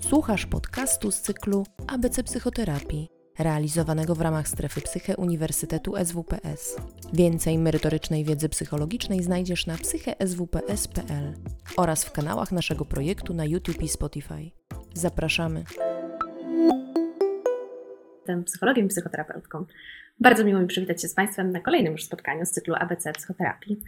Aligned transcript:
Słuchasz 0.00 0.46
podcastu 0.46 1.10
z 1.10 1.20
cyklu 1.20 1.66
ABC 1.86 2.22
Psychoterapii, 2.22 3.08
realizowanego 3.38 4.14
w 4.14 4.20
ramach 4.20 4.48
strefy 4.48 4.80
Psyche 4.80 5.16
Uniwersytetu 5.16 5.94
SWPS. 6.04 6.76
Więcej 7.12 7.58
merytorycznej 7.58 8.24
wiedzy 8.24 8.48
psychologicznej 8.48 9.22
znajdziesz 9.22 9.66
na 9.66 9.76
psycheswps.pl 9.76 11.34
oraz 11.76 12.04
w 12.04 12.12
kanałach 12.12 12.52
naszego 12.52 12.84
projektu 12.84 13.34
na 13.34 13.44
YouTube 13.44 13.82
i 13.82 13.88
Spotify. 13.88 14.50
Zapraszamy. 14.94 15.64
Jestem 18.16 18.44
psychologiem 18.44 18.86
i 18.86 18.88
psychoterapeutką. 18.88 19.64
Bardzo 20.20 20.44
miło 20.44 20.60
mi 20.60 20.66
przywitać 20.66 21.02
się 21.02 21.08
z 21.08 21.14
Państwem 21.14 21.52
na 21.52 21.60
kolejnym 21.60 21.92
już 21.92 22.04
spotkaniu 22.04 22.46
z 22.46 22.50
cyklu 22.50 22.74
ABC 22.74 23.12
Psychoterapii. 23.12 23.80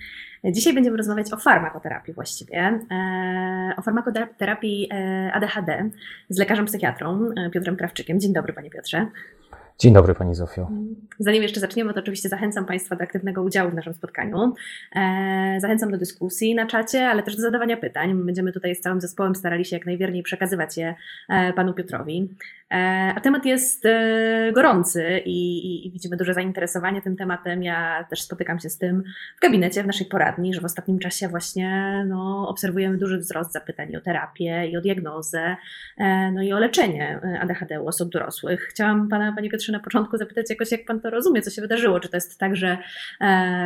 Dzisiaj 0.45 0.75
będziemy 0.75 0.97
rozmawiać 0.97 1.33
o 1.33 1.37
farmakoterapii 1.37 2.15
właściwie, 2.15 2.81
e, 2.91 3.75
o 3.77 3.83
farmakoterapii 3.83 4.89
e, 4.93 5.33
ADHD 5.33 5.91
z 6.29 6.39
lekarzem 6.39 6.67
psychiatrą 6.67 7.31
e, 7.37 7.51
Piotrem 7.51 7.77
Krawczykiem. 7.77 8.21
Dzień 8.21 8.33
dobry 8.33 8.53
Panie 8.53 8.71
Piotrze. 8.71 9.07
Dzień 9.79 9.93
dobry 9.93 10.15
Pani 10.15 10.35
Zofio. 10.35 10.71
Zanim 11.19 11.43
jeszcze 11.43 11.61
zaczniemy, 11.61 11.95
to 11.95 12.01
oczywiście 12.01 12.29
zachęcam 12.29 12.65
Państwa 12.65 12.97
do 12.97 13.05
aktywnego 13.05 13.43
udziału 13.43 13.71
w 13.71 13.75
naszym 13.75 13.95
spotkaniu. 13.95 14.55
Zachęcam 15.59 15.91
do 15.91 15.99
dyskusji 15.99 16.55
na 16.55 16.67
czacie, 16.67 17.09
ale 17.09 17.23
też 17.23 17.37
do 17.37 17.43
zadawania 17.43 17.77
pytań. 17.77 18.25
Będziemy 18.25 18.53
tutaj 18.53 18.75
z 18.75 18.81
całym 18.81 19.01
zespołem 19.01 19.35
starali 19.35 19.65
się 19.65 19.77
jak 19.77 19.87
najwierniej 19.87 20.23
przekazywać 20.23 20.77
je 20.77 20.95
Panu 21.57 21.75
Piotrowi. 21.75 22.29
E, 22.71 23.13
a 23.17 23.21
temat 23.21 23.45
jest 23.45 23.87
e, 23.87 24.53
gorący 24.55 25.23
i, 25.25 25.87
i, 25.87 25.91
widzimy 25.91 26.17
duże 26.17 26.35
zainteresowanie 26.35 27.03
tym 27.03 27.17
tematem. 27.17 27.63
Ja 27.63 28.07
też 28.11 28.23
spotykam 28.23 28.59
się 28.59 28.71
z 28.71 28.79
tym 28.79 29.03
w 29.37 29.41
gabinecie, 29.41 29.83
w 29.83 29.87
naszej 29.87 30.07
poradni, 30.07 30.55
że 30.55 30.61
w 30.61 30.65
ostatnim 30.65 30.99
czasie 30.99 31.29
właśnie 31.29 32.05
no, 32.09 32.49
obserwujemy 32.49 32.99
duży 32.99 33.19
wzrost 33.19 33.53
zapytań 33.53 33.97
o 33.97 34.01
terapię 34.01 34.67
i 34.67 34.77
o 34.77 34.81
diagnozę, 34.81 35.57
e, 35.99 36.33
no 36.33 36.43
i 36.43 36.53
o 36.53 36.59
leczenie 36.59 37.21
ADHD 37.41 37.81
u 37.81 37.87
osób 37.87 38.11
dorosłych. 38.11 38.61
Chciałam 38.71 39.09
Pana, 39.09 39.33
Panie 39.33 39.51
Piotrze, 39.51 39.66
na 39.73 39.81
początku 39.81 40.17
zapytać 40.17 40.51
jakoś, 40.51 40.73
jak 40.73 40.85
Pan 40.85 41.01
to 41.01 41.11
rozumie, 41.11 41.43
co 41.43 41.51
się 41.51 41.63
wydarzyło? 41.63 42.01
Czy 42.01 42.09
to 42.09 42.17
jest 42.17 42.39
tak, 42.39 42.57
że 42.57 42.79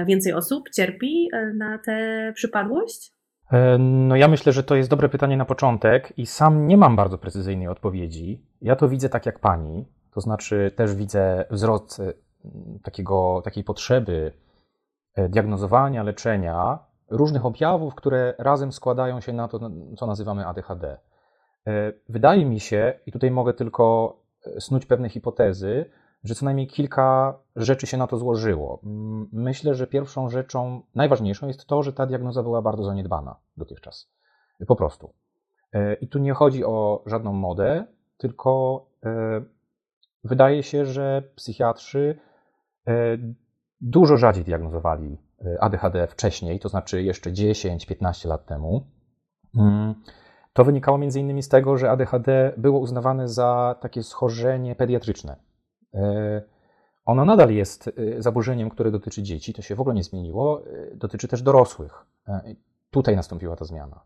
więcej 0.06 0.32
osób 0.32 0.70
cierpi 0.70 1.28
na 1.54 1.78
tę 1.78 2.32
przypadłość? 2.34 3.12
E, 3.50 3.78
no 3.78 4.16
ja 4.16 4.28
myślę, 4.28 4.52
że 4.52 4.62
to 4.62 4.74
jest 4.74 4.90
dobre 4.90 5.08
pytanie 5.08 5.36
na 5.36 5.44
początek 5.44 6.18
i 6.18 6.26
sam 6.26 6.66
nie 6.66 6.76
mam 6.76 6.96
bardzo 6.96 7.18
precyzyjnej 7.18 7.68
odpowiedzi. 7.68 8.46
Ja 8.62 8.76
to 8.76 8.88
widzę 8.88 9.08
tak 9.08 9.26
jak 9.26 9.38
pani, 9.38 9.86
to 10.14 10.20
znaczy 10.20 10.72
też 10.76 10.94
widzę 10.94 11.44
wzrost 11.50 12.00
e, 12.00 12.12
takiego, 12.82 13.42
takiej 13.44 13.64
potrzeby 13.64 14.32
e, 15.14 15.28
diagnozowania, 15.28 16.02
leczenia 16.02 16.78
różnych 17.10 17.46
objawów, 17.46 17.94
które 17.94 18.34
razem 18.38 18.72
składają 18.72 19.20
się 19.20 19.32
na 19.32 19.48
to, 19.48 19.70
co 19.98 20.06
nazywamy 20.06 20.46
ADHD. 20.46 20.98
Wydaje 22.08 22.46
mi 22.46 22.60
się, 22.60 22.92
i 23.06 23.12
tutaj 23.12 23.30
mogę 23.30 23.54
tylko 23.54 24.16
snuć 24.58 24.86
pewne 24.86 25.08
hipotezy, 25.08 25.90
że 26.24 26.34
co 26.34 26.44
najmniej 26.44 26.66
kilka 26.66 27.38
rzeczy 27.56 27.86
się 27.86 27.96
na 27.96 28.06
to 28.06 28.18
złożyło. 28.18 28.80
Myślę, 29.32 29.74
że 29.74 29.86
pierwszą 29.86 30.28
rzeczą, 30.28 30.82
najważniejszą 30.94 31.46
jest 31.46 31.66
to, 31.66 31.82
że 31.82 31.92
ta 31.92 32.06
diagnoza 32.06 32.42
była 32.42 32.62
bardzo 32.62 32.84
zaniedbana 32.84 33.36
dotychczas. 33.56 34.10
Po 34.66 34.76
prostu. 34.76 35.12
E, 35.72 35.94
I 35.94 36.08
tu 36.08 36.18
nie 36.18 36.34
chodzi 36.34 36.64
o 36.64 37.02
żadną 37.06 37.32
modę, 37.32 37.86
tylko 38.16 38.86
e, 39.04 39.42
wydaje 40.24 40.62
się, 40.62 40.86
że 40.86 41.22
psychiatrzy 41.36 42.18
e, 42.86 42.92
dużo 43.80 44.16
rzadziej 44.16 44.44
diagnozowali 44.44 45.18
ADHD 45.60 46.06
wcześniej, 46.06 46.60
to 46.60 46.68
znaczy 46.68 47.02
jeszcze 47.02 47.30
10-15 47.30 48.28
lat 48.28 48.46
temu. 48.46 48.86
To 50.52 50.64
wynikało 50.64 50.98
między 50.98 51.20
innymi 51.20 51.42
z 51.42 51.48
tego, 51.48 51.76
że 51.76 51.90
ADHD 51.90 52.52
było 52.56 52.78
uznawane 52.78 53.28
za 53.28 53.76
takie 53.80 54.02
schorzenie 54.02 54.74
pediatryczne 54.74 55.50
E, 55.94 56.42
ono 57.04 57.24
nadal 57.24 57.50
jest 57.50 57.88
e, 57.88 58.22
zaburzeniem, 58.22 58.70
które 58.70 58.90
dotyczy 58.90 59.22
dzieci, 59.22 59.54
to 59.54 59.62
się 59.62 59.74
w 59.74 59.80
ogóle 59.80 59.94
nie 59.94 60.04
zmieniło, 60.04 60.62
e, 60.66 60.94
dotyczy 60.94 61.28
też 61.28 61.42
dorosłych. 61.42 62.04
Tutaj 62.90 63.16
nastąpiła 63.16 63.56
ta 63.56 63.64
zmiana. 63.64 64.00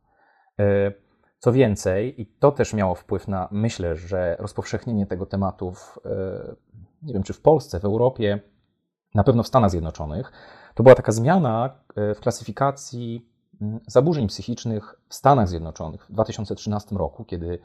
Co 1.38 1.52
więcej, 1.52 2.20
i 2.20 2.26
to 2.26 2.52
też 2.52 2.74
miało 2.74 2.94
wpływ 2.94 3.28
na, 3.28 3.48
myślę, 3.50 3.96
że 3.96 4.36
rozpowszechnienie 4.38 5.06
tego 5.06 5.26
tematu, 5.26 5.72
w, 5.72 5.98
nie 7.02 7.14
wiem 7.14 7.22
czy 7.22 7.32
w 7.32 7.40
Polsce, 7.40 7.80
w 7.80 7.84
Europie, 7.84 8.40
na 9.14 9.24
pewno 9.24 9.42
w 9.42 9.46
Stanach 9.46 9.70
Zjednoczonych, 9.70 10.32
to 10.74 10.82
była 10.82 10.94
taka 10.94 11.12
zmiana 11.12 11.70
w 11.96 12.20
klasyfikacji 12.20 13.28
zaburzeń 13.86 14.28
psychicznych 14.28 14.94
w 15.08 15.14
Stanach 15.14 15.48
Zjednoczonych 15.48 16.06
w 16.06 16.12
2013 16.12 16.96
roku, 16.96 17.24
kiedy 17.24 17.58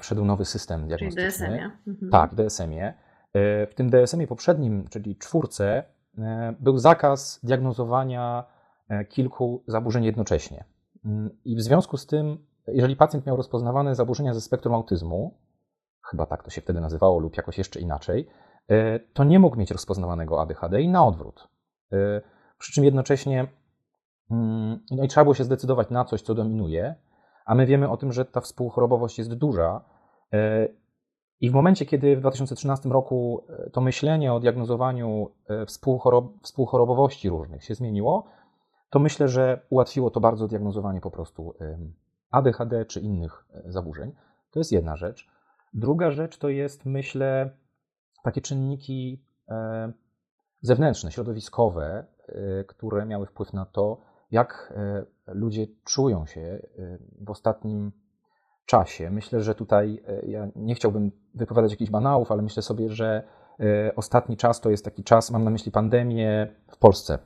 wszedł 0.00 0.24
nowy 0.24 0.44
system 0.44 0.88
diagnostyczny. 0.88 1.30
Czyli 1.30 1.46
DSM-ie. 1.46 1.70
Mhm. 1.86 2.10
Tak, 2.10 2.34
DSM-ie 2.34 2.94
E, 3.32 3.66
w 3.66 3.74
tym 3.74 3.90
DSM-ie 3.90 4.26
poprzednim, 4.26 4.88
czyli 4.88 5.16
czwórce, 5.16 5.84
e, 6.18 6.54
był 6.60 6.78
zakaz 6.78 7.40
diagnozowania 7.42 8.44
e, 8.88 9.04
kilku 9.04 9.64
zaburzeń 9.66 10.04
jednocześnie. 10.04 10.64
Mm, 11.04 11.30
I 11.44 11.56
w 11.56 11.62
związku 11.62 11.96
z 11.96 12.06
tym, 12.06 12.46
jeżeli 12.66 12.96
pacjent 12.96 13.26
miał 13.26 13.36
rozpoznawane 13.36 13.94
zaburzenia 13.94 14.34
ze 14.34 14.40
spektrum 14.40 14.74
autyzmu, 14.74 15.38
chyba 16.10 16.26
tak 16.26 16.42
to 16.42 16.50
się 16.50 16.60
wtedy 16.60 16.80
nazywało, 16.80 17.18
lub 17.18 17.36
jakoś 17.36 17.58
jeszcze 17.58 17.80
inaczej, 17.80 18.28
to 19.12 19.24
nie 19.24 19.38
mógł 19.38 19.56
mieć 19.56 19.70
rozpoznawanego 19.70 20.40
ADHD 20.40 20.82
i 20.82 20.88
na 20.88 21.06
odwrót. 21.06 21.48
Przy 22.58 22.72
czym 22.72 22.84
jednocześnie 22.84 23.40
mm, 23.40 23.52
no 24.90 25.04
i 25.04 25.08
trzeba 25.08 25.24
było 25.24 25.34
się 25.34 25.44
zdecydować 25.44 25.90
na 25.90 26.04
coś, 26.04 26.22
co 26.22 26.34
dominuje, 26.34 26.94
a 27.46 27.54
my 27.54 27.66
wiemy 27.66 27.90
o 27.90 27.96
tym, 27.96 28.12
że 28.12 28.24
ta 28.24 28.40
współchorobowość 28.40 29.18
jest 29.18 29.34
duża 29.34 29.84
i 31.40 31.50
w 31.50 31.54
momencie, 31.54 31.86
kiedy 31.86 32.16
w 32.16 32.20
2013 32.20 32.88
roku 32.88 33.44
e, 33.48 33.70
to 33.70 33.80
myślenie 33.80 34.32
o 34.32 34.40
diagnozowaniu 34.40 35.30
e, 35.48 35.66
współchorob 35.66 36.32
współchorobowości 36.42 37.28
różnych 37.28 37.64
się 37.64 37.74
zmieniło, 37.74 38.26
to 38.90 38.98
myślę, 38.98 39.28
że 39.28 39.60
ułatwiło 39.70 40.10
to 40.10 40.20
bardzo 40.20 40.48
diagnozowanie 40.48 41.00
po 41.00 41.10
prostu 41.10 41.54
ADHD 42.30 42.84
czy 42.84 43.00
innych 43.00 43.44
e, 43.54 43.72
zaburzeń. 43.72 44.12
To 44.50 44.60
jest 44.60 44.72
jedna 44.72 44.96
rzecz. 44.96 45.28
Druga 45.74 46.10
rzecz 46.10 46.38
to 46.38 46.48
jest, 46.48 46.86
myślę, 46.86 47.50
takie 48.24 48.40
czynniki 48.40 49.24
zewnętrzne, 50.60 51.12
środowiskowe, 51.12 52.04
które 52.66 53.06
miały 53.06 53.26
wpływ 53.26 53.52
na 53.52 53.66
to, 53.66 54.00
jak 54.30 54.72
ludzie 55.26 55.66
czują 55.84 56.26
się 56.26 56.58
w 57.20 57.30
ostatnim 57.30 57.92
czasie. 58.66 59.10
Myślę, 59.10 59.40
że 59.40 59.54
tutaj 59.54 60.02
ja 60.26 60.48
nie 60.56 60.74
chciałbym 60.74 61.12
wypowiadać 61.34 61.70
jakichś 61.70 61.90
banałów, 61.90 62.32
ale 62.32 62.42
myślę 62.42 62.62
sobie, 62.62 62.90
że 62.90 63.22
e, 63.60 63.96
ostatni 63.96 64.36
czas 64.36 64.60
to 64.60 64.70
jest 64.70 64.84
taki 64.84 65.04
czas, 65.04 65.30
mam 65.30 65.44
na 65.44 65.50
myśli 65.50 65.72
pandemię 65.72 66.54
w 66.68 66.76
Polsce, 66.76 67.18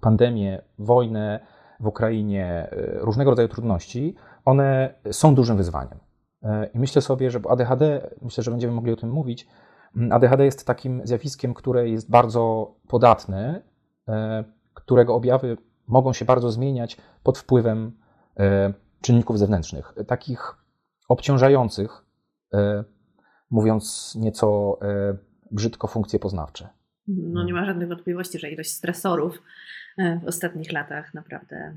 pandemię, 0.00 0.62
wojnę 0.78 1.40
w 1.80 1.86
Ukrainie, 1.86 2.68
e, 2.70 2.98
różnego 2.98 3.30
rodzaju 3.30 3.48
trudności, 3.48 4.14
one 4.44 4.94
są 5.10 5.34
dużym 5.34 5.56
wyzwaniem. 5.56 5.98
E, 6.42 6.66
I 6.74 6.78
myślę 6.78 7.02
sobie, 7.02 7.30
że 7.30 7.40
ADHD, 7.48 8.10
myślę, 8.22 8.44
że 8.44 8.50
będziemy 8.50 8.72
mogli 8.72 8.92
o 8.92 8.96
tym 8.96 9.10
mówić, 9.10 9.48
ADHD 10.10 10.44
jest 10.44 10.66
takim 10.66 11.00
zjawiskiem, 11.04 11.54
które 11.54 11.88
jest 11.88 12.10
bardzo 12.10 12.74
podatne, 12.88 13.62
którego 14.74 15.14
objawy 15.14 15.56
mogą 15.88 16.12
się 16.12 16.24
bardzo 16.24 16.50
zmieniać 16.50 16.96
pod 17.22 17.38
wpływem 17.38 17.92
czynników 19.00 19.38
zewnętrznych, 19.38 19.94
takich 20.06 20.54
obciążających 21.08 22.04
mówiąc 23.50 24.14
nieco 24.20 24.78
e, 24.82 25.16
brzydko, 25.50 25.88
funkcje 25.88 26.18
poznawcze. 26.18 26.68
No 27.08 27.44
nie 27.44 27.52
ma 27.52 27.64
żadnych 27.64 27.88
wątpliwości, 27.88 28.38
że 28.38 28.50
ilość 28.50 28.70
stresorów 28.70 29.42
e, 29.98 30.20
w 30.24 30.28
ostatnich 30.28 30.72
latach 30.72 31.14
naprawdę 31.14 31.74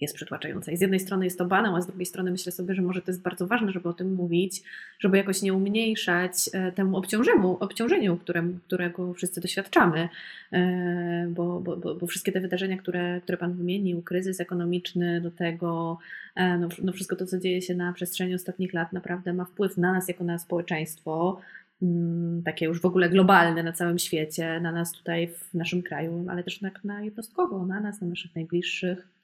jest 0.00 0.14
przytłaczająca. 0.14 0.72
I 0.72 0.76
z 0.76 0.80
jednej 0.80 1.00
strony 1.00 1.24
jest 1.24 1.38
to 1.38 1.44
banał, 1.44 1.76
a 1.76 1.80
z 1.80 1.86
drugiej 1.86 2.06
strony 2.06 2.30
myślę 2.30 2.52
sobie, 2.52 2.74
że 2.74 2.82
może 2.82 3.02
to 3.02 3.10
jest 3.10 3.22
bardzo 3.22 3.46
ważne, 3.46 3.72
żeby 3.72 3.88
o 3.88 3.92
tym 3.92 4.14
mówić, 4.14 4.62
żeby 4.98 5.16
jakoś 5.16 5.42
nie 5.42 5.54
umniejszać 5.54 6.32
e, 6.52 6.72
temu 6.72 6.96
obciążeniu, 6.96 7.56
obciążeniu 7.60 8.16
którym, 8.16 8.60
którego 8.66 9.14
wszyscy 9.14 9.40
doświadczamy, 9.40 10.08
e, 10.52 11.26
bo, 11.30 11.60
bo, 11.60 11.76
bo, 11.76 12.06
wszystkie 12.06 12.32
te 12.32 12.40
wydarzenia, 12.40 12.76
które, 12.76 13.20
które 13.20 13.38
Pan 13.38 13.54
wymienił, 13.54 14.02
kryzys 14.02 14.40
ekonomiczny, 14.40 15.20
do 15.20 15.30
tego 15.30 15.98
e, 16.36 16.58
no, 16.58 16.68
no 16.82 16.92
wszystko 16.92 17.16
to, 17.16 17.26
co 17.26 17.38
dzieje 17.38 17.62
się 17.62 17.74
na 17.74 17.92
przestrzeni 17.92 18.34
ostatnich 18.34 18.72
lat, 18.72 18.92
naprawdę 18.92 19.32
ma 19.32 19.44
wpływ 19.44 19.76
na 19.76 19.92
nas 19.92 20.08
jako 20.08 20.24
na 20.24 20.38
społeczeństwo 20.38 21.40
mm, 21.82 22.42
takie 22.42 22.66
już 22.66 22.80
w 22.80 22.86
ogóle 22.86 23.10
globalne 23.10 23.62
na 23.62 23.72
całym 23.72 23.98
świecie, 23.98 24.60
na 24.60 24.72
nas 24.72 24.92
tutaj 24.92 25.28
w 25.28 25.54
naszym 25.54 25.82
kraju, 25.82 26.26
ale 26.28 26.44
też 26.44 26.60
na, 26.60 26.70
na 26.84 27.02
jednostkowo, 27.02 27.66
na 27.66 27.80
nas, 27.80 28.00
na 28.00 28.08
naszych 28.08 28.34
najbliższych. 28.34 29.17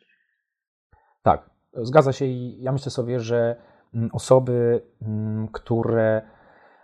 Tak, 1.24 1.50
zgadza 1.82 2.12
się 2.12 2.24
i 2.24 2.62
ja 2.62 2.72
myślę 2.72 2.90
sobie, 2.90 3.20
że 3.20 3.56
mm, 3.94 4.10
osoby, 4.12 4.82
mm, 5.02 5.48
które 5.48 6.22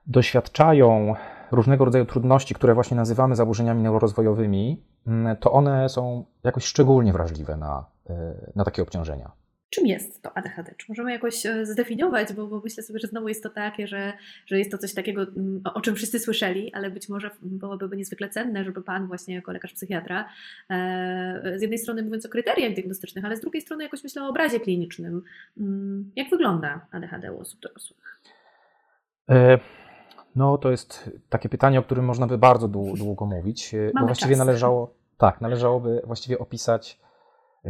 doświadczają 0.07 1.15
różnego 1.51 1.85
rodzaju 1.85 2.07
trudności, 2.07 2.55
które 2.55 2.75
właśnie 2.75 2.97
nazywamy 2.97 3.37
zaburzeniami 3.37 3.83
neurorozwojowymi, 3.83 4.85
mm, 5.07 5.37
to 5.37 5.53
one 5.53 5.89
są 5.89 6.25
jakoś 6.45 6.65
szczególnie 6.65 7.13
wrażliwe 7.13 7.57
na, 7.57 7.85
e, 8.11 8.35
na 8.57 8.65
takie 8.65 8.83
obciążenia. 8.83 9.31
Czym 9.71 9.87
jest 9.87 10.23
to 10.23 10.37
ADHD? 10.37 10.75
Czy 10.77 10.87
możemy 10.89 11.13
jakoś 11.13 11.47
e, 11.47 11.67
zdefiniować, 11.67 12.33
bo, 12.33 12.47
bo, 12.47 12.61
myślę 12.65 12.83
sobie, 12.83 12.99
że 12.99 13.09
znowu 13.09 13.29
jest 13.29 13.43
to 13.43 13.51
takie, 13.51 13.87
że, 13.87 14.13
że 14.47 14.59
jest 14.59 14.71
to 14.71 14.79
coś 14.79 14.95
takiego, 14.95 15.23
mm, 15.23 15.61
o, 15.75 15.81
czym 15.81 15.95
wszyscy 15.95 16.19
słyszeli, 16.19 16.73
ale 16.75 16.91
być 16.91 17.09
może 17.09 17.31
byłoby 17.43 17.97
niezwykle 17.97 18.29
cenne, 18.29 18.65
żeby 18.65 18.83
Pan 18.83 19.07
właśnie 19.07 19.35
jako 19.35 19.53
lekarz 19.53 19.73
psychiatra 19.73 20.29
e, 20.71 21.53
z 21.57 21.63
jednej 21.63 21.79
strony 21.79 22.03
mówiąc 22.03 22.27
o 22.27 22.29
kryteriach 22.29 22.75
diagnostycznych, 22.75 23.25
ale 23.25 23.37
z 23.37 23.41
drugiej 23.41 23.63
strony 23.63 23.85
jakoś 23.85 24.05
myślę 24.05 24.23
o 24.23 24.29
obrazie 24.29 24.61
klinicznym. 24.61 25.23
Mm, 25.59 26.11
jak 26.17 26.31
wygląda 26.31 26.87
ADHD 26.91 27.33
u 27.33 27.41
osób 27.41 27.61
dorosłych? 27.61 28.21
E, 29.29 29.59
no 30.37 30.59
to 30.59 30.71
jest 30.71 31.11
takie 31.29 31.49
pytanie, 31.49 31.79
o 31.79 31.83
którym 31.83 32.05
można 32.05 32.27
by 32.27 32.39
bardzo 32.39 32.69
długo 32.69 33.27
mówić, 33.27 33.73
Mamy 33.73 33.93
bo 34.01 34.07
właściwie 34.07 34.37
czas. 34.37 34.39
należało, 34.39 34.95
tak, 35.19 35.41
należałoby 35.41 36.03
właściwie 36.05 36.39
opisać 36.39 36.99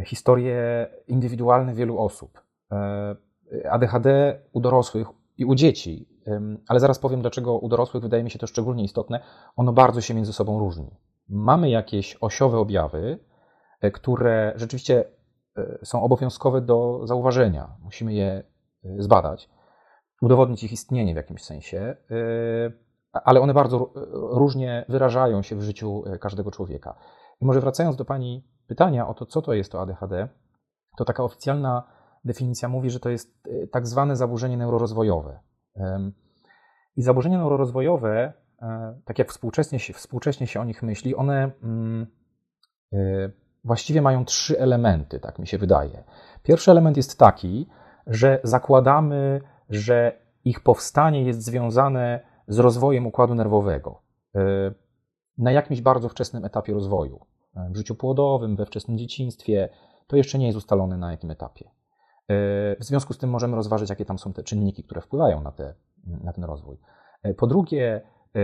historie 0.05 0.87
indywidualne 1.07 1.73
wielu 1.73 1.99
osób. 1.99 2.41
E, 2.71 3.15
ADHD 3.69 4.39
u 4.53 4.59
dorosłych 4.59 5.07
i 5.37 5.45
u 5.45 5.55
dzieci, 5.55 6.07
ale 6.67 6.79
zaraz 6.79 6.99
powiem, 6.99 7.21
dlaczego 7.21 7.57
u 7.57 7.69
dorosłych 7.69 8.03
wydaje 8.03 8.23
mi 8.23 8.31
się 8.31 8.39
to 8.39 8.47
szczególnie 8.47 8.83
istotne. 8.83 9.19
Ono 9.55 9.73
bardzo 9.73 10.01
się 10.01 10.13
między 10.13 10.33
sobą 10.33 10.59
różni. 10.59 10.95
Mamy 11.29 11.69
jakieś 11.69 12.17
osiowe 12.21 12.57
objawy, 12.57 13.19
e, 13.81 13.91
które 13.91 14.53
rzeczywiście 14.55 15.05
e, 15.57 15.77
są 15.83 16.03
obowiązkowe 16.03 16.61
do 16.61 17.01
zauważenia. 17.03 17.75
Musimy 17.83 18.13
je 18.13 18.43
zbadać, 18.97 19.49
udowodnić 20.21 20.63
ich 20.63 20.71
istnienie 20.71 21.13
w 21.13 21.15
jakimś 21.15 21.43
sensie, 21.43 21.95
ale 23.13 23.41
one 23.41 23.53
bardzo 23.53 23.93
różnie 24.13 24.85
wyrażają 24.89 25.41
się 25.41 25.55
w 25.55 25.61
życiu 25.61 26.03
każdego 26.21 26.51
człowieka. 26.51 26.95
I 27.41 27.45
może 27.45 27.61
wracając 27.61 27.95
do 27.95 28.05
Pani 28.05 28.43
pytania 28.67 29.07
o 29.07 29.13
to, 29.13 29.25
co 29.25 29.41
to 29.41 29.53
jest 29.53 29.71
to 29.71 29.81
ADHD, 29.81 30.27
to 30.97 31.05
taka 31.05 31.23
oficjalna 31.23 31.83
definicja 32.25 32.69
mówi, 32.69 32.89
że 32.89 32.99
to 32.99 33.09
jest 33.09 33.47
e, 33.47 33.67
tak 33.67 33.87
zwane 33.87 34.15
zaburzenie 34.15 34.57
neurorozwojowe. 34.57 35.39
I 36.95 37.01
zaburzenia 37.01 37.37
neurorozwojowe, 37.37 38.33
e, 38.61 38.99
tak 39.05 39.19
jak 39.19 39.29
współcześnie 39.29 39.79
się, 39.79 39.93
współcześnie 39.93 40.47
się 40.47 40.61
o 40.61 40.63
nich 40.63 40.83
myśli, 40.83 41.15
one 41.15 41.51
mm, 41.63 42.07
e, 42.93 42.97
właściwie 43.63 44.01
mają 44.01 44.25
trzy 44.25 44.59
elementy, 44.59 45.19
tak 45.19 45.39
mi 45.39 45.47
się 45.47 45.57
wydaje. 45.57 46.03
Pierwszy 46.43 46.71
element 46.71 46.97
jest 46.97 47.19
taki, 47.19 47.69
że 48.07 48.39
zakładamy, 48.43 49.41
że 49.69 50.21
ich 50.45 50.59
powstanie 50.59 51.23
jest 51.23 51.43
związane 51.43 52.19
z 52.47 52.59
rozwojem 52.59 53.07
układu 53.07 53.35
nerwowego 53.35 54.01
na 55.37 55.51
jakimś 55.51 55.81
bardzo 55.81 56.09
wczesnym 56.09 56.45
etapie 56.45 56.73
rozwoju 56.73 57.25
w 57.55 57.77
życiu 57.77 57.95
płodowym, 57.95 58.55
we 58.55 58.65
wczesnym 58.65 58.97
dzieciństwie, 58.97 59.69
to 60.07 60.15
jeszcze 60.15 60.39
nie 60.39 60.45
jest 60.45 60.57
ustalone 60.57 60.97
na 60.97 61.11
jakim 61.11 61.31
etapie. 61.31 61.65
E, 61.65 62.75
w 62.79 62.83
związku 62.83 63.13
z 63.13 63.17
tym 63.17 63.29
możemy 63.29 63.55
rozważyć, 63.55 63.89
jakie 63.89 64.05
tam 64.05 64.19
są 64.19 64.33
te 64.33 64.43
czynniki, 64.43 64.83
które 64.83 65.01
wpływają 65.01 65.41
na, 65.41 65.51
te, 65.51 65.73
na 66.23 66.33
ten 66.33 66.43
rozwój. 66.43 66.77
E, 67.23 67.33
po 67.33 67.47
drugie, 67.47 68.01
e, 68.35 68.39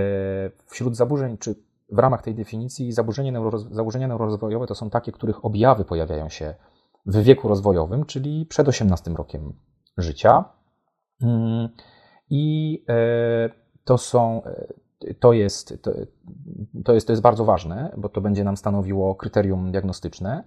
wśród 0.66 0.96
zaburzeń, 0.96 1.38
czy 1.38 1.56
w 1.92 2.00
ramach 2.00 2.22
tej 2.22 2.36
definicji, 2.36 2.92
zaburzenia, 2.92 3.32
neuro, 3.32 3.60
zaburzenia 3.60 4.08
neurorozwojowe 4.08 4.68
to 4.68 4.76
są 4.76 4.90
takie, 4.90 5.12
których 5.12 5.46
objawy 5.46 5.86
pojawiają 5.86 6.30
się 6.30 6.56
w 7.06 7.24
wieku 7.24 7.48
rozwojowym, 7.48 8.06
czyli 8.06 8.46
przed 8.46 8.68
18 8.68 9.12
rokiem 9.12 9.54
życia. 9.98 10.46
Mm, 11.22 11.70
I 12.30 12.86
to 13.84 13.98
są 13.98 14.42
to 15.20 15.34
jest, 15.34 15.84
to, 16.86 16.94
jest, 16.94 17.08
to 17.08 17.14
jest 17.14 17.22
bardzo 17.22 17.46
ważne, 17.46 17.94
bo 17.98 18.10
to 18.10 18.22
będzie 18.22 18.44
nam 18.44 18.58
stanowiło 18.58 19.16
kryterium 19.16 19.72
diagnostyczne. 19.72 20.44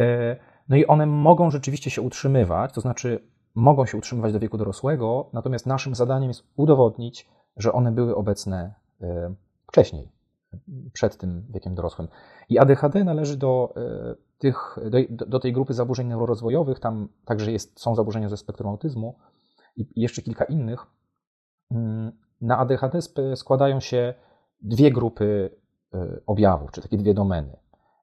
E, 0.00 0.36
no 0.68 0.76
i 0.76 0.86
one 0.86 1.06
mogą 1.06 1.50
rzeczywiście 1.50 1.90
się 1.90 2.02
utrzymywać, 2.02 2.72
to 2.72 2.80
znaczy 2.80 3.28
mogą 3.54 3.86
się 3.86 3.98
utrzymywać 3.98 4.32
do 4.32 4.40
wieku 4.40 4.58
dorosłego, 4.58 5.30
natomiast 5.32 5.66
naszym 5.66 5.94
zadaniem 5.94 6.30
jest 6.30 6.44
udowodnić, 6.56 7.28
że 7.56 7.72
one 7.72 7.92
były 7.92 8.16
obecne 8.16 8.74
e, 9.00 9.34
wcześniej, 9.68 10.08
przed 10.92 11.16
tym 11.16 11.46
wiekiem 11.50 11.74
dorosłym. 11.74 12.08
I 12.48 12.58
ADHD 12.58 13.04
należy 13.04 13.36
do, 13.36 13.74
e, 13.76 14.14
tych, 14.38 14.78
do, 15.10 15.26
do 15.26 15.40
tej 15.40 15.52
grupy 15.52 15.74
zaburzeń 15.74 16.06
neurorozwojowych, 16.06 16.80
tam 16.80 17.08
także 17.24 17.52
jest, 17.52 17.80
są 17.80 17.94
zaburzenia 17.94 18.28
ze 18.28 18.36
spektrum 18.36 18.70
autyzmu 18.70 19.18
i 19.76 19.86
jeszcze 19.96 20.22
kilka 20.22 20.44
innych. 20.44 20.86
Na 22.42 22.58
ADHD 22.58 22.98
składają 23.36 23.80
się 23.80 24.14
dwie 24.62 24.90
grupy 24.90 25.50
e, 25.94 26.20
objawów, 26.26 26.70
czy 26.72 26.82
takie 26.82 26.96
dwie 26.96 27.14
domeny. 27.14 27.56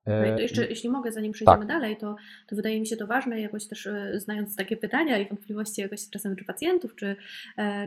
E, 0.06 0.30
no 0.30 0.36
to 0.36 0.42
jeszcze, 0.42 0.66
jeśli 0.68 0.90
mogę, 0.90 1.12
zanim 1.12 1.32
przejdziemy 1.32 1.58
tak. 1.58 1.68
dalej, 1.68 1.98
to, 1.98 2.16
to 2.48 2.56
wydaje 2.56 2.80
mi 2.80 2.88
się 2.88 2.98
to 2.98 3.08
ważne, 3.08 3.42
jakoś 3.42 3.68
też 3.68 3.88
e, 3.88 4.20
znając 4.20 4.56
takie 4.56 4.78
pytania 4.78 5.18
i 5.18 5.30
wątpliwości 5.30 5.82
jakoś 5.82 6.10
czasem 6.10 6.36
czy 6.36 6.46
pacjentów, 6.46 6.96
czy, 6.96 7.16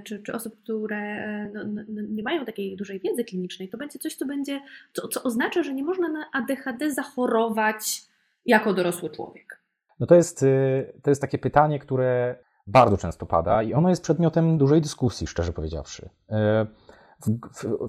czy, 0.05 0.23
czy 0.23 0.33
osób, 0.33 0.63
które 0.63 1.47
no, 1.49 1.65
no, 1.65 1.83
no, 1.89 2.03
nie 2.09 2.23
mają 2.23 2.45
takiej 2.45 2.77
dużej 2.77 3.01
wiedzy 3.01 3.25
klinicznej, 3.25 3.69
to 3.69 3.79
będzie 3.79 3.99
coś, 3.99 4.15
co 4.15 4.27
będzie, 4.27 4.61
co, 4.93 5.09
co 5.09 5.23
oznacza, 5.23 5.63
że 5.63 5.75
nie 5.75 5.85
można 5.85 6.09
na 6.09 6.25
ADHD 6.33 6.91
zachorować 6.91 8.03
jako 8.47 8.75
dorosły 8.75 9.11
człowiek. 9.11 9.63
No 10.01 10.07
to 10.07 10.15
jest, 10.15 10.45
to 11.03 11.11
jest 11.11 11.21
takie 11.21 11.39
pytanie, 11.39 11.79
które 11.79 12.37
bardzo 12.67 12.97
często 12.97 13.27
pada 13.27 13.63
i 13.63 13.75
ono 13.75 13.89
jest 13.89 14.03
przedmiotem 14.03 14.59
dużej 14.59 14.81
dyskusji, 14.81 15.27
szczerze 15.27 15.53
powiedziawszy. 15.53 16.11
E, 16.31 16.67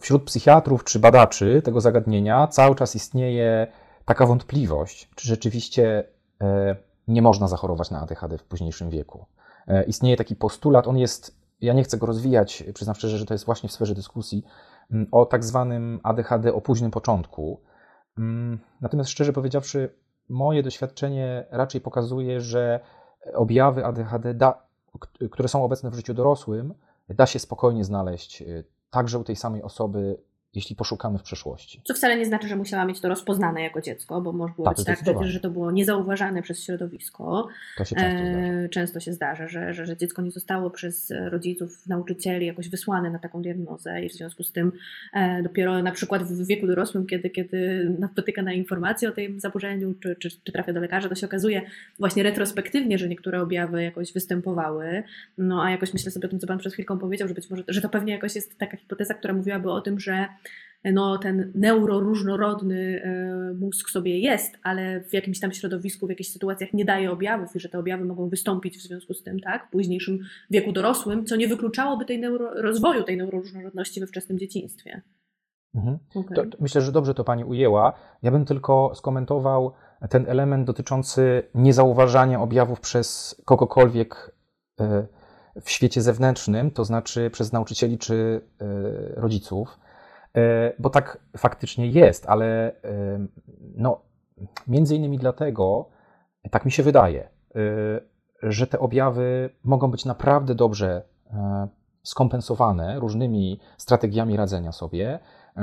wśród 0.01 0.23
psychiatrów 0.23 0.83
czy 0.83 0.99
badaczy 0.99 1.61
tego 1.61 1.81
zagadnienia 1.81 2.47
cały 2.47 2.75
czas 2.75 2.95
istnieje 2.95 3.67
taka 4.05 4.25
wątpliwość, 4.25 5.09
czy 5.15 5.27
rzeczywiście 5.27 6.07
e, 6.41 6.75
nie 7.07 7.21
można 7.21 7.47
zachorować 7.47 7.91
na 7.91 8.01
ADHD 8.01 8.37
w 8.37 8.43
późniejszym 8.43 8.89
wieku. 8.89 9.25
E, 9.67 9.83
istnieje 9.83 10.17
taki 10.17 10.35
postulat, 10.35 10.87
on 10.87 10.97
jest, 10.97 11.37
ja 11.61 11.73
nie 11.73 11.83
chcę 11.83 11.97
go 11.97 12.05
rozwijać, 12.05 12.63
przyznam 12.73 12.95
szczerze, 12.95 13.17
że 13.17 13.25
to 13.25 13.33
jest 13.33 13.45
właśnie 13.45 13.69
w 13.69 13.71
sferze 13.71 13.95
dyskusji, 13.95 14.43
mm, 14.91 15.07
o 15.11 15.25
tak 15.25 15.43
zwanym 15.43 15.99
ADHD 16.03 16.53
o 16.53 16.61
późnym 16.61 16.91
początku. 16.91 17.61
Mm, 18.17 18.59
natomiast 18.81 19.09
szczerze 19.09 19.33
powiedziawszy, 19.33 19.95
moje 20.29 20.63
doświadczenie 20.63 21.45
raczej 21.51 21.81
pokazuje, 21.81 22.41
że 22.41 22.79
objawy 23.33 23.85
ADHD, 23.85 24.33
da, 24.33 24.67
które 25.31 25.49
są 25.49 25.63
obecne 25.63 25.89
w 25.89 25.95
życiu 25.95 26.13
dorosłym, 26.13 26.73
da 27.09 27.25
się 27.25 27.39
spokojnie 27.39 27.83
znaleźć 27.83 28.41
y, 28.41 28.63
także 28.89 29.19
u 29.19 29.23
tej 29.23 29.35
samej 29.35 29.61
osoby 29.63 30.17
jeśli 30.55 30.75
poszukamy 30.75 31.19
w 31.19 31.23
przeszłości. 31.23 31.81
Co 31.83 31.93
wcale 31.93 32.17
nie 32.17 32.25
znaczy, 32.25 32.47
że 32.47 32.55
musiała 32.55 32.85
mieć 32.85 32.99
to 32.99 33.09
rozpoznane 33.09 33.61
jako 33.61 33.81
dziecko, 33.81 34.21
bo 34.21 34.31
może 34.31 34.53
było 34.53 34.67
tak, 34.67 34.77
być 34.77 34.85
tak, 34.85 35.23
że, 35.23 35.31
że 35.31 35.39
to 35.39 35.49
było 35.49 35.71
niezauważane 35.71 36.41
przez 36.41 36.63
środowisko. 36.63 37.47
To 37.77 37.85
się 37.85 37.95
często 37.95 38.25
zdarza. 38.25 38.47
E, 38.47 38.69
często 38.69 38.99
się 38.99 39.13
zdarza, 39.13 39.47
że, 39.47 39.73
że, 39.73 39.85
że, 39.85 39.97
dziecko 39.97 40.21
nie 40.21 40.31
zostało 40.31 40.69
przez 40.69 41.13
rodziców, 41.29 41.87
nauczycieli 41.87 42.45
jakoś 42.45 42.69
wysłane 42.69 43.11
na 43.11 43.19
taką 43.19 43.41
diagnozę 43.41 44.01
i 44.05 44.09
w 44.09 44.13
związku 44.13 44.43
z 44.43 44.51
tym 44.51 44.71
e, 45.13 45.43
dopiero 45.43 45.83
na 45.83 45.91
przykład 45.91 46.23
w 46.23 46.47
wieku 46.47 46.67
dorosłym, 46.67 47.05
kiedy, 47.05 47.29
kiedy 47.29 47.89
napotyka 47.99 48.41
na 48.41 48.53
informacje 48.53 49.09
o 49.09 49.11
tym 49.11 49.39
zaburzeniu, 49.39 49.93
czy, 49.93 50.15
czy, 50.15 50.29
czy 50.43 50.51
trafia 50.51 50.73
do 50.73 50.79
lekarza, 50.79 51.09
to 51.09 51.15
się 51.15 51.27
okazuje 51.27 51.61
właśnie 51.99 52.23
retrospektywnie, 52.23 52.97
że 52.97 53.09
niektóre 53.09 53.41
objawy 53.41 53.83
jakoś 53.83 54.13
występowały. 54.13 55.03
No 55.37 55.63
a 55.63 55.71
jakoś 55.71 55.93
myślę 55.93 56.11
sobie 56.11 56.27
o 56.27 56.29
tym, 56.29 56.39
co 56.39 56.47
Pan 56.47 56.57
przed 56.57 56.73
chwilką 56.73 56.99
powiedział, 56.99 57.27
że 57.27 57.33
być 57.33 57.49
może, 57.49 57.63
że 57.67 57.81
to 57.81 57.89
pewnie 57.89 58.13
jakoś 58.13 58.35
jest 58.35 58.57
taka 58.57 58.77
hipoteza, 58.77 59.13
która 59.13 59.33
mówiłaby 59.33 59.71
o 59.71 59.81
tym, 59.81 59.99
że 59.99 60.27
no, 60.91 61.17
ten 61.17 61.51
neuroróżnorodny 61.55 63.01
e, 63.03 63.53
mózg 63.53 63.89
sobie 63.89 64.19
jest, 64.19 64.57
ale 64.63 65.01
w 65.01 65.13
jakimś 65.13 65.39
tam 65.39 65.51
środowisku, 65.51 66.07
w 66.07 66.09
jakichś 66.09 66.29
sytuacjach 66.29 66.73
nie 66.73 66.85
daje 66.85 67.11
objawów 67.11 67.55
i 67.55 67.59
że 67.59 67.69
te 67.69 67.79
objawy 67.79 68.05
mogą 68.05 68.29
wystąpić 68.29 68.77
w 68.77 68.81
związku 68.81 69.13
z 69.13 69.23
tym, 69.23 69.39
tak, 69.39 69.67
w 69.67 69.71
późniejszym 69.71 70.19
wieku 70.49 70.71
dorosłym, 70.71 71.25
co 71.25 71.35
nie 71.35 71.47
wykluczałoby 71.47 72.05
tej 72.05 72.19
neuro, 72.19 72.61
rozwoju 72.61 73.03
tej 73.03 73.17
neuroróżnorodności 73.17 73.99
we 73.99 74.07
wczesnym 74.07 74.39
dzieciństwie. 74.39 75.01
Mhm. 75.75 75.99
Okay. 76.15 76.35
To, 76.35 76.45
to 76.45 76.57
myślę, 76.59 76.81
że 76.81 76.91
dobrze 76.91 77.13
to 77.13 77.23
Pani 77.23 77.43
ujęła. 77.43 77.93
Ja 78.23 78.31
bym 78.31 78.45
tylko 78.45 78.91
skomentował 78.95 79.73
ten 80.09 80.25
element 80.27 80.67
dotyczący 80.67 81.43
niezauważania 81.55 82.41
objawów 82.41 82.79
przez 82.79 83.35
kogokolwiek 83.45 84.35
e, 84.79 85.07
w 85.61 85.69
świecie 85.69 86.01
zewnętrznym, 86.01 86.71
to 86.71 86.85
znaczy 86.85 87.29
przez 87.29 87.51
nauczycieli 87.51 87.97
czy 87.97 88.41
e, 88.61 88.65
rodziców. 89.21 89.79
E, 90.37 90.73
bo 90.79 90.89
tak 90.89 91.17
faktycznie 91.37 91.87
jest, 91.87 92.25
ale 92.29 92.75
e, 92.83 93.27
no, 93.75 94.01
między 94.67 94.95
innymi 94.95 95.17
dlatego, 95.17 95.89
tak 96.51 96.65
mi 96.65 96.71
się 96.71 96.83
wydaje, 96.83 97.23
e, 97.23 97.29
że 98.43 98.67
te 98.67 98.79
objawy 98.79 99.49
mogą 99.63 99.91
być 99.91 100.05
naprawdę 100.05 100.55
dobrze 100.55 101.01
skompensowane 102.03 102.99
różnymi 102.99 103.59
strategiami 103.77 104.37
radzenia 104.37 104.71
sobie. 104.71 105.19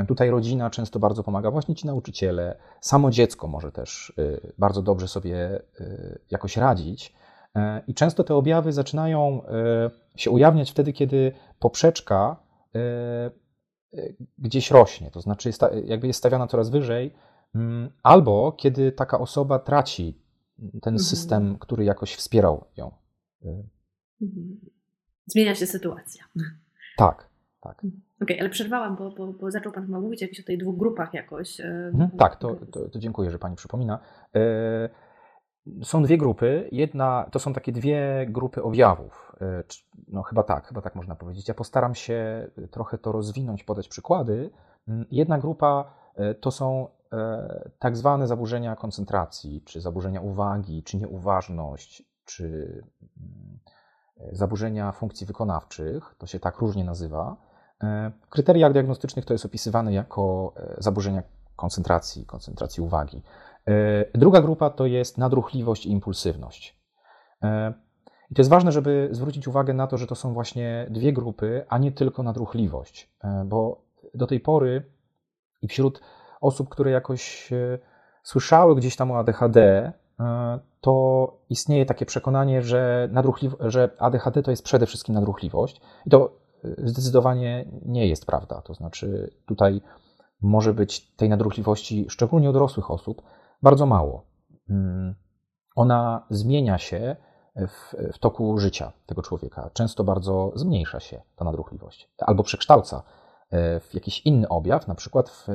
Tutaj 0.08 0.30
rodzina 0.30 0.70
często 0.70 0.98
bardzo 0.98 1.22
pomaga, 1.22 1.50
właśnie 1.50 1.74
ci 1.74 1.86
nauczyciele, 1.86 2.56
samo 2.80 3.10
dziecko 3.10 3.48
może 3.48 3.72
też 3.72 4.12
bardzo 4.58 4.82
dobrze 4.82 5.08
sobie 5.08 5.62
jakoś 6.30 6.56
radzić. 6.56 7.14
I 7.86 7.94
często 7.94 8.24
te 8.24 8.34
objawy 8.34 8.72
zaczynają 8.72 9.42
się 10.16 10.30
ujawniać 10.30 10.70
wtedy, 10.70 10.92
kiedy 10.92 11.32
poprzeczka 11.58 12.36
gdzieś 14.38 14.70
rośnie, 14.70 15.10
to 15.10 15.20
znaczy 15.20 15.48
jest, 15.48 15.62
jakby 15.84 16.06
jest 16.06 16.18
stawiana 16.18 16.46
coraz 16.46 16.70
wyżej, 16.70 17.14
mm, 17.54 17.90
albo 18.02 18.52
kiedy 18.52 18.92
taka 18.92 19.18
osoba 19.18 19.58
traci 19.58 20.18
ten 20.58 20.94
mhm. 20.94 20.98
system, 20.98 21.58
który 21.58 21.84
jakoś 21.84 22.14
wspierał 22.14 22.64
ją. 22.76 22.92
Mhm. 24.22 24.60
Zmienia 25.26 25.54
się 25.54 25.66
sytuacja. 25.66 26.24
Tak, 26.96 27.28
tak. 27.60 27.78
Okej, 27.78 27.92
okay, 28.22 28.40
ale 28.40 28.50
przerwałam, 28.50 28.96
bo, 28.96 29.10
bo, 29.10 29.32
bo, 29.32 29.50
zaczął 29.50 29.72
Pan 29.72 29.86
chyba 29.86 30.00
mówić 30.00 30.22
jakiś 30.22 30.40
o 30.40 30.42
tej 30.42 30.58
dwóch 30.58 30.78
grupach 30.78 31.14
jakoś. 31.14 31.60
Mhm, 31.60 32.10
tak, 32.10 32.36
to, 32.36 32.54
to, 32.54 32.88
to, 32.88 32.98
dziękuję, 32.98 33.30
że 33.30 33.38
Pani 33.38 33.56
przypomina. 33.56 33.98
Są 35.82 36.02
dwie 36.02 36.18
grupy. 36.18 36.68
Jedna 36.72 37.26
to 37.30 37.38
są 37.38 37.52
takie 37.52 37.72
dwie 37.72 38.26
grupy 38.28 38.62
objawów. 38.62 39.32
No 40.08 40.22
chyba 40.22 40.42
tak, 40.42 40.66
chyba 40.66 40.80
tak 40.80 40.94
można 40.94 41.14
powiedzieć. 41.14 41.48
Ja 41.48 41.54
postaram 41.54 41.94
się 41.94 42.50
trochę 42.70 42.98
to 42.98 43.12
rozwinąć, 43.12 43.64
podać 43.64 43.88
przykłady. 43.88 44.50
Mm, 44.88 45.06
jedna 45.10 45.38
grupa 45.38 45.94
to 46.40 46.50
są 46.50 46.88
tak 47.78 47.96
zwane 47.96 48.26
zaburzenia 48.26 48.76
koncentracji, 48.76 49.62
czy 49.62 49.80
zaburzenia 49.80 50.20
uwagi, 50.20 50.82
czy 50.82 50.96
nieuważność, 50.96 52.02
czy 52.24 52.44
mm, 53.16 53.58
zaburzenia 54.32 54.92
funkcji 54.92 55.26
wykonawczych, 55.26 56.14
to 56.18 56.26
się 56.26 56.40
tak 56.40 56.58
różnie 56.58 56.84
nazywa. 56.84 57.36
E, 57.82 58.10
w 58.20 58.28
kryteriach 58.28 58.72
diagnostycznych 58.72 59.24
to 59.24 59.34
jest 59.34 59.44
opisywane 59.44 59.92
jako 59.92 60.52
e, 60.56 60.74
zaburzenia 60.78 61.22
koncentracji, 61.60 62.26
koncentracji 62.26 62.82
uwagi. 62.82 63.22
E, 63.68 63.72
druga 64.18 64.40
grupa 64.42 64.70
to 64.70 64.86
jest 64.86 65.18
nadruchliwość 65.18 65.86
i 65.86 65.90
impulsywność. 65.90 66.80
I 68.30 68.34
to 68.34 68.40
jest 68.40 68.50
ważne, 68.50 68.72
żeby 68.72 69.08
zwrócić 69.12 69.48
uwagę 69.48 69.74
na 69.74 69.86
to, 69.86 69.98
że 69.98 70.06
to 70.06 70.14
są 70.14 70.34
właśnie 70.34 70.86
dwie 70.90 71.12
grupy, 71.12 71.64
a 71.68 71.78
nie 71.78 71.92
tylko 71.92 72.22
nadruchliwość, 72.22 73.10
bo 73.44 73.82
do 74.14 74.26
tej 74.26 74.40
pory 74.40 74.82
i 75.62 75.68
wśród 75.68 76.00
osób, 76.40 76.68
które 76.68 76.90
jakoś 76.90 77.50
słyszały 78.22 78.76
gdzieś 78.76 78.96
tam 78.96 79.10
o 79.10 79.18
ADHD, 79.18 79.92
to 80.80 81.36
istnieje 81.50 81.86
takie 81.86 82.06
przekonanie, 82.06 82.62
że, 82.62 83.08
że 83.60 83.90
ADHD 83.98 84.42
to 84.42 84.50
jest 84.50 84.64
przede 84.64 84.86
wszystkim 84.86 85.14
nadruchliwość. 85.14 85.80
I 86.06 86.10
to 86.10 86.32
zdecydowanie 86.78 87.64
nie 87.86 88.06
jest 88.06 88.26
prawda. 88.26 88.62
To 88.62 88.74
znaczy, 88.74 89.30
tutaj 89.46 89.80
może 90.42 90.74
być 90.74 91.10
tej 91.10 91.28
nadruchliwości, 91.28 92.06
szczególnie 92.08 92.50
u 92.50 92.52
dorosłych 92.52 92.90
osób, 92.90 93.22
bardzo 93.62 93.86
mało. 93.86 94.24
Mm, 94.70 95.14
ona 95.76 96.26
zmienia 96.30 96.78
się 96.78 97.16
w, 97.56 97.94
w, 98.12 98.18
toku 98.18 98.58
życia 98.58 98.92
tego 99.06 99.22
człowieka. 99.22 99.70
Często 99.72 100.04
bardzo 100.04 100.52
zmniejsza 100.54 101.00
się 101.00 101.22
ta 101.36 101.44
nadruchliwość, 101.44 102.10
albo 102.18 102.42
przekształca 102.42 102.98
y, 102.98 103.56
w 103.80 103.94
jakiś 103.94 104.20
inny 104.20 104.48
objaw, 104.48 104.88
na 104.88 104.94
przykład 104.94 105.30
w 105.30 105.46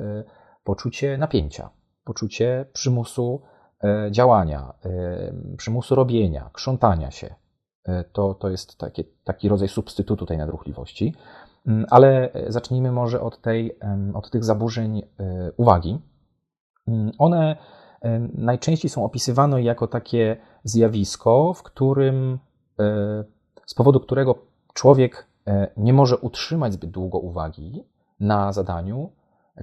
poczucie 0.64 1.18
napięcia, 1.18 1.70
poczucie 2.04 2.66
przymusu 2.74 3.42
E, 3.86 4.12
działania, 4.12 4.74
e, 4.86 5.58
przymusu 5.58 5.96
robienia, 5.96 6.50
krzątania 6.54 7.12
się. 7.12 7.36
E, 7.84 8.04
to, 8.04 8.34
to 8.34 8.50
jest 8.50 8.78
taki, 8.78 9.04
taki 9.24 9.50
rodzaj 9.50 9.68
substytutu 9.68 10.26
tej 10.26 10.38
nadruchliwości. 10.38 11.16
Mm, 11.68 11.86
ale 11.90 12.30
zacznijmy 12.48 12.92
może 12.92 13.22
od, 13.22 13.42
tej, 13.42 13.78
od 14.14 14.30
tych 14.30 14.44
zaburzeń 14.44 15.02
uwagi. 15.58 16.00
Mm, 16.88 17.12
one 17.18 17.56
najczęściej 18.34 18.90
są 18.90 19.06
opisywane 19.06 19.64
jako 19.64 19.88
takie 19.88 20.38
zjawisko, 20.64 21.54
w 21.54 21.64
którym, 21.64 22.40
z 23.66 23.74
powodu 23.76 24.00
którego 24.00 24.36
człowiek 24.74 25.28
nie 25.78 25.94
może 25.94 26.18
utrzymać 26.18 26.74
zbyt 26.74 26.90
długo 26.90 27.20
uwagi 27.20 27.84
na 28.20 28.54
zadaniu, 28.54 29.12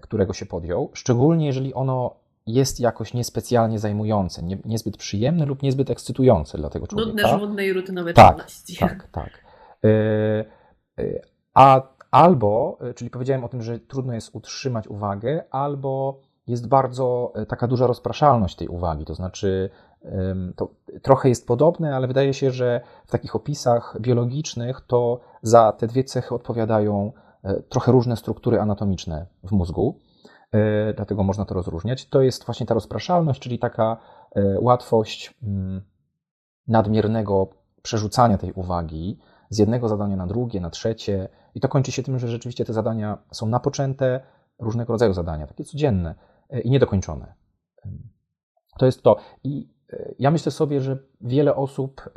którego 0.03 0.33
się 0.33 0.47
podjął, 0.47 0.91
szczególnie 0.95 1.47
jeżeli 1.47 1.75
ono 1.75 2.15
jest 2.47 2.81
jakoś 2.81 3.15
niespecjalnie 3.15 3.79
zajmujące, 3.79 4.43
nie, 4.43 4.59
niezbyt 4.65 4.97
przyjemne 4.97 5.47
lub 5.47 5.63
niezbyt 5.63 5.91
ekscytujące 5.91 6.59
dla 6.59 6.71
tego 6.71 6.87
człowieka. 6.87 7.11
Nudne, 7.11 7.29
żmudne 7.29 7.67
i 7.67 7.73
rutynowe 7.73 8.15
tak, 8.15 8.37
czynności. 8.37 8.77
Tak, 8.77 9.09
tak. 9.13 9.31
E, 9.85 9.89
e, 10.99 11.05
a 11.55 11.81
albo, 12.13 12.79
e, 12.81 12.95
czyli 12.95 13.11
powiedziałem 13.11 13.45
o 13.45 13.49
tym, 13.49 13.63
że 13.63 13.79
trudno 13.79 14.13
jest 14.15 14.35
utrzymać 14.35 14.89
uwagę, 14.89 15.45
albo 15.51 16.21
jest 16.47 16.69
bardzo 16.69 17.33
taka 17.49 17.67
duża 17.67 17.87
rozpraszalność 17.87 18.57
tej 18.57 18.69
uwagi, 18.69 19.05
to 19.05 19.15
znaczy 19.15 19.71
to 20.57 20.71
trochę 21.03 21.29
jest 21.29 21.47
podobne, 21.47 21.97
ale 21.97 22.07
wydaje 22.07 22.35
się, 22.35 22.51
że 22.51 22.81
w 23.07 23.11
takich 23.11 23.37
opisach 23.37 23.97
biologicznych 24.01 24.81
to 24.81 25.21
za 25.43 25.73
te 25.73 25.87
dwie 25.87 26.05
cechy 26.05 26.35
odpowiadają 26.35 27.13
trochę 27.69 27.93
różne 27.93 28.17
struktury 28.17 28.61
anatomiczne 28.61 29.27
w 29.45 29.53
mózgu. 29.53 29.99
E, 30.53 30.95
dlatego 30.95 31.23
można 31.23 31.45
to 31.45 31.55
rozróżniać. 31.55 32.09
To 32.09 32.23
jest 32.23 32.45
właśnie 32.45 32.67
ta 32.67 32.75
rozpraszalność, 32.75 33.41
czyli 33.41 33.59
taka 33.59 33.97
e, 34.37 34.61
łatwość 34.61 35.35
mm, 35.43 35.83
nadmiernego 36.69 37.49
przerzucania 37.83 38.39
tej 38.39 38.53
uwagi 38.53 39.19
z 39.55 39.59
jednego 39.59 39.89
zadania 39.89 40.17
na 40.17 40.27
drugie, 40.27 40.61
na 40.61 40.71
trzecie, 40.71 41.29
i 41.55 41.61
to 41.61 41.69
kończy 41.69 41.93
się 41.93 42.03
tym, 42.03 42.19
że 42.19 42.29
rzeczywiście 42.29 42.65
te 42.65 42.73
zadania 42.73 43.19
są 43.33 43.47
napoczęte, 43.47 44.21
różnego 44.59 44.93
rodzaju 44.93 45.13
zadania, 45.13 45.47
takie 45.47 45.65
codzienne 45.65 46.15
e, 46.51 46.61
i 46.61 46.71
niedokończone. 46.71 47.35
To 48.79 48.87
jest 48.87 49.03
to. 49.03 49.17
I 49.45 49.73
ja 50.19 50.31
myślę 50.31 50.53
sobie, 50.53 50.81
że 50.81 50.99
wiele 51.21 51.55
osób 51.55 52.11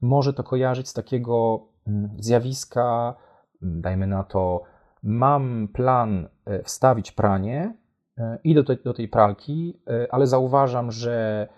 może 0.00 0.32
to 0.32 0.44
kojarzyć 0.44 0.88
z 0.88 0.92
takiego 0.92 1.66
mm, 1.86 2.10
zjawiska, 2.18 3.14
mm, 3.62 3.80
dajmy 3.80 4.06
na 4.06 4.24
to, 4.24 4.62
mam 5.02 5.68
plan 5.68 6.28
e, 6.44 6.62
wstawić 6.62 7.12
pranie, 7.12 7.76
e, 8.18 8.38
idę 8.44 8.62
do, 8.84 8.94
tej 8.94 9.08
pralki, 9.08 9.80
e, 9.86 10.12
ale 10.12 10.26
zauważam, 10.26 10.92
że 10.92 11.48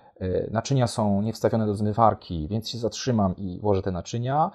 naczynia 0.51 0.87
są 0.87 1.23
niewstawione 1.23 1.67
do 1.67 1.75
zmywarki, 1.75 2.49
więc 2.49 2.69
się 2.69 2.79
zatrzymam 2.79 3.37
i 3.37 3.61
włożę 3.61 3.83
te 3.83 3.91
naczynia, 3.91 4.51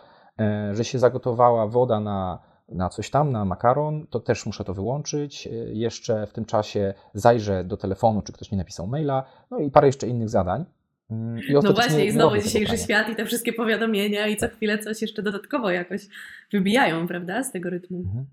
że 0.71 0.83
się 0.83 0.99
zagotowała 0.99 1.67
woda 1.67 1.99
na, 1.99 2.39
na 2.69 2.89
coś 2.89 3.09
tam, 3.09 3.31
na 3.31 3.45
makaron, 3.45 4.07
to 4.07 4.19
też 4.19 4.45
muszę 4.45 4.63
to 4.63 4.73
wyłączyć. 4.73 5.49
Jeszcze 5.67 6.27
w 6.27 6.33
tym 6.33 6.45
czasie 6.45 6.93
zajrzę 7.13 7.63
do 7.63 7.77
telefonu, 7.77 8.21
czy 8.21 8.33
ktoś 8.33 8.51
mi 8.51 8.57
napisał 8.57 8.87
maila, 8.87 9.23
no 9.51 9.59
i 9.59 9.71
parę 9.71 9.87
jeszcze 9.87 10.07
innych 10.07 10.29
zadań. 10.29 10.65
Mm, 11.11 11.39
I 11.49 11.53
no 11.53 11.73
właśnie, 11.73 12.05
i 12.05 12.11
znowu 12.11 12.37
dzisiejszy 12.37 12.77
świat 12.77 13.09
i 13.09 13.15
te 13.15 13.25
wszystkie 13.25 13.53
powiadomienia 13.53 14.27
i 14.27 14.37
co 14.37 14.47
chwilę 14.47 14.79
coś 14.79 15.01
jeszcze 15.01 15.23
dodatkowo 15.23 15.71
jakoś 15.71 16.07
wybijają, 16.51 17.07
prawda, 17.07 17.43
z 17.43 17.51
tego 17.51 17.69
rytmu. 17.69 17.97
Mhm. 17.97 18.25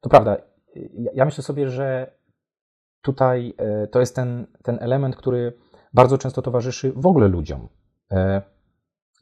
To 0.00 0.08
prawda. 0.08 0.36
Ja 1.14 1.24
myślę 1.24 1.44
sobie, 1.44 1.68
że 1.68 2.10
tutaj 3.02 3.54
e, 3.58 3.86
to 3.86 4.00
jest 4.00 4.16
ten, 4.16 4.46
ten 4.62 4.78
element, 4.80 5.16
który 5.16 5.52
bardzo 5.92 6.18
często 6.18 6.42
towarzyszy 6.42 6.92
w 6.96 7.06
ogóle 7.06 7.28
ludziom. 7.28 7.68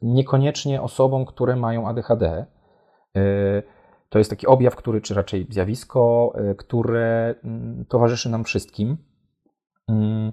Niekoniecznie 0.03 0.81
osobom, 0.81 1.25
które 1.25 1.55
mają 1.55 1.87
ADHD. 1.87 2.45
E, 3.15 3.63
to 4.09 4.17
jest 4.17 4.29
taki 4.29 4.47
objaw, 4.47 4.75
który, 4.75 5.01
czy 5.01 5.13
raczej 5.13 5.47
zjawisko, 5.49 6.33
które 6.57 7.35
mm, 7.43 7.85
towarzyszy 7.85 8.29
nam 8.29 8.43
wszystkim. 8.43 8.97
Mm, 9.87 10.31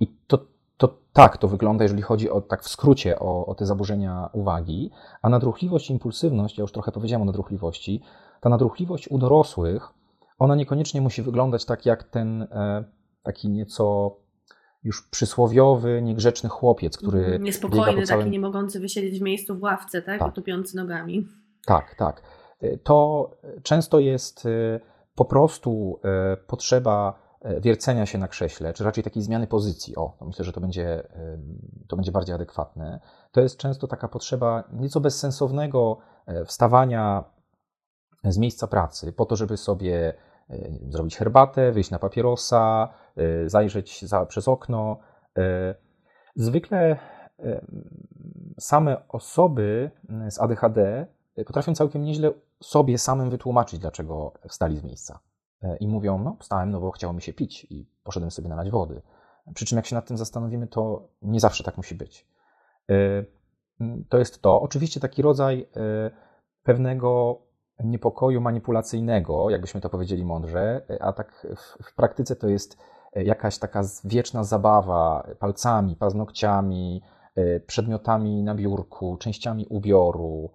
I 0.00 0.06
to, 0.26 0.38
to 0.76 0.98
tak 1.12 1.38
to 1.38 1.48
wygląda, 1.48 1.84
jeżeli 1.84 2.02
chodzi 2.02 2.30
o, 2.30 2.40
tak 2.40 2.62
w 2.62 2.68
skrócie, 2.68 3.18
o, 3.18 3.46
o 3.46 3.54
te 3.54 3.66
zaburzenia 3.66 4.30
uwagi. 4.32 4.90
A 5.22 5.28
nadruchliwość 5.28 5.90
i 5.90 5.92
impulsywność, 5.92 6.58
ja 6.58 6.62
już 6.62 6.72
trochę 6.72 6.92
powiedziałem 6.92 7.22
o 7.22 7.24
nadruchliwości, 7.24 8.02
ta 8.40 8.48
nadruchliwość 8.48 9.08
u 9.08 9.18
dorosłych, 9.18 9.92
ona 10.38 10.54
niekoniecznie 10.54 11.00
musi 11.00 11.22
wyglądać 11.22 11.64
tak 11.64 11.86
jak 11.86 12.04
ten 12.04 12.42
e, 12.42 12.84
taki 13.22 13.48
nieco 13.48 14.16
już 14.84 15.08
przysłowiowy, 15.08 16.02
niegrzeczny 16.02 16.48
chłopiec, 16.48 16.98
który. 16.98 17.18
Mhm, 17.18 17.42
niespokojny, 17.42 18.02
całym... 18.02 18.24
taki 18.24 18.30
nie 18.30 18.40
mogący 18.40 18.80
wysiedzieć 18.80 19.18
w 19.18 19.22
miejscu 19.22 19.58
w 19.58 19.62
ławce, 19.62 20.02
tak? 20.02 20.20
tak. 20.20 20.34
Nogami. 20.74 21.28
Tak, 21.66 21.94
tak. 21.94 22.22
E, 22.60 22.78
to 22.78 23.30
często 23.62 23.98
jest 23.98 24.46
e, 24.46 24.80
po 25.14 25.24
prostu 25.24 26.00
potrzeba 26.46 27.30
wiercenia 27.60 28.06
się 28.06 28.18
na 28.18 28.28
krześle, 28.28 28.72
czy 28.72 28.84
raczej 28.84 29.04
takiej 29.04 29.22
zmiany 29.22 29.46
pozycji. 29.46 29.96
O, 29.96 30.16
to 30.18 30.24
myślę, 30.24 30.44
że 30.44 30.52
to 30.52 30.60
będzie, 30.60 31.08
to 31.88 31.96
będzie 31.96 32.12
bardziej 32.12 32.34
adekwatne. 32.34 33.00
To 33.32 33.40
jest 33.40 33.56
często 33.56 33.86
taka 33.86 34.08
potrzeba 34.08 34.64
nieco 34.72 35.00
bezsensownego 35.00 35.98
wstawania 36.46 37.24
z 38.24 38.38
miejsca 38.38 38.66
pracy, 38.66 39.12
po 39.12 39.26
to, 39.26 39.36
żeby 39.36 39.56
sobie 39.56 40.08
e, 40.08 40.14
zrobić 40.88 41.16
herbatę, 41.16 41.72
wyjść 41.72 41.90
na 41.90 41.98
papierosa, 41.98 42.88
e, 43.16 43.48
zajrzeć 43.48 44.04
za, 44.04 44.26
przez 44.26 44.48
okno. 44.48 44.98
E, 45.38 45.74
zwykle 46.36 46.96
same 48.58 49.08
osoby 49.08 49.90
z 50.30 50.40
ADHD 50.40 51.06
potrafią 51.46 51.74
całkiem 51.74 52.02
nieźle 52.02 52.32
sobie 52.62 52.98
samym 52.98 53.30
wytłumaczyć, 53.30 53.80
dlaczego 53.80 54.32
wstali 54.48 54.78
z 54.78 54.84
miejsca. 54.84 55.18
I 55.80 55.88
mówią, 55.88 56.18
no 56.18 56.36
wstałem, 56.40 56.70
no 56.70 56.80
bo 56.80 56.90
chciało 56.90 57.12
mi 57.12 57.22
się 57.22 57.32
pić 57.32 57.66
i 57.70 57.86
poszedłem 58.04 58.30
sobie 58.30 58.48
nalać 58.48 58.70
wody. 58.70 59.02
Przy 59.54 59.66
czym 59.66 59.76
jak 59.76 59.86
się 59.86 59.94
nad 59.94 60.06
tym 60.06 60.16
zastanowimy, 60.16 60.66
to 60.66 61.08
nie 61.22 61.40
zawsze 61.40 61.64
tak 61.64 61.76
musi 61.76 61.94
być. 61.94 62.28
To 64.08 64.18
jest 64.18 64.42
to. 64.42 64.60
Oczywiście 64.60 65.00
taki 65.00 65.22
rodzaj 65.22 65.68
pewnego 66.62 67.38
niepokoju 67.84 68.40
manipulacyjnego, 68.40 69.50
jakbyśmy 69.50 69.80
to 69.80 69.90
powiedzieli 69.90 70.24
mądrze, 70.24 70.82
a 71.00 71.12
tak 71.12 71.46
w, 71.56 71.84
w 71.84 71.94
praktyce 71.94 72.36
to 72.36 72.48
jest 72.48 72.78
jakaś 73.14 73.58
taka 73.58 73.82
wieczna 74.04 74.44
zabawa 74.44 75.26
palcami, 75.38 75.96
paznokciami, 75.96 77.02
przedmiotami 77.66 78.42
na 78.42 78.54
biurku, 78.54 79.16
częściami 79.16 79.66
ubioru. 79.66 80.50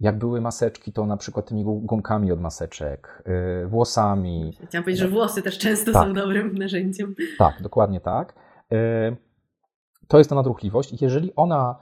Jak 0.00 0.18
były 0.18 0.40
maseczki, 0.40 0.92
to 0.92 1.06
na 1.06 1.16
przykład 1.16 1.46
tymi 1.46 1.64
gumkami 1.64 2.32
od 2.32 2.40
maseczek, 2.40 3.24
włosami. 3.66 4.52
Chciałam 4.66 4.84
powiedzieć, 4.84 5.02
że 5.02 5.08
włosy 5.08 5.42
też 5.42 5.58
często 5.58 5.92
tak. 5.92 6.06
są 6.06 6.12
dobrym 6.12 6.58
narzędziem. 6.58 7.14
Tak, 7.38 7.62
dokładnie 7.62 8.00
tak. 8.00 8.34
To 10.08 10.18
jest 10.18 10.30
ta 10.30 10.36
nadruchliwość. 10.36 10.92
I 10.92 11.04
jeżeli 11.04 11.32
ona 11.36 11.76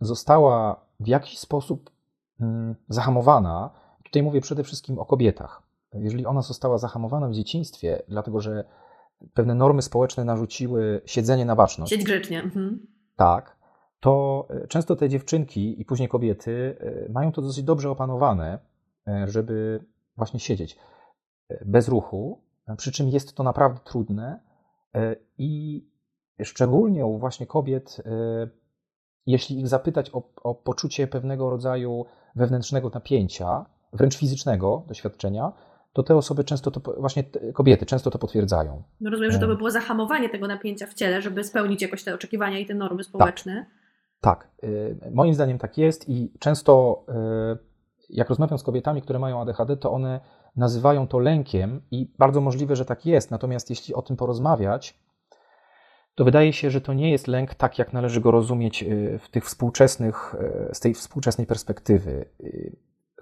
została 0.00 0.86
w 1.00 1.06
jakiś 1.06 1.38
sposób 1.38 1.90
zahamowana, 2.88 3.70
tutaj 4.04 4.22
mówię 4.22 4.40
przede 4.40 4.64
wszystkim 4.64 4.98
o 4.98 5.04
kobietach. 5.04 5.62
Jeżeli 5.92 6.26
ona 6.26 6.42
została 6.42 6.78
zahamowana 6.78 7.28
w 7.28 7.32
dzieciństwie, 7.32 8.02
dlatego 8.08 8.40
że 8.40 8.64
pewne 9.34 9.54
normy 9.54 9.82
społeczne 9.82 10.24
narzuciły 10.24 11.00
siedzenie 11.06 11.44
na 11.44 11.56
baczność. 11.56 11.90
Siedź 11.90 12.04
grzecznie. 12.04 12.42
Mhm. 12.42 12.86
Tak. 13.16 13.56
To 14.00 14.46
e, 14.50 14.66
często 14.66 14.96
te 14.96 15.08
dziewczynki 15.08 15.80
i 15.80 15.84
później 15.84 16.08
kobiety 16.08 16.76
e, 16.80 17.12
mają 17.12 17.32
to 17.32 17.42
dosyć 17.42 17.64
dobrze 17.64 17.90
opanowane, 17.90 18.58
e, 19.08 19.28
żeby 19.28 19.84
właśnie 20.16 20.40
siedzieć 20.40 20.78
bez 21.64 21.88
ruchu, 21.88 22.42
przy 22.76 22.92
czym 22.92 23.08
jest 23.08 23.36
to 23.36 23.42
naprawdę 23.42 23.80
trudne 23.84 24.40
i 25.38 25.84
szczególnie 26.42 27.06
u 27.06 27.18
właśnie 27.18 27.46
kobiet, 27.46 28.02
jeśli 29.26 29.60
ich 29.60 29.68
zapytać 29.68 30.10
o, 30.14 30.22
o 30.42 30.54
poczucie 30.54 31.06
pewnego 31.06 31.50
rodzaju 31.50 32.04
wewnętrznego 32.36 32.90
napięcia, 32.94 33.64
wręcz 33.92 34.16
fizycznego 34.16 34.84
doświadczenia, 34.88 35.52
to 35.92 36.02
te 36.02 36.16
osoby 36.16 36.44
często 36.44 36.70
to, 36.70 36.94
właśnie 37.00 37.24
kobiety 37.54 37.86
często 37.86 38.10
to 38.10 38.18
potwierdzają. 38.18 38.82
No 39.00 39.10
rozumiem, 39.10 39.32
że 39.32 39.38
to 39.38 39.46
by 39.46 39.56
było 39.56 39.70
zahamowanie 39.70 40.28
tego 40.28 40.46
napięcia 40.46 40.86
w 40.86 40.94
ciele, 40.94 41.22
żeby 41.22 41.44
spełnić 41.44 41.82
jakoś 41.82 42.04
te 42.04 42.14
oczekiwania 42.14 42.58
i 42.58 42.66
te 42.66 42.74
normy 42.74 43.04
społeczne. 43.04 43.66
Tak, 44.20 44.48
tak. 44.60 44.66
moim 45.14 45.34
zdaniem 45.34 45.58
tak 45.58 45.78
jest 45.78 46.08
i 46.08 46.32
często 46.38 47.04
y, 47.08 47.58
jak 48.10 48.28
rozmawiam 48.28 48.58
z 48.58 48.62
kobietami, 48.62 49.02
które 49.02 49.18
mają 49.18 49.40
ADHD, 49.40 49.76
to 49.76 49.92
one 49.92 50.20
nazywają 50.56 51.08
to 51.08 51.18
lękiem 51.18 51.82
i 51.90 52.12
bardzo 52.18 52.40
możliwe, 52.40 52.76
że 52.76 52.84
tak 52.84 53.06
jest. 53.06 53.30
Natomiast 53.30 53.70
jeśli 53.70 53.94
o 53.94 54.02
tym 54.02 54.16
porozmawiać, 54.16 54.98
to 56.14 56.24
wydaje 56.24 56.52
się, 56.52 56.70
że 56.70 56.80
to 56.80 56.92
nie 56.92 57.10
jest 57.10 57.28
lęk 57.28 57.54
tak, 57.54 57.78
jak 57.78 57.92
należy 57.92 58.20
go 58.20 58.30
rozumieć 58.30 58.82
y, 58.82 59.18
w 59.22 59.28
tych 59.28 59.44
współczesnych, 59.44 60.34
z 60.72 60.80
tej 60.80 60.94
współczesnej 60.94 61.46
perspektywy. 61.46 62.24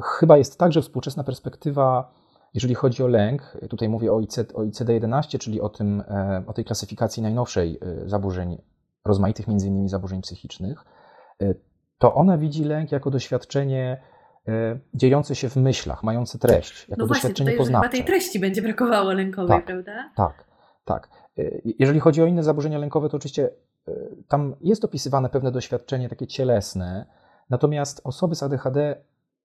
Chyba 0.02 0.36
jest 0.36 0.58
tak, 0.58 0.72
że 0.72 0.82
współczesna 0.82 1.24
perspektywa 1.24 2.22
jeżeli 2.54 2.74
chodzi 2.74 3.02
o 3.02 3.06
lęk, 3.06 3.58
tutaj 3.70 3.88
mówię 3.88 4.12
o, 4.12 4.20
ICD-11, 4.20 5.38
czyli 5.38 5.60
o, 5.60 5.68
tym, 5.68 6.00
e, 6.00 6.44
o 6.46 6.52
tej 6.52 6.64
klasyfikacji 6.64 7.22
najnowszej 7.22 7.78
e, 7.82 8.08
zaburzeń, 8.08 8.62
rozmaitych 9.04 9.48
między 9.48 9.66
innymi 9.68 9.88
zaburzeń 9.88 10.22
psychicznych, 10.22 10.84
e, 11.42 11.54
to 11.98 12.14
ona 12.14 12.38
widzi 12.38 12.64
lęk 12.64 12.92
jako 12.92 13.10
doświadczenie 13.10 14.02
dziejące 14.94 15.34
się 15.34 15.48
w 15.48 15.56
myślach, 15.56 16.02
mające 16.02 16.38
treść, 16.38 16.88
jako 16.88 17.02
no 17.02 17.06
właśnie, 17.06 17.30
doświadczenie 17.30 17.56
poznawcze. 17.58 17.88
Chyba 17.88 17.98
tej 17.98 18.06
treści 18.06 18.40
będzie 18.40 18.62
brakowało 18.62 19.12
lękowej, 19.12 19.56
tak, 19.56 19.66
prawda? 19.66 20.10
Tak, 20.16 20.44
tak. 20.84 21.08
Jeżeli 21.78 22.00
chodzi 22.00 22.22
o 22.22 22.26
inne 22.26 22.42
zaburzenia 22.42 22.78
lękowe, 22.78 23.08
to 23.08 23.16
oczywiście 23.16 23.50
tam 24.28 24.54
jest 24.60 24.84
opisywane 24.84 25.28
pewne 25.28 25.52
doświadczenie 25.52 26.08
takie 26.08 26.26
cielesne, 26.26 27.06
natomiast 27.50 28.00
osoby 28.04 28.34
z 28.34 28.42
ADHD 28.42 28.96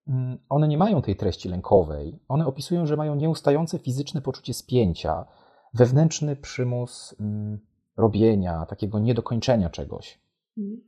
Mm, 0.08 0.38
one 0.50 0.68
nie 0.68 0.78
mają 0.78 1.02
tej 1.02 1.16
treści 1.16 1.50
lękowej. 1.50 2.20
One 2.28 2.46
opisują, 2.46 2.86
że 2.86 2.98
mają 2.98 3.16
nieustające 3.16 3.80
fizyczne 3.80 4.22
poczucie 4.22 4.54
spięcia, 4.54 5.26
wewnętrzny 5.74 6.36
przymus 6.36 7.16
mm, 7.20 7.60
robienia, 7.98 8.66
takiego 8.66 9.00
niedokończenia 9.00 9.70
czegoś. 9.70 10.20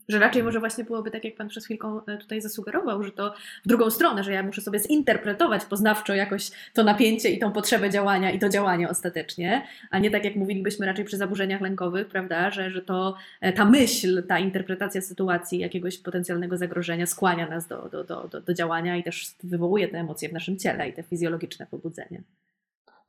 Że 0.09 0.19
raczej 0.19 0.43
może 0.43 0.59
właśnie 0.59 0.83
byłoby 0.83 1.11
tak, 1.11 1.23
jak 1.23 1.35
Pan 1.35 1.47
przed 1.47 1.65
chwilką 1.65 2.05
e, 2.05 2.17
tutaj 2.17 2.41
zasugerował, 2.41 3.03
że 3.03 3.11
to 3.11 3.33
w 3.65 3.67
drugą 3.67 3.89
stronę, 3.89 4.23
że 4.23 4.33
ja 4.33 4.43
muszę 4.43 4.61
sobie 4.61 4.79
zinterpretować 4.79 5.65
poznawczo 5.65 6.13
jakoś 6.15 6.51
to 6.73 6.83
napięcie 6.83 7.29
i 7.29 7.39
tą 7.39 7.51
potrzebę 7.51 7.89
działania 7.89 8.31
i 8.31 8.39
to 8.39 8.49
działanie 8.49 8.89
ostatecznie, 8.89 9.67
a 9.89 9.99
nie 9.99 10.11
tak 10.11 10.25
jak 10.25 10.35
mówilibyśmy 10.35 10.85
raczej 10.85 11.05
przy 11.05 11.17
zaburzeniach 11.17 11.61
lękowych, 11.61 12.07
prawda, 12.07 12.51
że, 12.51 12.71
że 12.71 12.81
to 12.81 13.15
e, 13.41 13.53
ta 13.53 13.65
myśl, 13.65 14.23
ta 14.27 14.39
interpretacja 14.39 15.01
sytuacji 15.01 15.59
jakiegoś 15.59 15.97
potencjalnego 15.97 16.57
zagrożenia 16.57 17.05
skłania 17.05 17.49
nas 17.49 17.67
do, 17.67 17.89
do, 17.89 18.03
do, 18.03 18.41
do 18.41 18.53
działania 18.53 18.97
i 18.97 19.03
też 19.03 19.35
wywołuje 19.43 19.87
te 19.87 19.97
emocje 19.97 20.29
w 20.29 20.33
naszym 20.33 20.57
ciele 20.57 20.89
i 20.89 20.93
te 20.93 21.03
fizjologiczne 21.03 21.67
pobudzenie. 21.67 22.21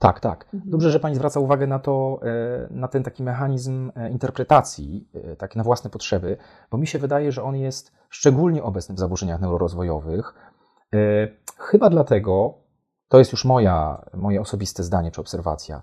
Tak, 0.01 0.21
tak. 0.21 0.45
Mhm. 0.55 0.71
Dobrze, 0.71 0.91
że 0.91 1.01
Pani 1.01 1.15
zwraca 1.15 1.41
uwagę 1.41 1.67
na 1.67 1.79
to, 1.79 2.21
e, 2.23 2.69
na 2.71 2.89
ten 2.89 3.03
taki 3.03 3.23
mechanizm 3.23 3.93
e, 3.97 4.11
interpretacji, 4.11 5.09
e, 5.15 5.37
taki 5.37 5.59
na 5.59 5.65
własne 5.65 5.91
potrzeby, 5.91 6.37
bo 6.71 6.79
mi 6.79 6.87
się 6.87 6.99
wydaje, 6.99 7.33
że 7.33 7.43
on 7.43 7.57
jest 7.57 7.93
szczególnie 8.11 8.63
obecny 8.63 8.95
w 8.95 8.99
zaburzeniach 8.99 9.41
neurorozwojowych. 9.41 10.35
Chyba 11.59 11.91
dlatego, 11.91 12.55
to 13.09 13.19
jest 13.19 13.33
już 13.33 13.45
moja, 13.45 14.05
moje 14.15 14.41
osobiste 14.41 14.83
zdanie 14.83 15.11
czy 15.11 15.21
obserwacja, 15.21 15.83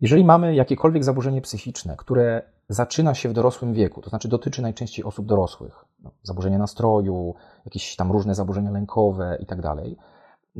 jeżeli 0.00 0.24
mamy 0.24 0.54
jakiekolwiek 0.54 1.04
zaburzenie 1.04 1.40
psychiczne, 1.40 1.96
które 1.96 2.42
zaczyna 2.68 3.14
się 3.14 3.28
w 3.28 3.32
dorosłym 3.32 3.74
wieku, 3.74 4.00
to 4.02 4.10
znaczy 4.10 4.28
dotyczy 4.28 4.62
najczęściej 4.62 5.04
osób 5.04 5.26
dorosłych, 5.26 5.84
no, 6.02 6.10
zaburzenia 6.22 6.58
nastroju, 6.58 7.34
jakieś 7.64 7.96
tam 7.96 8.12
różne 8.12 8.34
zaburzenia 8.34 8.70
lękowe 8.70 9.38
i 9.40 9.46
tak 9.46 9.60
dalej, 9.60 9.96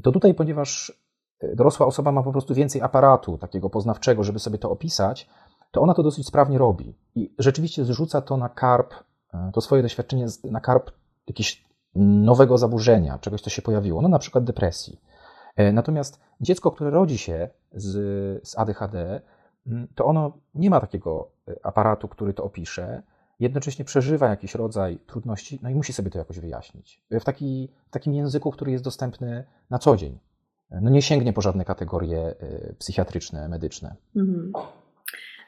to 0.03 0.13
tutaj, 0.13 0.35
ponieważ 0.35 1.00
dorosła 1.55 1.87
osoba 1.87 2.13
ma 2.13 2.23
po 2.23 2.33
prostu 2.33 2.55
więcej 2.55 2.83
aparatu 2.83 3.39
takiego 3.39 3.71
poznawczego, 3.71 4.25
żeby 4.25 4.39
sobie 4.39 4.59
to 4.59 4.71
opisać, 4.71 5.29
to 5.71 5.81
ona 5.81 5.95
to 5.95 6.03
dosyć 6.03 6.27
sprawnie 6.27 6.59
robi. 6.59 6.95
I 7.15 7.35
rzeczywiście 7.39 7.85
zrzuca 7.85 8.21
to 8.21 8.37
na 8.37 8.49
karp, 8.49 8.95
e, 9.35 9.51
to 9.55 9.61
swoje 9.61 9.83
doświadczenie 9.83 10.27
na 10.45 10.61
karp 10.61 10.91
jakiegoś 11.27 11.65
nowego 11.95 12.59
zaburzenia, 12.59 13.19
czegoś, 13.19 13.41
co 13.41 13.51
się 13.51 13.63
pojawiło, 13.63 14.03
no 14.03 14.09
na 14.09 14.19
przykład 14.19 14.45
depresji. 14.45 15.01
E, 15.57 15.73
natomiast 15.73 16.21
dziecko, 16.41 16.71
które 16.71 16.91
rodzi 16.91 17.19
się 17.19 17.49
z, 17.73 18.49
z 18.49 18.59
ADHD, 18.59 19.21
to 19.95 20.05
ono 20.05 20.33
nie 20.55 20.71
ma 20.71 20.81
takiego 20.81 21.31
e, 21.49 21.67
aparatu, 21.67 22.09
który 22.09 22.35
to 22.35 22.45
opisze, 22.45 23.03
jednocześnie 23.41 23.85
przeżywa 23.85 24.29
jakiś 24.29 24.55
rodzaj 24.55 24.99
trudności, 25.07 25.59
no 25.63 25.71
i 25.71 25.75
musi 25.75 25.93
sobie 25.93 26.11
to 26.11 26.19
jakoś 26.19 26.39
wyjaśnić. 26.39 27.03
W, 27.11 27.25
taki, 27.25 27.69
w 27.87 27.91
takim 27.91 28.15
języku, 28.15 28.51
który 28.51 28.73
jest 28.73 28.85
dostępny 28.85 29.45
na 29.71 29.79
co 29.79 29.97
dzień 29.97 30.19
no 30.71 30.91
nie 30.91 31.03
sięgnie 31.03 31.33
po 31.33 31.41
żadne 31.41 31.65
kategorie 31.65 32.35
y, 32.43 32.75
psychiatryczne, 32.79 33.49
medyczne. 33.49 33.95
Mhm. 34.17 34.53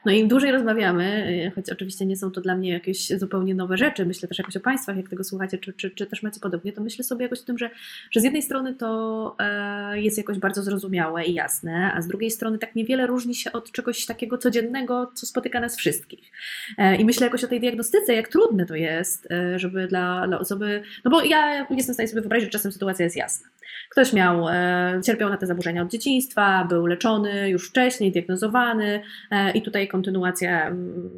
No 0.05 0.11
im 0.11 0.27
dłużej 0.27 0.51
rozmawiamy, 0.51 1.27
y, 1.47 1.51
choć 1.55 1.69
oczywiście 1.69 2.05
nie 2.05 2.17
są 2.17 2.31
to 2.31 2.41
dla 2.41 2.55
mnie 2.55 2.69
jakieś 2.69 3.07
zupełnie 3.07 3.55
nowe 3.55 3.77
rzeczy, 3.77 4.05
myślę 4.05 4.29
też 4.29 4.37
jakoś 4.37 4.57
o 4.57 4.59
Państwach, 4.59 4.97
jak 4.97 5.09
tego 5.09 5.23
słuchacie, 5.23 5.57
czy, 5.57 5.73
czy, 5.73 5.91
czy 5.91 6.05
też 6.05 6.23
macie 6.23 6.39
podobnie, 6.39 6.73
to 6.73 6.81
myślę 6.81 7.03
sobie 7.03 7.23
jakoś 7.23 7.41
o 7.41 7.45
tym, 7.45 7.57
że, 7.57 7.69
że 8.11 8.19
z 8.19 8.23
jednej 8.23 8.41
strony 8.41 8.73
to 8.73 9.35
e, 9.39 10.01
jest 10.01 10.17
jakoś 10.17 10.39
bardzo 10.39 10.63
zrozumiałe 10.63 11.25
i 11.25 11.33
jasne, 11.33 11.93
a 11.93 12.01
z 12.01 12.07
drugiej 12.07 12.31
strony 12.31 12.57
tak 12.57 12.75
niewiele 12.75 13.07
różni 13.07 13.35
się 13.35 13.51
od 13.51 13.71
czegoś 13.71 14.05
takiego 14.05 14.37
codziennego, 14.37 15.11
co 15.13 15.25
spotyka 15.25 15.59
nas 15.59 15.77
wszystkich. 15.77 16.31
E, 16.77 16.95
I 16.95 17.05
myślę 17.05 17.27
jakoś 17.27 17.43
o 17.43 17.47
tej 17.47 17.59
diagnostyce, 17.59 18.13
jak 18.13 18.27
trudne 18.27 18.65
to 18.65 18.75
jest, 18.75 19.31
e, 19.31 19.59
żeby 19.59 19.87
dla, 19.87 20.27
dla 20.27 20.39
osoby, 20.39 20.83
no 21.05 21.11
bo 21.11 21.23
ja 21.23 21.67
jestem 21.69 21.93
w 21.93 21.95
stanie 21.95 22.07
sobie 22.07 22.21
wyobrazić, 22.21 22.45
że 22.45 22.51
czasem 22.51 22.71
sytuacja 22.71 23.03
jest 23.03 23.15
jasna. 23.15 23.47
Ktoś 23.89 24.13
miał, 24.13 24.49
e, 24.49 25.01
cierpiał 25.05 25.29
na 25.29 25.37
te 25.37 25.47
zaburzenia 25.47 25.81
od 25.81 25.91
dzieciństwa, 25.91 26.65
był 26.69 26.85
leczony 26.85 27.49
już 27.49 27.69
wcześniej, 27.69 28.11
diagnozowany 28.11 29.01
e, 29.31 29.51
i 29.51 29.61
tutaj 29.61 29.87
kontynuacja 29.87 30.67
mm, 30.67 31.09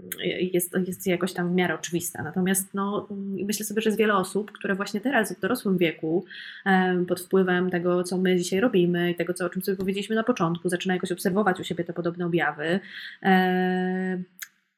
jest, 0.53 0.77
jest 0.87 1.07
jakoś 1.07 1.33
tam 1.33 1.51
w 1.51 1.55
miarę 1.55 1.75
oczywista. 1.75 2.23
Natomiast 2.23 2.73
no, 2.73 3.07
myślę 3.45 3.65
sobie, 3.65 3.81
że 3.81 3.89
jest 3.89 3.99
wiele 3.99 4.15
osób, 4.15 4.51
które 4.51 4.75
właśnie 4.75 5.01
teraz 5.01 5.33
w 5.33 5.39
dorosłym 5.39 5.77
wieku, 5.77 6.25
e, 6.65 7.05
pod 7.07 7.21
wpływem 7.21 7.69
tego, 7.69 8.03
co 8.03 8.17
my 8.17 8.35
dzisiaj 8.35 8.59
robimy 8.59 9.11
i 9.11 9.15
tego, 9.15 9.33
co, 9.33 9.45
o 9.45 9.49
czym 9.49 9.61
sobie 9.61 9.77
powiedzieliśmy 9.77 10.15
na 10.15 10.23
początku, 10.23 10.69
zaczyna 10.69 10.93
jakoś 10.93 11.11
obserwować 11.11 11.59
u 11.59 11.63
siebie 11.63 11.83
te 11.83 11.93
podobne 11.93 12.25
objawy 12.25 12.79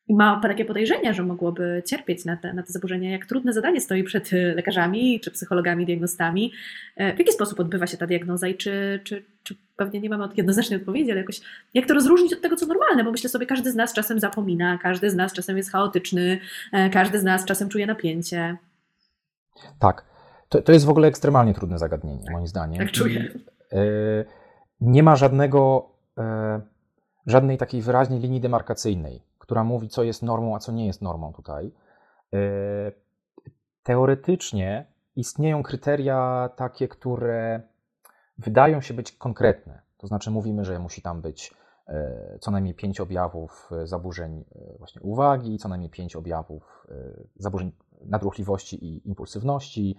i 0.08 0.14
ma 0.14 0.40
takie 0.42 0.66
podejrzenia, 0.66 1.14
że 1.14 1.24
mogłoby 1.24 1.84
cierpieć 1.86 2.26
na 2.26 2.38
te, 2.38 2.54
na 2.54 2.64
te 2.64 2.74
zaburzenia, 2.74 3.12
jak 3.12 3.26
trudne 3.26 3.54
zadanie 3.54 3.82
stoi 3.82 4.04
przed 4.04 4.34
y, 4.34 4.54
lekarzami 4.56 5.20
czy 5.20 5.32
psychologami, 5.32 5.86
diagnostami. 5.86 6.52
E, 6.96 7.16
w 7.16 7.20
jaki 7.20 7.32
sposób 7.32 7.60
odbywa 7.60 7.88
się 7.88 7.98
ta 7.98 8.08
diagnoza 8.08 8.48
i 8.48 8.56
czy, 8.56 9.00
czy, 9.04 9.24
czy 9.44 9.56
pewnie 9.76 10.00
nie 10.00 10.10
mamy 10.10 10.28
jednoznacznej 10.38 10.80
odpowiedzi, 10.80 11.12
ale 11.12 11.20
jakoś 11.20 11.42
jak 11.74 11.86
to 11.86 11.94
rozróżnić 11.94 12.34
od 12.34 12.42
tego, 12.42 12.56
co 12.56 12.66
normalne, 12.66 13.04
bo 13.04 13.12
myślę 13.12 13.30
sobie, 13.30 13.46
każdy 13.46 13.72
z 13.72 13.76
nas 13.76 13.94
czasem 13.94 14.20
zapomina, 14.20 14.78
każdy 14.78 15.10
z 15.10 15.16
nas 15.16 15.34
czasem 15.34 15.58
jest 15.58 15.72
chaotyczny, 15.72 16.40
e, 16.72 16.90
każdy 16.90 17.20
z 17.20 17.24
nas 17.24 17.46
czasem 17.46 17.70
czuje 17.70 17.86
napięcie. 17.86 18.58
Tak. 19.80 20.06
To, 20.50 20.62
to 20.62 20.72
jest 20.72 20.86
w 20.86 20.90
ogóle 20.90 21.08
ekstremalnie 21.08 21.54
trudne 21.54 21.80
zagadnienie, 21.80 22.32
moim 22.32 22.48
zdaniem. 22.48 22.80
Tak 22.80 22.92
czuję. 22.92 23.32
E, 23.72 23.78
nie 24.82 25.04
ma 25.04 25.16
żadnego, 25.16 25.90
żadnej 27.26 27.58
takiej 27.58 27.82
wyraźnej 27.82 28.20
linii 28.20 28.42
demarkacyjnej 28.42 29.22
która 29.48 29.64
mówi, 29.64 29.90
co 29.90 30.04
jest 30.04 30.24
normą, 30.24 30.56
a 30.56 30.60
co 30.60 30.72
nie 30.72 30.88
jest 30.88 31.02
normą 31.02 31.34
tutaj. 31.34 31.72
E, 32.34 32.38
teoretycznie 33.84 34.86
istnieją 35.16 35.64
kryteria 35.64 36.50
takie, 36.56 36.88
które 36.88 37.62
wydają 38.38 38.82
się 38.82 38.94
być 38.94 39.12
konkretne. 39.12 39.82
To 39.98 40.08
znaczy, 40.08 40.32
mówimy, 40.32 40.66
że 40.66 40.80
musi 40.80 41.02
tam 41.02 41.22
być 41.22 41.54
co 42.40 42.52
najmniej 42.52 42.76
pięć 42.76 43.00
objawów 43.00 43.70
zaburzeń 43.84 44.46
właśnie 44.78 45.02
uwagi, 45.02 45.58
co 45.58 45.70
najmniej 45.70 45.90
pięć 45.90 46.16
objawów 46.16 46.88
zaburzeń 47.36 47.72
nadruchliwości 48.06 48.86
i 48.86 49.08
impulsywności 49.08 49.98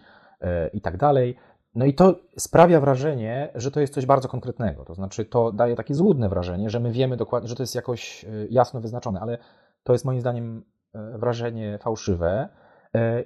i 0.73 0.81
tak 0.81 0.97
dalej. 0.97 1.37
No 1.75 1.85
i 1.85 1.95
to 1.95 2.15
sprawia 2.39 2.81
wrażenie, 2.81 3.49
że 3.55 3.71
to 3.71 3.81
jest 3.81 3.95
coś 3.95 4.07
bardzo 4.07 4.29
konkretnego. 4.29 4.85
To 4.85 4.95
znaczy, 4.95 5.25
to 5.25 5.53
daje 5.53 5.77
takie 5.77 5.95
złudne 5.95 6.29
wrażenie, 6.29 6.71
że 6.71 6.81
my 6.81 6.93
wiemy 6.93 7.17
dokładnie, 7.17 7.49
że 7.49 7.57
to 7.57 7.63
jest 7.63 7.75
jakoś 7.75 8.27
jasno 8.51 8.81
wyznaczone, 8.81 9.21
ale 9.21 9.39
to 9.83 9.93
jest 9.93 10.05
moim 10.05 10.21
zdaniem 10.21 10.65
wrażenie 10.95 11.79
fałszywe. 11.79 12.49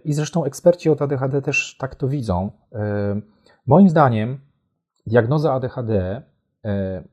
I 0.04 0.12
zresztą 0.12 0.44
eksperci 0.44 0.90
od 0.90 1.02
ADHD 1.02 1.42
też 1.42 1.76
tak 1.80 1.94
to 1.94 2.08
widzą. 2.08 2.50
Moim 3.66 3.88
zdaniem 3.88 4.40
diagnoza 5.06 5.52
ADHD, 5.52 6.22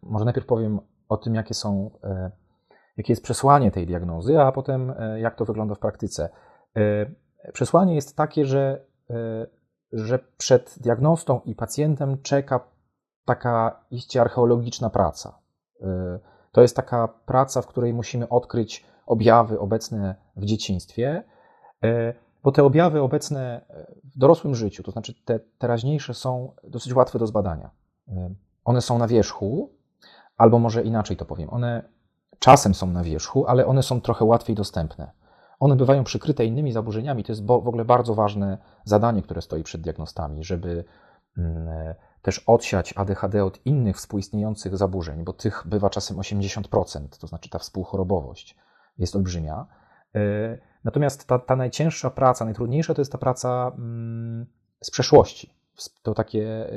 może 0.04 0.26
najpierw 0.26 0.48
powiem 0.48 0.80
o 1.10 1.18
tym, 1.18 1.36
jakie 1.36 1.54
są, 1.54 1.92
jakie 2.98 3.13
jest 3.13 3.24
przesłanie 3.24 3.72
tej 3.72 3.86
diagnozy, 3.86 4.39
a 4.39 4.52
potem 4.52 4.94
jak 5.18 5.36
to 5.36 5.46
wygląda 5.46 5.76
w 5.76 5.80
praktyce. 5.80 6.30
Przesłanie 7.54 7.96
jest 7.96 8.18
takie, 8.18 8.46
że, 8.46 8.86
że 9.93 10.19
przed 10.38 10.75
diagnostą 10.82 11.41
i 11.45 11.56
pacjentem 11.56 12.21
czeka 12.21 12.60
taka 13.25 13.86
iście 13.91 14.21
archeologiczna 14.21 14.89
praca. 14.89 15.39
To 16.52 16.62
jest 16.62 16.75
taka 16.75 17.08
praca, 17.08 17.62
w 17.62 17.67
której 17.67 17.93
musimy 17.93 18.30
odkryć 18.30 18.86
objawy 19.06 19.60
obecne 19.60 20.15
w 20.36 20.45
dzieciństwie, 20.45 21.23
bo 22.43 22.52
te 22.52 22.63
objawy 22.63 23.02
obecne 23.02 23.65
w 24.04 24.17
dorosłym 24.17 24.56
życiu, 24.56 24.84
to 24.84 24.91
znaczy 24.91 25.13
te 25.25 25.39
teraźniejsze, 25.39 26.13
są 26.13 26.54
dosyć 26.63 26.93
łatwe 26.93 27.19
do 27.19 27.28
zbadania. 27.28 27.69
One 28.65 28.82
są 28.82 28.97
na 28.97 29.08
wierzchu, 29.08 29.73
albo 30.38 30.60
może 30.60 30.84
inaczej 30.84 31.17
to 31.17 31.25
powiem, 31.25 31.49
one 31.49 31.89
czasem 32.39 32.73
są 32.73 32.88
na 32.88 33.04
wierzchu, 33.04 33.45
ale 33.47 33.65
one 33.65 33.84
są 33.84 34.02
trochę 34.02 34.25
łatwiej 34.25 34.56
dostępne. 34.56 35.12
One 35.60 35.76
bywają 35.76 36.04
przykryte 36.04 36.45
innymi 36.45 36.72
zaburzeniami. 36.72 37.24
To 37.24 37.32
jest 37.32 37.45
w 37.45 37.52
ogóle 37.52 37.86
bardzo 37.86 38.15
ważne 38.15 38.58
zadanie, 38.86 39.22
które 39.22 39.41
stoi 39.41 39.63
przed 39.63 39.82
diagnostami, 39.82 40.43
żeby 40.43 40.84
mm, 41.38 41.95
też 42.22 42.39
odsiać 42.39 42.93
ADHD 42.98 43.45
od 43.45 43.65
innych 43.65 43.95
współistniejących 43.95 44.78
zaburzeń, 44.78 45.24
bo 45.24 45.34
tych 45.34 45.63
bywa 45.65 45.89
czasem 45.89 46.17
80%, 46.17 47.19
to 47.19 47.28
znaczy 47.28 47.50
ta 47.50 47.60
współchorobowość 47.60 48.58
jest 48.98 49.15
olbrzymia. 49.15 49.67
E, 50.15 50.19
natomiast 50.84 51.28
ta, 51.28 51.39
ta 51.39 51.56
najcięższa 51.56 52.10
praca, 52.10 52.45
najtrudniejsza 52.45 52.93
to 52.93 53.02
jest 53.02 53.12
ta 53.12 53.17
praca 53.17 53.72
mm, 53.78 54.45
z 54.84 54.91
przeszłości. 54.91 55.60
To 56.04 56.13
takie 56.13 56.69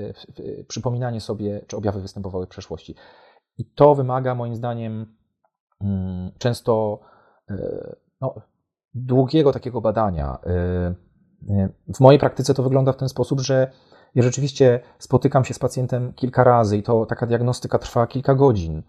przypominanie 0.69 1.21
sobie, 1.21 1.65
czy 1.67 1.77
objawy 1.77 2.01
występowały 2.01 2.47
w 2.47 2.49
przeszłości. 2.49 2.95
I 3.59 3.65
to 3.65 3.95
wymaga 3.95 4.35
moim 4.35 4.57
zdaniem 4.57 5.17
mm, 5.81 6.33
często 6.39 7.01
e, 7.51 7.97
no, 8.21 8.35
długiego 8.95 9.53
takiego 9.53 9.81
badania. 9.81 10.39
W 11.95 12.01
mojej 12.01 12.21
praktyce 12.21 12.55
to 12.55 12.63
wygląda 12.63 12.93
w 12.93 12.97
ten 12.97 13.09
sposób, 13.09 13.41
że 13.41 13.73
ja 14.15 14.23
rzeczywiście 14.23 14.81
spotykam 14.99 15.45
się 15.45 15.55
z 15.55 15.59
pacjentem 15.59 16.13
kilka 16.13 16.45
razy 16.45 16.77
i 16.77 16.83
to 16.83 17.07
taka 17.07 17.27
diagnostyka 17.27 17.79
trwa 17.79 18.07
kilka 18.07 18.35
godzin. 18.35 18.83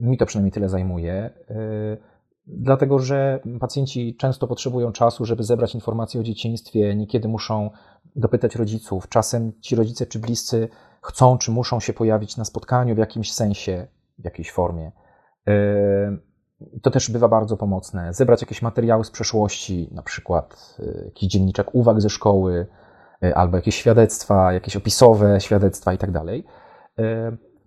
Mi 0.00 0.16
to 0.16 0.26
przynajmniej 0.26 0.52
tyle 0.52 0.68
zajmuje 0.68 1.30
dlatego 2.48 2.98
że 2.98 3.40
pacjenci 3.60 4.16
często 4.16 4.46
potrzebują 4.46 4.92
czasu, 4.92 5.24
żeby 5.24 5.44
zebrać 5.44 5.74
informacje 5.74 6.20
o 6.20 6.24
dzieciństwie, 6.24 6.96
niekiedy 6.96 7.28
muszą 7.28 7.70
dopytać 8.16 8.56
rodziców, 8.56 9.08
czasem 9.08 9.52
ci 9.60 9.76
rodzice 9.76 10.06
czy 10.06 10.18
bliscy 10.18 10.68
chcą 11.02 11.38
czy 11.38 11.50
muszą 11.50 11.80
się 11.80 11.92
pojawić 11.92 12.36
na 12.36 12.44
spotkaniu 12.44 12.94
w 12.94 12.98
jakimś 12.98 13.32
sensie, 13.32 13.86
w 14.18 14.24
jakiejś 14.24 14.52
formie. 14.52 14.92
To 16.82 16.90
też 16.90 17.10
bywa 17.10 17.28
bardzo 17.28 17.56
pomocne. 17.56 18.14
Zebrać 18.14 18.40
jakieś 18.40 18.62
materiały 18.62 19.04
z 19.04 19.10
przeszłości, 19.10 19.88
na 19.92 20.02
przykład 20.02 20.76
yy, 20.78 21.02
jakiś 21.04 21.28
dzienniczek 21.28 21.74
uwag 21.74 22.00
ze 22.00 22.10
szkoły, 22.10 22.66
yy, 23.22 23.34
albo 23.34 23.56
jakieś 23.56 23.74
świadectwa, 23.74 24.52
jakieś 24.52 24.76
opisowe 24.76 25.40
świadectwa 25.40 25.92
i 25.92 25.98
tak 25.98 26.10
dalej. 26.10 26.44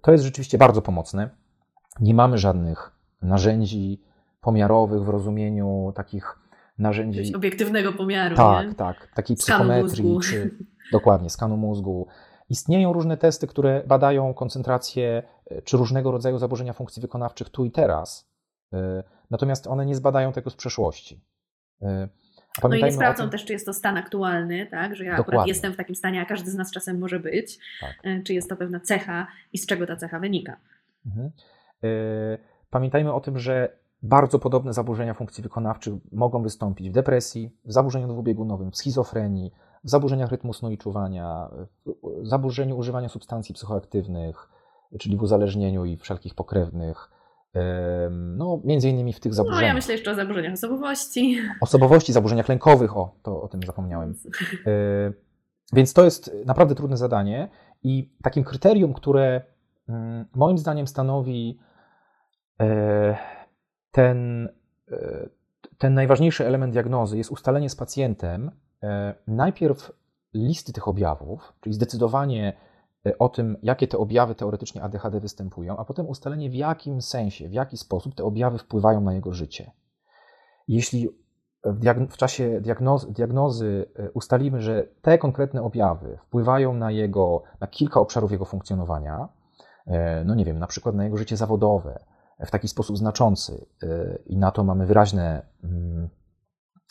To 0.01 0.11
jest 0.11 0.23
rzeczywiście 0.23 0.57
bardzo 0.57 0.81
pomocne. 0.81 1.29
Nie 1.99 2.13
mamy 2.13 2.37
żadnych 2.37 2.91
narzędzi, 3.21 4.01
pomiarowych 4.41 5.03
w 5.03 5.09
rozumieniu 5.09 5.93
takich 5.95 6.39
narzędzi. 6.77 7.35
Obiektywnego 7.35 7.93
pomiaru. 7.93 8.35
Tak, 8.35 8.67
nie? 8.67 8.75
tak. 8.75 9.07
Takiej 9.15 9.37
psychometrii, 9.37 10.19
czy 10.19 10.57
dokładnie 10.91 11.29
skanu 11.29 11.57
mózgu. 11.57 12.07
Istnieją 12.49 12.93
różne 12.93 13.17
testy, 13.17 13.47
które 13.47 13.83
badają 13.87 14.33
koncentrację 14.33 15.23
e, 15.45 15.61
czy 15.61 15.77
różnego 15.77 16.11
rodzaju 16.11 16.37
zaburzenia 16.37 16.73
funkcji 16.73 17.01
wykonawczych 17.01 17.49
tu 17.49 17.65
i 17.65 17.71
teraz. 17.71 18.30
E, 18.73 19.03
natomiast 19.31 19.67
one 19.67 19.85
nie 19.85 19.95
zbadają 19.95 20.31
tego 20.31 20.49
z 20.49 20.55
przeszłości. 20.55 21.21
E, 21.81 22.09
no 22.63 22.75
i 22.75 22.83
nie 22.83 22.91
sprawdzą 22.91 23.29
też, 23.29 23.45
czy 23.45 23.53
jest 23.53 23.65
to 23.65 23.73
stan 23.73 23.97
aktualny, 23.97 24.67
tak? 24.71 24.95
że 24.95 25.05
ja 25.05 25.11
Dokładnie. 25.11 25.33
akurat 25.33 25.47
jestem 25.47 25.73
w 25.73 25.77
takim 25.77 25.95
stanie, 25.95 26.21
a 26.21 26.25
każdy 26.25 26.51
z 26.51 26.55
nas 26.55 26.71
czasem 26.71 26.99
może 26.99 27.19
być. 27.19 27.59
Tak. 27.81 28.23
Czy 28.23 28.33
jest 28.33 28.49
to 28.49 28.55
pewna 28.55 28.79
cecha 28.79 29.27
i 29.53 29.57
z 29.57 29.65
czego 29.65 29.87
ta 29.87 29.95
cecha 29.95 30.19
wynika. 30.19 30.57
Mhm. 31.05 31.31
Pamiętajmy 32.69 33.13
o 33.13 33.19
tym, 33.19 33.39
że 33.39 33.77
bardzo 34.03 34.39
podobne 34.39 34.73
zaburzenia 34.73 35.13
funkcji 35.13 35.43
wykonawczych 35.43 35.93
mogą 36.11 36.43
wystąpić 36.43 36.89
w 36.89 36.93
depresji, 36.93 37.51
w 37.65 37.73
zaburzeniu 37.73 38.07
dwubiegunowym, 38.07 38.71
w 38.71 38.77
schizofrenii, 38.77 39.51
w 39.83 39.89
zaburzeniach 39.89 40.31
rytmu 40.31 40.53
snu 40.53 40.71
i 40.71 40.77
czuwania, 40.77 41.49
w 42.23 42.27
zaburzeniu 42.27 42.77
używania 42.77 43.09
substancji 43.09 43.55
psychoaktywnych, 43.55 44.49
czyli 44.99 45.17
w 45.17 45.21
uzależnieniu 45.21 45.85
i 45.85 45.97
wszelkich 45.97 46.35
pokrewnych. 46.35 47.11
No, 48.11 48.61
między 48.63 48.89
innymi 48.89 49.13
w 49.13 49.19
tych 49.19 49.33
zaburzeniach. 49.33 49.61
No, 49.61 49.67
ja 49.67 49.73
myślę 49.73 49.93
jeszcze 49.93 50.11
o 50.11 50.15
zaburzeniach 50.15 50.53
osobowości. 50.53 51.37
Osobowości, 51.61 52.13
zaburzeniach 52.13 52.49
lękowych, 52.49 52.97
o, 52.97 53.15
to 53.23 53.41
o 53.41 53.47
tym 53.47 53.61
zapomniałem. 53.65 54.15
E, 54.65 55.13
więc 55.73 55.93
to 55.93 56.03
jest 56.05 56.35
naprawdę 56.45 56.75
trudne 56.75 56.97
zadanie 56.97 57.49
i 57.83 58.13
takim 58.23 58.43
kryterium, 58.43 58.93
które 58.93 59.41
mm, 59.89 60.25
moim 60.35 60.57
zdaniem 60.57 60.87
stanowi 60.87 61.59
e, 62.59 63.17
ten, 63.91 64.49
e, 64.91 65.29
ten 65.77 65.93
najważniejszy 65.93 66.47
element 66.47 66.73
diagnozy 66.73 67.17
jest 67.17 67.31
ustalenie 67.31 67.69
z 67.69 67.75
pacjentem 67.75 68.51
e, 68.83 69.15
najpierw 69.27 69.91
listy 70.33 70.73
tych 70.73 70.87
objawów, 70.87 71.53
czyli 71.61 71.73
zdecydowanie 71.73 72.53
e, 72.53 72.70
o 73.19 73.29
tym, 73.29 73.57
jakie 73.63 73.87
te 73.87 73.97
objawy 73.97 74.35
teoretycznie 74.35 74.83
ADHD 74.83 75.19
występują, 75.19 75.77
a 75.77 75.85
potem 75.85 76.07
ustalenie, 76.07 76.49
w 76.49 76.53
jakim 76.53 77.01
sensie, 77.01 77.49
w 77.49 77.53
jaki 77.53 77.77
sposób 77.77 78.15
te 78.15 78.23
objawy 78.23 78.57
wpływają 78.57 79.01
na 79.01 79.13
jego 79.13 79.33
życie. 79.33 79.71
Jeśli 80.67 81.09
w, 81.63 82.07
w 82.09 82.17
czasie 82.17 82.61
diagnozy, 82.61 83.11
diagnozy 83.11 83.85
ustalimy, 84.13 84.61
że 84.61 84.87
te 85.01 85.17
konkretne 85.17 85.63
objawy 85.63 86.17
wpływają 86.27 86.73
na 86.73 86.91
jego, 86.91 87.43
na 87.59 87.67
kilka 87.67 87.99
obszarów 87.99 88.31
jego 88.31 88.45
funkcjonowania, 88.45 89.27
no 90.25 90.35
nie 90.35 90.45
wiem, 90.45 90.59
na 90.59 90.67
przykład 90.67 90.95
na 90.95 91.03
jego 91.03 91.17
życie 91.17 91.37
zawodowe, 91.37 91.99
w 92.45 92.51
taki 92.51 92.67
sposób 92.67 92.97
znaczący 92.97 93.65
y, 93.83 94.23
i 94.25 94.37
na 94.37 94.51
to 94.51 94.63
mamy 94.63 94.85
wyraźne, 94.85 95.45
mm, 95.63 96.09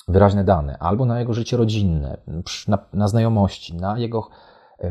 wyraźne 0.09 0.45
dane, 0.45 0.79
albo 0.79 1.05
na 1.05 1.19
jego 1.19 1.35
życie 1.35 1.57
rodzinne, 1.57 2.17
na, 2.69 2.79
na 2.93 3.09
znajomości, 3.09 3.77
na 3.77 3.99
jego 3.99 4.29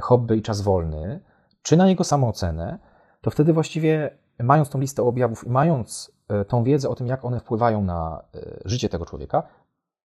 hobby 0.02 0.38
i 0.38 0.42
czas 0.42 0.62
wolny, 0.62 1.20
czy 1.62 1.78
na 1.78 1.88
jego 1.88 2.04
samoocenę, 2.04 2.80
to 3.22 3.32
wtedy 3.32 3.54
właściwie 3.54 4.18
mając 4.40 4.70
tą 4.70 4.80
listę 4.80 5.04
objawów 5.04 5.48
i 5.48 5.50
mając 5.50 6.12
e, 6.28 6.46
tą 6.46 6.64
wiedzę 6.64 6.90
o 6.90 6.96
tym, 6.96 7.08
jak 7.08 7.26
one 7.26 7.40
wpływają 7.40 7.84
na 7.84 8.24
e, 8.36 8.60
życie 8.66 8.90
tego 8.90 9.06
człowieka, 9.06 9.44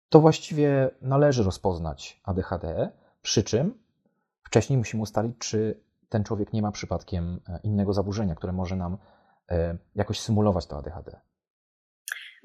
to 0.08 0.20
właściwie 0.20 0.90
należy 1.02 1.42
rozpoznać 1.42 2.20
ADHD, 2.24 2.90
przy 3.22 3.44
czym 3.44 3.78
wcześniej 4.42 4.78
musimy 4.78 5.02
ustalić, 5.02 5.38
czy 5.38 5.80
ten 6.08 6.24
człowiek 6.24 6.52
nie 6.52 6.62
ma 6.62 6.72
przypadkiem 6.72 7.40
innego 7.62 7.92
zaburzenia, 7.92 8.34
które 8.34 8.52
może 8.52 8.76
nam 8.76 8.98
E, 9.50 9.78
jakoś 9.94 10.20
symulować 10.20 10.66
to 10.66 10.78
ADHD. 10.78 11.20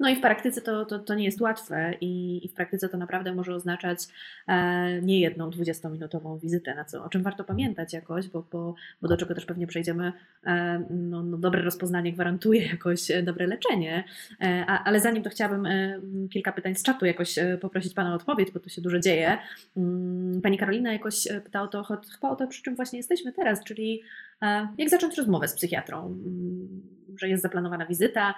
No 0.00 0.08
i 0.08 0.16
w 0.16 0.20
praktyce 0.20 0.60
to, 0.60 0.84
to, 0.84 0.98
to 0.98 1.14
nie 1.14 1.24
jest 1.24 1.40
łatwe 1.40 1.94
i, 2.00 2.40
i, 2.44 2.48
w 2.48 2.54
praktyce 2.54 2.88
to 2.88 2.96
naprawdę 2.96 3.34
może 3.34 3.54
oznaczać 3.54 3.98
e, 4.48 5.02
nie 5.02 5.20
jedną 5.20 5.50
20-minutową 5.50 6.40
wizytę, 6.40 6.74
na 6.74 6.84
co, 6.84 7.04
o 7.04 7.08
czym 7.08 7.22
warto 7.22 7.44
pamiętać 7.44 7.92
jakoś, 7.92 8.28
bo, 8.28 8.44
bo, 8.52 8.74
bo 9.02 9.08
do 9.08 9.16
czego 9.16 9.34
też 9.34 9.46
pewnie 9.46 9.66
przejdziemy, 9.66 10.12
e, 10.46 10.84
no, 10.90 11.22
no, 11.22 11.38
dobre 11.38 11.62
rozpoznanie 11.62 12.12
gwarantuje 12.12 12.66
jakoś 12.66 13.10
e, 13.10 13.22
dobre 13.22 13.46
leczenie, 13.46 14.04
e, 14.40 14.64
a, 14.66 14.84
ale 14.84 15.00
zanim 15.00 15.22
to 15.22 15.30
chciałabym 15.30 15.66
e, 15.66 16.00
kilka 16.32 16.52
pytań 16.52 16.74
z 16.74 16.82
czatu 16.82 17.06
jakoś 17.06 17.34
poprosić 17.60 17.94
Pana 17.94 18.12
o 18.12 18.14
odpowiedź, 18.14 18.50
bo 18.50 18.60
tu 18.60 18.70
się 18.70 18.82
dużo 18.82 19.00
dzieje. 19.00 19.38
Mm, 19.76 20.40
pani 20.42 20.58
Karolina 20.58 20.92
jakoś 20.92 21.28
pyta 21.44 21.62
o 21.62 21.68
to, 21.68 21.84
chyba 21.84 22.30
o 22.30 22.36
to, 22.36 22.46
przy 22.46 22.62
czym 22.62 22.76
właśnie 22.76 22.98
jesteśmy 22.98 23.32
teraz, 23.32 23.64
czyli 23.64 24.02
jak 24.78 24.90
zacząć 24.90 25.18
rozmowę 25.18 25.48
z 25.48 25.54
psychiatrą, 25.54 26.06
mm, 26.06 26.82
że 27.16 27.28
jest 27.28 27.42
zaplanowana 27.42 27.86
wizyta, 27.86 28.34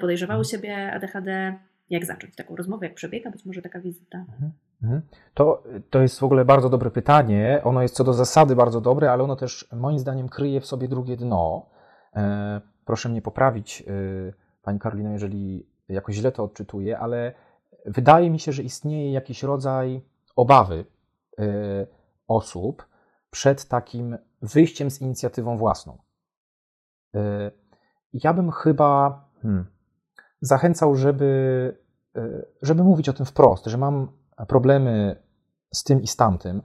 podejrzewały 0.00 0.38
mhm. 0.38 0.50
siebie 0.50 0.92
ADHD, 0.92 1.58
jak 1.90 2.04
zacząć 2.04 2.36
taką 2.36 2.56
rozmowę, 2.56 2.86
jak 2.86 2.94
przebiega 2.94 3.30
być 3.30 3.44
może 3.44 3.62
taka 3.62 3.80
wizyta? 3.80 4.18
Mhm. 4.18 4.52
Mhm. 4.82 5.02
To, 5.34 5.62
to 5.90 6.02
jest 6.02 6.20
w 6.20 6.22
ogóle 6.22 6.44
bardzo 6.44 6.68
dobre 6.68 6.90
pytanie. 6.90 7.60
Ono 7.64 7.82
jest 7.82 7.94
co 7.94 8.04
do 8.04 8.12
zasady 8.12 8.56
bardzo 8.56 8.80
dobre, 8.80 9.12
ale 9.12 9.24
ono 9.24 9.36
też 9.36 9.68
moim 9.72 9.98
zdaniem 9.98 10.28
kryje 10.28 10.60
w 10.60 10.66
sobie 10.66 10.88
drugie 10.88 11.16
dno. 11.16 11.66
E, 12.16 12.60
proszę 12.84 13.08
mnie 13.08 13.22
poprawić, 13.22 13.84
Pani 14.62 14.78
Karolino, 14.78 15.10
jeżeli 15.10 15.66
jakoś 15.88 16.14
źle 16.14 16.32
to 16.32 16.44
odczytuję, 16.44 16.98
ale 16.98 17.32
wydaje 17.86 18.30
mi 18.30 18.40
się, 18.40 18.52
że 18.52 18.62
istnieje 18.62 19.12
jakiś 19.12 19.42
rodzaj 19.42 20.00
obawy 20.36 20.84
osób 22.28 22.86
przed 23.30 23.68
takim 23.68 24.18
wyjściem 24.42 24.90
z 24.90 25.00
inicjatywą 25.00 25.56
własną. 25.56 25.98
Ja 28.12 28.34
bym 28.34 28.50
chyba 28.50 29.20
hmm, 29.42 29.66
zachęcał, 30.40 30.94
żeby, 30.94 31.78
żeby 32.62 32.84
mówić 32.84 33.08
o 33.08 33.12
tym 33.12 33.26
wprost, 33.26 33.66
że 33.66 33.78
mam 33.78 34.08
problemy 34.48 35.22
z 35.74 35.84
tym 35.84 36.02
i 36.02 36.06
z 36.06 36.16
tamtym. 36.16 36.62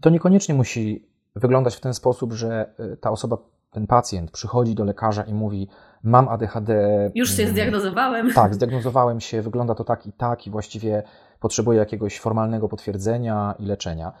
To 0.00 0.10
niekoniecznie 0.10 0.54
musi 0.54 1.08
wyglądać 1.36 1.76
w 1.76 1.80
ten 1.80 1.94
sposób, 1.94 2.32
że 2.32 2.74
ta 3.00 3.10
osoba 3.10 3.38
ten 3.70 3.86
pacjent 3.86 4.30
przychodzi 4.30 4.74
do 4.74 4.84
lekarza 4.84 5.22
i 5.22 5.34
mówi: 5.34 5.68
Mam 6.02 6.28
ADHD. 6.28 6.72
Już 7.14 7.36
się 7.36 7.42
mm, 7.42 7.54
zdiagnozowałem. 7.54 8.32
Tak, 8.34 8.54
zdiagnozowałem 8.54 9.20
się, 9.20 9.42
wygląda 9.42 9.74
to 9.74 9.84
tak 9.84 10.06
i 10.06 10.12
tak, 10.12 10.46
i 10.46 10.50
właściwie 10.50 11.02
potrzebuję 11.40 11.78
jakiegoś 11.78 12.20
formalnego 12.20 12.68
potwierdzenia 12.68 13.54
i 13.58 13.66
leczenia. 13.66 14.12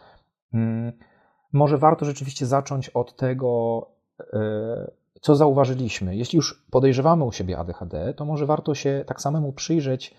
Może 1.52 1.78
warto 1.78 2.04
rzeczywiście 2.04 2.46
zacząć 2.46 2.88
od 2.88 3.16
tego, 3.16 3.86
e, 4.32 4.90
co 5.20 5.36
zauważyliśmy. 5.36 6.16
Jeśli 6.16 6.36
już 6.36 6.66
podejrzewamy 6.70 7.24
u 7.24 7.32
siebie 7.32 7.58
ADHD, 7.58 8.14
to 8.14 8.24
może 8.24 8.46
warto 8.46 8.74
się 8.74 9.04
tak 9.06 9.20
samemu 9.20 9.52
przyjrzeć, 9.52 10.14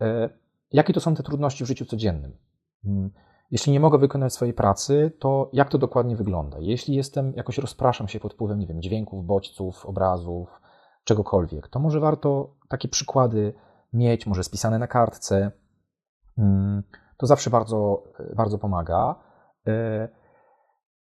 e, 0.00 0.30
jakie 0.72 0.92
to 0.92 1.00
są 1.00 1.14
te 1.14 1.22
trudności 1.22 1.64
w 1.64 1.66
życiu 1.66 1.84
codziennym. 1.84 2.36
Mm, 2.84 3.10
jeśli 3.50 3.72
nie 3.72 3.80
mogę 3.80 3.98
wykonać 3.98 4.32
swojej 4.34 4.54
pracy, 4.54 5.12
to 5.18 5.50
jak 5.52 5.68
to 5.68 5.78
dokładnie 5.78 6.16
wygląda? 6.16 6.56
Jeśli 6.60 6.94
jestem, 6.94 7.32
jakoś 7.36 7.58
rozpraszam 7.58 8.08
się 8.08 8.20
pod 8.20 8.34
wpływem, 8.34 8.58
nie 8.58 8.66
wiem, 8.66 8.82
dźwięków, 8.82 9.26
bodźców, 9.26 9.86
obrazów, 9.86 10.60
czegokolwiek, 11.04 11.68
to 11.68 11.80
może 11.80 12.00
warto 12.00 12.54
takie 12.68 12.88
przykłady 12.88 13.54
mieć, 13.92 14.26
może 14.26 14.44
spisane 14.44 14.78
na 14.78 14.86
kartce. 14.86 15.50
Mm, 16.38 16.82
to 17.16 17.26
zawsze 17.26 17.50
bardzo, 17.50 18.02
bardzo 18.36 18.58
pomaga. 18.58 19.14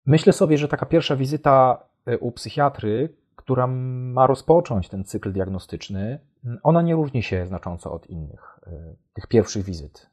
Myślę 0.06 0.32
sobie, 0.32 0.58
że 0.58 0.68
taka 0.68 0.86
pierwsza 0.86 1.16
wizyta 1.16 1.84
e, 2.06 2.18
u 2.18 2.32
psychiatry, 2.32 3.16
która 3.36 3.66
ma 3.66 4.26
rozpocząć 4.26 4.88
ten 4.88 5.04
cykl 5.04 5.32
diagnostyczny, 5.32 6.20
ona 6.62 6.82
nie 6.82 6.94
różni 6.94 7.22
się 7.22 7.46
znacząco 7.46 7.92
od 7.92 8.06
innych, 8.06 8.60
e, 8.66 8.94
tych 9.12 9.26
pierwszych 9.26 9.64
wizyt. 9.64 10.10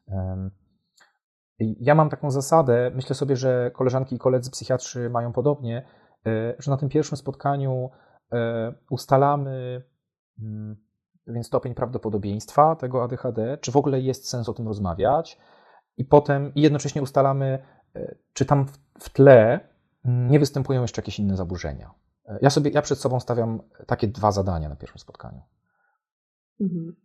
Ja 1.58 1.94
mam 1.94 2.10
taką 2.10 2.30
zasadę, 2.30 2.90
myślę 2.94 3.14
sobie, 3.14 3.36
że 3.36 3.70
koleżanki 3.74 4.16
i 4.16 4.18
koledzy 4.18 4.50
psychiatrzy 4.50 5.10
mają 5.10 5.32
podobnie, 5.32 5.86
e, 6.26 6.54
że 6.58 6.70
na 6.70 6.76
tym 6.76 6.88
pierwszym 6.88 7.16
spotkaniu 7.16 7.90
ustalamy 8.90 9.82
mm, 10.38 10.76
więc 11.26 11.46
stopień 11.46 11.74
prawdopodobieństwa 11.74 12.76
tego 12.76 13.02
ADHD, 13.02 13.58
czy 13.60 13.72
w 13.72 13.76
ogóle 13.76 14.00
jest 14.00 14.28
sens 14.28 14.48
o 14.48 14.54
tym 14.54 14.68
rozmawiać, 14.68 15.38
i 15.96 16.04
potem 16.04 16.54
i 16.54 16.60
jednocześnie 16.60 17.02
ustalamy, 17.02 17.58
czy 18.32 18.44
tam 18.44 18.66
w 18.98 19.10
tle 19.10 19.69
nie 20.04 20.38
występują 20.38 20.82
jeszcze 20.82 21.00
jakieś 21.00 21.18
inne 21.18 21.36
zaburzenia. 21.36 21.90
Ja 22.42 22.50
sobie, 22.50 22.70
ja 22.70 22.82
przed 22.82 22.98
sobą 22.98 23.20
stawiam 23.20 23.60
takie 23.86 24.08
dwa 24.08 24.32
zadania 24.32 24.68
na 24.68 24.76
pierwszym 24.76 24.98
spotkaniu. 24.98 25.40
Mhm. 26.60 26.96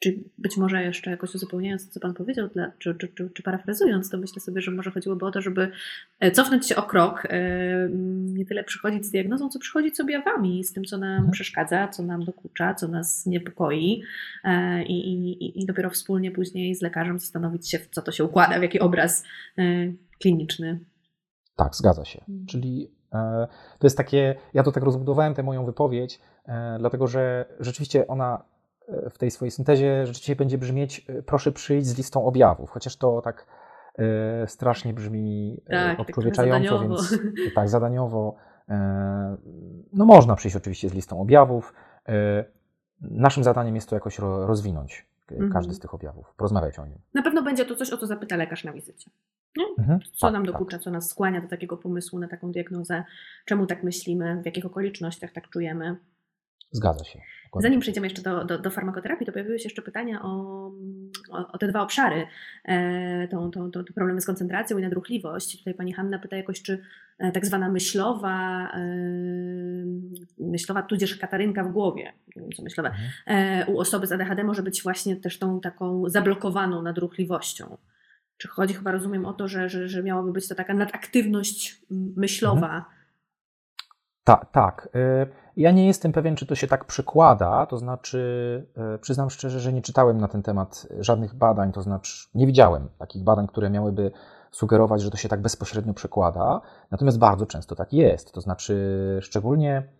Czy 0.00 0.24
być 0.38 0.56
może 0.56 0.82
jeszcze 0.82 1.10
jakoś 1.10 1.34
uzupełniając 1.34 1.86
to, 1.86 1.92
co 1.92 2.00
Pan 2.00 2.14
powiedział, 2.14 2.48
dla, 2.48 2.72
czy, 2.78 2.94
czy, 2.94 3.08
czy, 3.08 3.30
czy, 3.34 3.42
parafrazując, 3.42 4.10
to 4.10 4.18
myślę 4.18 4.40
sobie, 4.40 4.60
że 4.60 4.70
może 4.70 4.90
chodziłoby 4.90 5.26
o 5.26 5.30
to, 5.30 5.42
żeby 5.42 5.70
e, 6.20 6.30
cofnąć 6.30 6.68
się 6.68 6.76
o 6.76 6.82
krok, 6.82 7.26
e, 7.30 7.88
nie 8.10 8.46
tyle 8.46 8.64
przychodzić 8.64 9.06
z 9.06 9.10
diagnozą, 9.10 9.48
co 9.48 9.58
przychodzić 9.58 9.96
z 9.96 10.00
objawami, 10.00 10.64
z 10.64 10.72
tym, 10.72 10.84
co 10.84 10.98
nam 10.98 11.10
mhm. 11.10 11.30
przeszkadza, 11.30 11.88
co 11.88 12.02
nam 12.02 12.24
dokucza, 12.24 12.74
co 12.74 12.88
nas 12.88 13.26
niepokoi 13.26 14.02
e, 14.44 14.82
i, 14.82 15.22
i, 15.32 15.62
i 15.62 15.66
dopiero 15.66 15.90
wspólnie 15.90 16.30
później 16.30 16.74
z 16.74 16.82
lekarzem 16.82 17.18
zastanowić 17.18 17.70
się, 17.70 17.78
w 17.78 17.88
co 17.88 18.02
to 18.02 18.12
się 18.12 18.24
układa, 18.24 18.58
w 18.58 18.62
jaki 18.62 18.80
obraz 18.80 19.24
kliniczny. 20.20 20.80
Tak, 21.58 21.76
zgadza 21.76 22.04
się. 22.04 22.20
Mhm. 22.20 22.46
Czyli 22.46 22.90
to 23.78 23.86
jest 23.86 23.96
takie, 23.96 24.34
ja 24.54 24.62
to 24.62 24.72
tak 24.72 24.82
rozbudowałem 24.82 25.34
tę 25.34 25.42
moją 25.42 25.64
wypowiedź, 25.64 26.20
dlatego 26.78 27.06
że 27.06 27.46
rzeczywiście 27.60 28.06
ona 28.06 28.42
w 29.10 29.18
tej 29.18 29.30
swojej 29.30 29.50
syntezie 29.50 30.06
rzeczywiście 30.06 30.36
będzie 30.36 30.58
brzmieć 30.58 31.06
e, 31.08 31.22
proszę 31.22 31.52
przyjść 31.52 31.86
z 31.86 31.98
listą 31.98 32.24
objawów, 32.24 32.70
chociaż 32.70 32.96
to 32.96 33.22
tak 33.22 33.46
e, 33.98 34.46
strasznie 34.46 34.94
brzmi 34.94 35.60
e, 35.66 35.96
tak, 35.96 36.06
tak 36.06 36.24
więc 36.24 37.16
tak, 37.54 37.68
zadaniowo. 37.68 38.34
No 39.92 40.04
można 40.04 40.36
przyjść 40.36 40.56
oczywiście 40.56 40.88
z 40.88 40.94
listą 40.94 41.20
objawów. 41.20 41.74
Naszym 43.00 43.44
zadaniem 43.44 43.74
jest 43.74 43.88
to 43.88 43.96
jakoś 43.96 44.18
rozwinąć 44.18 45.06
każdy 45.28 45.46
mhm. 45.46 45.74
z 45.74 45.78
tych 45.78 45.94
objawów, 45.94 46.34
porozmawiać 46.36 46.78
o 46.78 46.86
nim. 46.86 46.98
Na 47.14 47.22
pewno 47.22 47.42
będzie 47.42 47.64
to 47.64 47.76
coś, 47.76 47.92
o 47.92 47.96
co 47.96 48.06
zapyta 48.06 48.36
lekarz 48.36 48.64
na 48.64 48.72
wizycie. 48.72 49.10
Mhm, 49.78 50.00
co 50.14 50.26
tak, 50.26 50.32
nam 50.32 50.46
dokucza, 50.46 50.76
tak. 50.76 50.84
co 50.84 50.90
nas 50.90 51.10
skłania 51.10 51.40
do 51.40 51.48
takiego 51.48 51.76
pomysłu 51.76 52.18
na 52.18 52.28
taką 52.28 52.52
diagnozę, 52.52 53.04
czemu 53.44 53.66
tak 53.66 53.82
myślimy, 53.82 54.42
w 54.42 54.46
jakich 54.46 54.66
okolicznościach 54.66 55.32
tak 55.32 55.48
czujemy. 55.48 55.96
Zgadza 56.72 57.04
się. 57.04 57.20
Dokładnie. 57.44 57.68
Zanim 57.68 57.80
przejdziemy 57.80 58.06
jeszcze 58.06 58.22
do, 58.22 58.44
do, 58.44 58.58
do, 58.58 58.70
farmakoterapii, 58.70 59.26
to 59.26 59.32
pojawiły 59.32 59.58
się 59.58 59.64
jeszcze 59.64 59.82
pytania 59.82 60.22
o, 60.22 60.30
o, 61.30 61.52
o 61.52 61.58
te 61.58 61.68
dwa 61.68 61.82
obszary. 61.82 62.26
E, 62.64 63.28
to, 63.28 63.48
to, 63.48 63.68
to, 63.68 63.92
problemy 63.94 64.20
z 64.20 64.26
koncentracją 64.26 64.78
i 64.78 64.82
nadruchliwość. 64.82 65.58
Tutaj 65.58 65.74
pani 65.74 65.92
Hanna 65.92 66.18
pyta 66.18 66.36
jakoś, 66.36 66.62
czy 66.62 66.72
e, 66.72 66.78
tak 67.18 67.46
zwana 67.46 67.68
myślowa, 67.68 68.68
e, 68.74 68.80
myślowa 70.38 70.82
tudzież 70.82 71.16
katarynka 71.16 71.64
w 71.64 71.72
głowie, 71.72 72.12
nie 72.36 72.42
wiem 72.42 72.52
co 72.52 72.62
myślowe, 72.62 72.88
mhm. 72.88 73.08
e, 73.26 73.66
u 73.66 73.80
osoby 73.80 74.06
z 74.06 74.12
ADHD 74.12 74.44
może 74.44 74.62
być 74.62 74.82
właśnie 74.82 75.16
też 75.16 75.38
tą 75.38 75.60
taką 75.60 76.08
zablokowaną 76.08 76.82
nadruchliwością. 76.82 77.76
Czy 78.36 78.48
chodzi 78.48 78.74
chyba, 78.74 78.92
rozumiem, 78.92 79.26
o 79.26 79.32
to, 79.32 79.48
że, 79.48 79.68
że, 79.68 79.88
że 79.88 80.02
miałaby 80.02 80.32
być 80.32 80.48
to 80.48 80.54
taka 80.54 80.74
nadaktywność 80.74 81.82
myślowa, 82.16 82.66
mhm 82.66 82.98
tak, 84.28 84.50
tak. 84.52 84.88
Ja 85.56 85.70
nie 85.70 85.86
jestem 85.86 86.12
pewien, 86.12 86.36
czy 86.36 86.46
to 86.46 86.54
się 86.54 86.66
tak 86.66 86.84
przekłada, 86.84 87.66
to 87.66 87.78
znaczy, 87.78 88.66
przyznam 89.00 89.30
szczerze, 89.30 89.60
że 89.60 89.72
nie 89.72 89.82
czytałem 89.82 90.18
na 90.18 90.28
ten 90.28 90.42
temat 90.42 90.88
żadnych 91.00 91.34
badań, 91.34 91.72
to 91.72 91.82
znaczy, 91.82 92.28
nie 92.34 92.46
widziałem 92.46 92.88
takich 92.98 93.24
badań, 93.24 93.46
które 93.46 93.70
miałyby 93.70 94.10
sugerować, 94.50 95.02
że 95.02 95.10
to 95.10 95.16
się 95.16 95.28
tak 95.28 95.42
bezpośrednio 95.42 95.94
przekłada, 95.94 96.60
natomiast 96.90 97.18
bardzo 97.18 97.46
często 97.46 97.76
tak 97.76 97.92
jest. 97.92 98.32
To 98.32 98.40
znaczy, 98.40 99.18
szczególnie 99.22 99.92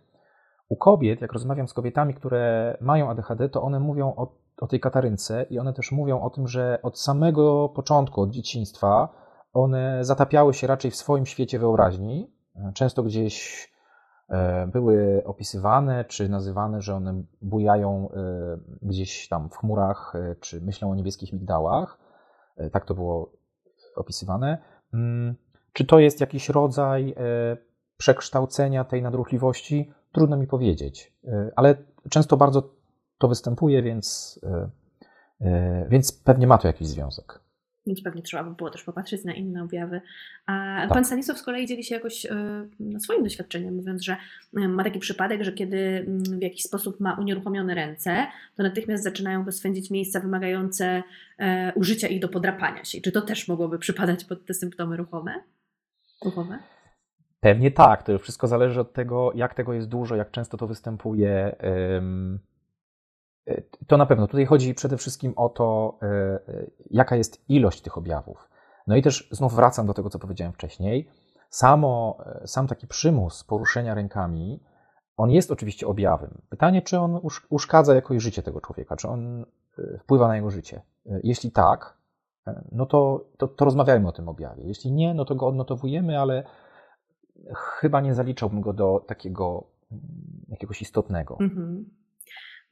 u 0.68 0.76
kobiet, 0.76 1.20
jak 1.20 1.32
rozmawiam 1.32 1.68
z 1.68 1.74
kobietami, 1.74 2.14
które 2.14 2.76
mają 2.80 3.10
ADHD, 3.10 3.48
to 3.48 3.62
one 3.62 3.80
mówią 3.80 4.14
o, 4.16 4.32
o 4.60 4.66
tej 4.66 4.80
katarynce 4.80 5.42
i 5.50 5.58
one 5.58 5.72
też 5.72 5.92
mówią 5.92 6.20
o 6.20 6.30
tym, 6.30 6.48
że 6.48 6.78
od 6.82 7.00
samego 7.00 7.68
początku, 7.68 8.22
od 8.22 8.30
dzieciństwa, 8.30 9.08
one 9.52 10.04
zatapiały 10.04 10.54
się 10.54 10.66
raczej 10.66 10.90
w 10.90 10.96
swoim 10.96 11.26
świecie 11.26 11.58
wyobraźni, 11.58 12.32
często 12.74 13.02
gdzieś 13.02 13.68
E, 14.28 14.66
były 14.66 15.22
opisywane 15.24 16.04
czy 16.04 16.28
nazywane, 16.28 16.82
że 16.82 16.94
one 16.94 17.22
bujają 17.42 18.08
e, 18.10 18.58
gdzieś 18.82 19.28
tam 19.28 19.48
w 19.48 19.56
chmurach, 19.56 20.14
e, 20.14 20.36
czy 20.40 20.60
myślą 20.60 20.90
o 20.90 20.94
niebieskich 20.94 21.32
migdałach. 21.32 21.98
Tak 22.72 22.84
to 22.84 22.94
było 22.94 23.32
opisywane. 23.98 24.58
Mm, 24.94 25.34
czy 25.72 25.84
to 25.84 25.98
jest 25.98 26.20
jakiś 26.20 26.48
rodzaj 26.48 27.14
przekształcenia 27.96 28.84
tej 28.84 29.02
nadruchliwości? 29.02 29.92
Trudno 30.12 30.36
mi 30.36 30.46
powiedzieć, 30.46 31.12
ale 31.56 31.74
często 32.10 32.36
bardzo 32.36 32.70
to 33.18 33.28
występuje, 33.28 33.82
więc, 33.82 34.40
więc 35.88 36.12
pewnie 36.12 36.46
ma 36.46 36.58
to 36.58 36.68
jakiś 36.68 36.88
związek 36.88 37.40
więc 37.88 38.02
pewnie 38.02 38.22
trzeba 38.22 38.44
by 38.44 38.54
było 38.54 38.70
też 38.70 38.84
popatrzeć 38.84 39.24
na 39.24 39.32
inne 39.32 39.62
objawy. 39.62 40.00
A 40.46 40.76
tak. 40.80 40.88
pan 40.88 41.04
Stanisław 41.04 41.38
z 41.38 41.42
kolei 41.42 41.66
dzieli 41.66 41.84
się 41.84 41.94
jakoś 41.94 42.26
e, 42.26 42.30
swoim 43.00 43.22
doświadczeniem, 43.22 43.76
mówiąc, 43.76 44.02
że 44.02 44.16
e, 44.56 44.68
ma 44.68 44.84
taki 44.84 44.98
przypadek, 44.98 45.42
że 45.42 45.52
kiedy 45.52 45.78
mm, 45.78 46.22
w 46.22 46.42
jakiś 46.42 46.62
sposób 46.62 47.00
ma 47.00 47.14
unieruchomione 47.14 47.74
ręce, 47.74 48.26
to 48.56 48.62
natychmiast 48.62 49.04
zaczynają 49.04 49.44
go 49.44 49.52
swędzić 49.52 49.90
miejsca 49.90 50.20
wymagające 50.20 51.02
e, 51.38 51.72
użycia 51.74 52.08
ich 52.08 52.20
do 52.20 52.28
podrapania 52.28 52.84
się. 52.84 53.00
Czy 53.00 53.12
to 53.12 53.22
też 53.22 53.48
mogłoby 53.48 53.78
przypadać 53.78 54.24
pod 54.24 54.44
te 54.44 54.54
symptomy 54.54 54.96
ruchome? 54.96 55.34
ruchome? 56.24 56.58
Pewnie 57.40 57.70
tak. 57.70 58.02
To 58.02 58.18
wszystko 58.18 58.46
zależy 58.46 58.80
od 58.80 58.92
tego, 58.92 59.32
jak 59.34 59.54
tego 59.54 59.72
jest 59.72 59.88
dużo, 59.88 60.16
jak 60.16 60.30
często 60.30 60.56
to 60.56 60.66
występuje. 60.66 61.56
To 63.86 63.96
na 63.96 64.06
pewno. 64.06 64.26
Tutaj 64.26 64.46
chodzi 64.46 64.74
przede 64.74 64.96
wszystkim 64.96 65.32
o 65.36 65.48
to, 65.48 65.98
e, 66.02 66.06
e, 66.06 66.40
jaka 66.90 67.16
jest 67.16 67.44
ilość 67.48 67.80
tych 67.80 67.98
objawów. 67.98 68.48
No 68.86 68.96
i 68.96 69.02
też 69.02 69.28
znów 69.32 69.54
wracam 69.54 69.86
do 69.86 69.94
tego, 69.94 70.10
co 70.10 70.18
powiedziałem 70.18 70.52
wcześniej. 70.52 71.08
Samo, 71.50 72.18
e, 72.26 72.46
sam 72.46 72.66
taki 72.66 72.86
przymus 72.86 73.44
poruszenia 73.44 73.94
rękami, 73.94 74.60
on 75.16 75.30
jest 75.30 75.50
oczywiście 75.50 75.86
objawem. 75.86 76.42
Pytanie, 76.48 76.82
czy 76.82 76.98
on 76.98 77.20
uszkadza 77.50 77.94
jakoś 77.94 78.22
życie 78.22 78.42
tego 78.42 78.60
człowieka, 78.60 78.96
czy 78.96 79.08
on 79.08 79.44
wpływa 80.00 80.28
na 80.28 80.36
jego 80.36 80.50
życie. 80.50 80.82
Jeśli 81.22 81.52
tak, 81.52 81.98
no 82.72 82.86
to, 82.86 83.24
to, 83.36 83.48
to 83.48 83.64
rozmawiajmy 83.64 84.08
o 84.08 84.12
tym 84.12 84.28
objawie. 84.28 84.64
Jeśli 84.64 84.92
nie, 84.92 85.14
no 85.14 85.24
to 85.24 85.34
go 85.34 85.46
odnotowujemy, 85.46 86.20
ale 86.20 86.44
chyba 87.54 88.00
nie 88.00 88.14
zaliczałbym 88.14 88.60
go 88.60 88.72
do 88.72 89.04
takiego 89.06 89.64
jakiegoś 90.48 90.82
istotnego. 90.82 91.36
Mhm. 91.40 91.90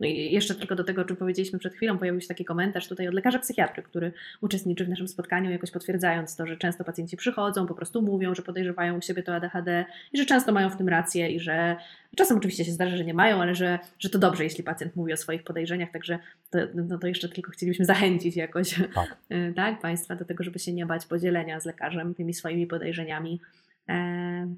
No 0.01 0.07
i 0.07 0.33
jeszcze 0.33 0.55
tylko 0.55 0.75
do 0.75 0.85
tego, 0.85 1.03
o 1.03 1.05
czym 1.05 1.17
powiedzieliśmy 1.17 1.59
przed 1.59 1.75
chwilą, 1.75 1.99
pojawił 1.99 2.21
się 2.21 2.29
taki 2.29 2.45
komentarz 2.45 2.89
tutaj 2.89 3.09
od 3.09 3.15
lekarza 3.15 3.39
psychiatry, 3.39 3.83
który 3.83 4.13
uczestniczy 4.41 4.85
w 4.85 4.89
naszym 4.89 5.09
spotkaniu, 5.09 5.51
jakoś 5.51 5.71
potwierdzając 5.71 6.37
to, 6.37 6.47
że 6.47 6.57
często 6.57 6.85
pacjenci 6.85 7.17
przychodzą, 7.17 7.67
po 7.67 7.75
prostu 7.75 8.03
mówią, 8.03 8.35
że 8.35 8.43
podejrzewają 8.43 8.99
u 8.99 9.01
siebie 9.01 9.23
to 9.23 9.35
ADHD 9.35 9.85
i 10.13 10.19
że 10.19 10.27
często 10.27 10.53
mają 10.53 10.71
w 10.71 10.77
tym 10.77 10.89
rację 10.89 11.31
i 11.31 11.41
że 11.41 11.77
czasem 12.17 12.37
oczywiście 12.37 12.65
się 12.65 12.73
zdarza, 12.73 12.97
że 12.97 13.05
nie 13.05 13.15
mają, 13.15 13.43
ale 13.43 13.55
że, 13.55 13.79
że 13.99 14.11
to 14.11 14.19
dobrze, 14.19 14.45
jeśli 14.45 14.65
pacjent 14.65 14.97
mówi 14.97 15.13
o 15.13 15.17
swoich 15.17 15.45
podejrzeniach, 15.45 15.91
także 15.91 16.19
to, 16.51 16.59
no 16.75 16.99
to 16.99 17.07
jeszcze 17.07 17.29
tylko 17.29 17.51
chcielibyśmy 17.51 17.85
zachęcić 17.85 18.37
jakoś 18.37 18.75
tak. 18.95 19.17
tak, 19.57 19.81
Państwa 19.81 20.17
do 20.17 20.25
tego, 20.25 20.45
żeby 20.45 20.59
się 20.59 20.73
nie 20.73 20.87
bać 20.87 21.07
podzielenia 21.07 21.61
z 21.61 21.65
lekarzem 21.65 22.15
tymi 22.15 22.35
swoimi 22.35 22.67
podejrzeniami. 22.67 23.41
E, 23.89 24.55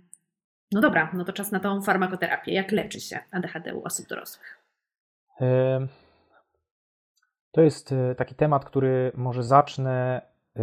no 0.72 0.81
dobra, 0.81 1.11
no 1.14 1.24
to 1.24 1.33
czas 1.33 1.53
na 1.53 1.61
tą 1.61 1.83
farmakoterapię. 1.83 2.53
Jak 2.53 2.72
leczy 2.72 3.01
się 3.01 3.18
ADHD 3.31 3.74
u 3.74 3.85
osób 3.85 4.09
dorosłych? 4.09 4.58
To 7.53 7.62
jest 7.62 7.92
e, 7.92 8.14
taki 8.14 8.35
temat, 8.35 8.64
który 8.64 9.12
może 9.14 9.42
zacznę 9.42 10.22
e, 10.57 10.61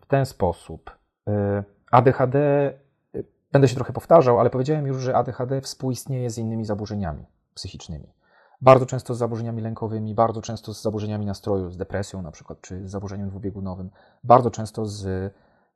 w 0.00 0.06
ten 0.08 0.26
sposób. 0.26 0.90
E, 1.28 1.64
ADHD, 1.90 2.38
będę 3.52 3.68
się 3.68 3.74
trochę 3.74 3.92
powtarzał, 3.92 4.40
ale 4.40 4.50
powiedziałem 4.50 4.86
już, 4.86 5.02
że 5.02 5.16
ADHD 5.16 5.60
współistnieje 5.60 6.30
z 6.30 6.38
innymi 6.38 6.64
zaburzeniami 6.64 7.26
psychicznymi. 7.54 8.12
Bardzo 8.60 8.86
często 8.86 9.14
z 9.14 9.18
zaburzeniami 9.18 9.62
lękowymi, 9.62 10.14
bardzo 10.14 10.42
często 10.42 10.74
z 10.74 10.82
zaburzeniami 10.82 11.26
nastroju, 11.26 11.70
z 11.70 11.76
depresją 11.76 12.22
na 12.22 12.30
przykład, 12.30 12.60
czy 12.60 12.88
z 12.88 12.90
zaburzeniem 12.90 13.28
dwubiegunowym, 13.28 13.90
bardzo 14.24 14.50
często 14.50 14.86
z, 14.86 15.00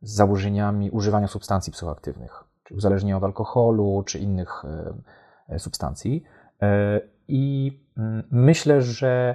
z 0.03 0.15
zaburzeniami 0.15 0.91
używania 0.91 1.29
substancji 1.29 1.73
psychoaktywnych, 1.73 2.45
czy 2.65 2.75
uzależnienia 2.75 3.17
od 3.17 3.25
alkoholu, 3.25 4.03
czy 4.07 4.19
innych 4.19 4.65
substancji. 5.59 6.23
I 7.29 7.73
myślę, 8.31 8.83
że 8.83 9.35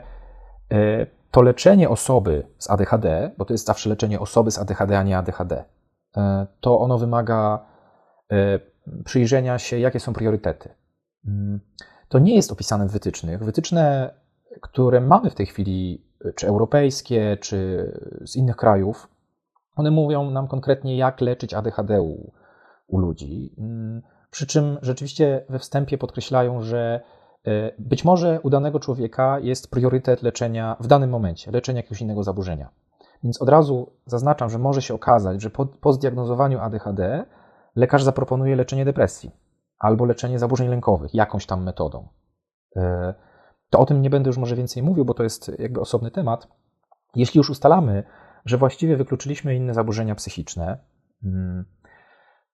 e, 0.71 1.05
to 1.31 1.41
leczenie 1.41 1.89
osoby 1.89 2.47
z 2.57 2.69
ADHD, 2.69 3.31
bo 3.37 3.45
to 3.45 3.53
jest 3.53 3.65
zawsze 3.65 3.89
leczenie 3.89 4.19
osoby 4.19 4.51
z 4.51 4.59
ADHD, 4.59 4.99
a 4.99 5.03
nie 5.03 5.17
ADHD, 5.17 5.63
e, 6.17 6.47
to 6.61 6.79
ono 6.79 6.97
wymaga 6.97 7.65
e, 8.31 8.59
przyjrzenia 9.05 9.59
się, 9.59 9.79
jakie 9.79 9.99
są 9.99 10.13
priorytety. 10.13 10.69
Mm, 11.27 11.59
to 12.09 12.19
nie 12.19 12.35
jest 12.35 12.51
opisane 12.51 12.87
w 12.87 12.91
wytycznych. 12.91 13.43
Wytyczne, 13.43 14.13
które 14.61 15.01
mamy 15.01 15.29
w 15.29 15.35
tej 15.35 15.45
chwili, 15.45 16.05
czy 16.35 16.47
europejskie, 16.47 17.37
czy 17.41 17.91
z 18.25 18.35
innych 18.35 18.55
krajów, 18.55 19.07
one 19.75 19.91
mówią 19.91 20.31
nam 20.31 20.47
konkretnie, 20.47 20.97
jak 20.97 21.21
leczyć 21.21 21.53
ADHD 21.53 22.01
u, 22.01 22.31
u 22.87 22.99
ludzi. 22.99 23.55
Mm, 23.57 24.01
przy 24.31 24.47
czym 24.47 24.77
rzeczywiście 24.81 25.45
we 25.49 25.59
wstępie 25.59 25.97
podkreślają, 25.97 26.61
że 26.61 27.01
być 27.79 28.05
może 28.05 28.39
u 28.43 28.49
danego 28.49 28.79
człowieka 28.79 29.39
jest 29.39 29.71
priorytet 29.71 30.21
leczenia 30.21 30.77
w 30.79 30.87
danym 30.87 31.09
momencie, 31.09 31.51
leczenia 31.51 31.77
jakiegoś 31.77 32.01
innego 32.01 32.23
zaburzenia. 32.23 32.69
Więc 33.23 33.41
od 33.41 33.49
razu 33.49 33.91
zaznaczam, 34.05 34.49
że 34.49 34.59
może 34.59 34.81
się 34.81 34.93
okazać, 34.93 35.41
że 35.41 35.49
po, 35.49 35.65
po 35.65 35.93
zdiagnozowaniu 35.93 36.59
ADHD 36.59 37.25
lekarz 37.75 38.03
zaproponuje 38.03 38.55
leczenie 38.55 38.85
depresji 38.85 39.31
albo 39.79 40.05
leczenie 40.05 40.39
zaburzeń 40.39 40.69
lękowych 40.69 41.13
jakąś 41.13 41.45
tam 41.45 41.63
metodą. 41.63 42.07
E, 42.75 43.13
to 43.69 43.79
o 43.79 43.85
tym 43.85 44.01
nie 44.01 44.09
będę 44.09 44.29
już 44.29 44.37
może 44.37 44.55
więcej 44.55 44.83
mówił, 44.83 45.05
bo 45.05 45.13
to 45.13 45.23
jest 45.23 45.51
jakby 45.59 45.79
osobny 45.79 46.11
temat. 46.11 46.47
Jeśli 47.15 47.37
już 47.37 47.49
ustalamy, 47.49 48.03
że 48.45 48.57
właściwie 48.57 48.97
wykluczyliśmy 48.97 49.55
inne 49.55 49.73
zaburzenia 49.73 50.15
psychiczne, 50.15 50.77
mm, 51.23 51.65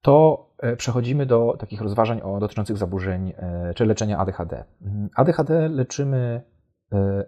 to 0.08 0.50
e, 0.58 0.76
przechodzimy 0.76 1.26
do 1.26 1.56
takich 1.60 1.82
rozważań 1.82 2.22
o, 2.22 2.40
dotyczących 2.40 2.78
zaburzeń 2.78 3.34
e, 3.38 3.74
czy 3.74 3.86
leczenia 3.86 4.18
ADHD. 4.18 4.64
Mm, 4.82 5.10
ADHD 5.16 5.70
leczymy 5.70 6.42
e, 6.92 7.26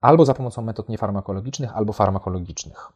albo 0.00 0.24
za 0.24 0.34
pomocą 0.34 0.62
metod 0.62 0.88
niefarmakologicznych, 0.88 1.76
albo 1.76 1.92
farmakologicznych. 1.92 2.92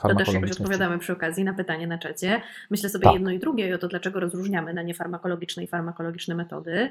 To 0.00 0.14
też 0.14 0.32
jakoś 0.32 0.50
odpowiadamy 0.50 0.98
przy 0.98 1.12
okazji 1.12 1.44
na 1.44 1.54
pytanie 1.54 1.86
na 1.86 1.98
czacie. 1.98 2.40
Myślę 2.70 2.88
sobie 2.88 3.04
tak. 3.04 3.14
jedno 3.14 3.30
i 3.30 3.38
drugie 3.38 3.68
i 3.68 3.72
o 3.72 3.78
to, 3.78 3.88
dlaczego 3.88 4.20
rozróżniamy 4.20 4.74
na 4.74 4.82
niefarmakologiczne 4.82 5.64
i 5.64 5.66
farmakologiczne 5.66 6.34
metody. 6.34 6.90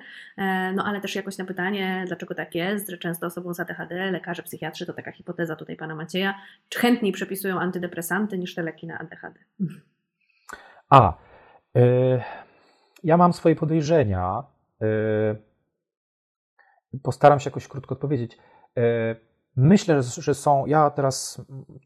No 0.76 0.84
ale 0.86 1.02
też 1.02 1.16
jakoś 1.16 1.38
na 1.38 1.46
pytanie, 1.46 2.04
dlaczego 2.08 2.36
tak 2.36 2.56
jest, 2.56 2.90
że 2.90 2.98
często 2.98 3.28
osobom 3.28 3.54
z 3.54 3.60
ADHD 3.60 4.12
lekarze, 4.12 4.44
psychiatrzy, 4.44 4.86
to 4.86 4.94
taka 4.94 5.12
hipoteza 5.12 5.56
tutaj 5.56 5.76
pana 5.76 5.96
Macieja, 5.96 6.36
chętniej 6.76 7.12
przepisują 7.12 7.60
antydepresanty 7.60 8.38
niż 8.38 8.56
te 8.56 8.64
leki 8.64 8.88
na 8.88 9.00
ADHD. 9.00 9.40
A, 10.90 11.18
ja 13.04 13.18
mam 13.18 13.34
swoje 13.34 13.56
podejrzenia. 13.56 14.44
E, 14.82 14.86
postaram 17.04 17.40
się 17.40 17.50
jakoś 17.50 17.68
krótko 17.68 17.96
odpowiedzieć. 17.96 18.38
E, 18.78 18.82
myślę, 19.56 20.02
że 20.04 20.34
są. 20.34 20.66
Ja 20.66 20.90
teraz 20.90 21.42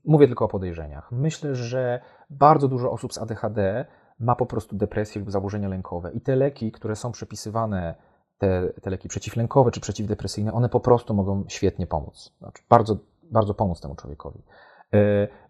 mówię 0.05 0.27
tylko 0.27 0.45
o 0.45 0.47
podejrzeniach. 0.47 1.11
Myślę, 1.11 1.55
że 1.55 2.01
bardzo 2.29 2.67
dużo 2.67 2.91
osób 2.91 3.13
z 3.13 3.17
ADHD 3.17 3.85
ma 4.19 4.35
po 4.35 4.45
prostu 4.45 4.75
depresję 4.75 5.21
lub 5.21 5.31
zaburzenia 5.31 5.69
lękowe 5.69 6.11
i 6.13 6.21
te 6.21 6.35
leki, 6.35 6.71
które 6.71 6.95
są 6.95 7.11
przepisywane, 7.11 7.95
te, 8.37 8.73
te 8.81 8.89
leki 8.89 9.09
przeciwlękowe 9.09 9.71
czy 9.71 9.79
przeciwdepresyjne, 9.81 10.53
one 10.53 10.69
po 10.69 10.79
prostu 10.79 11.13
mogą 11.13 11.43
świetnie 11.47 11.87
pomóc. 11.87 12.35
Znaczy, 12.39 12.63
bardzo, 12.69 12.97
bardzo 13.23 13.53
pomóc 13.53 13.81
temu 13.81 13.95
człowiekowi. 13.95 14.41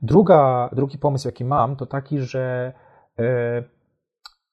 Druga, 0.01 0.69
drugi 0.73 0.97
pomysł, 0.97 1.27
jaki 1.27 1.45
mam, 1.45 1.75
to 1.75 1.85
taki, 1.85 2.19
że 2.19 2.73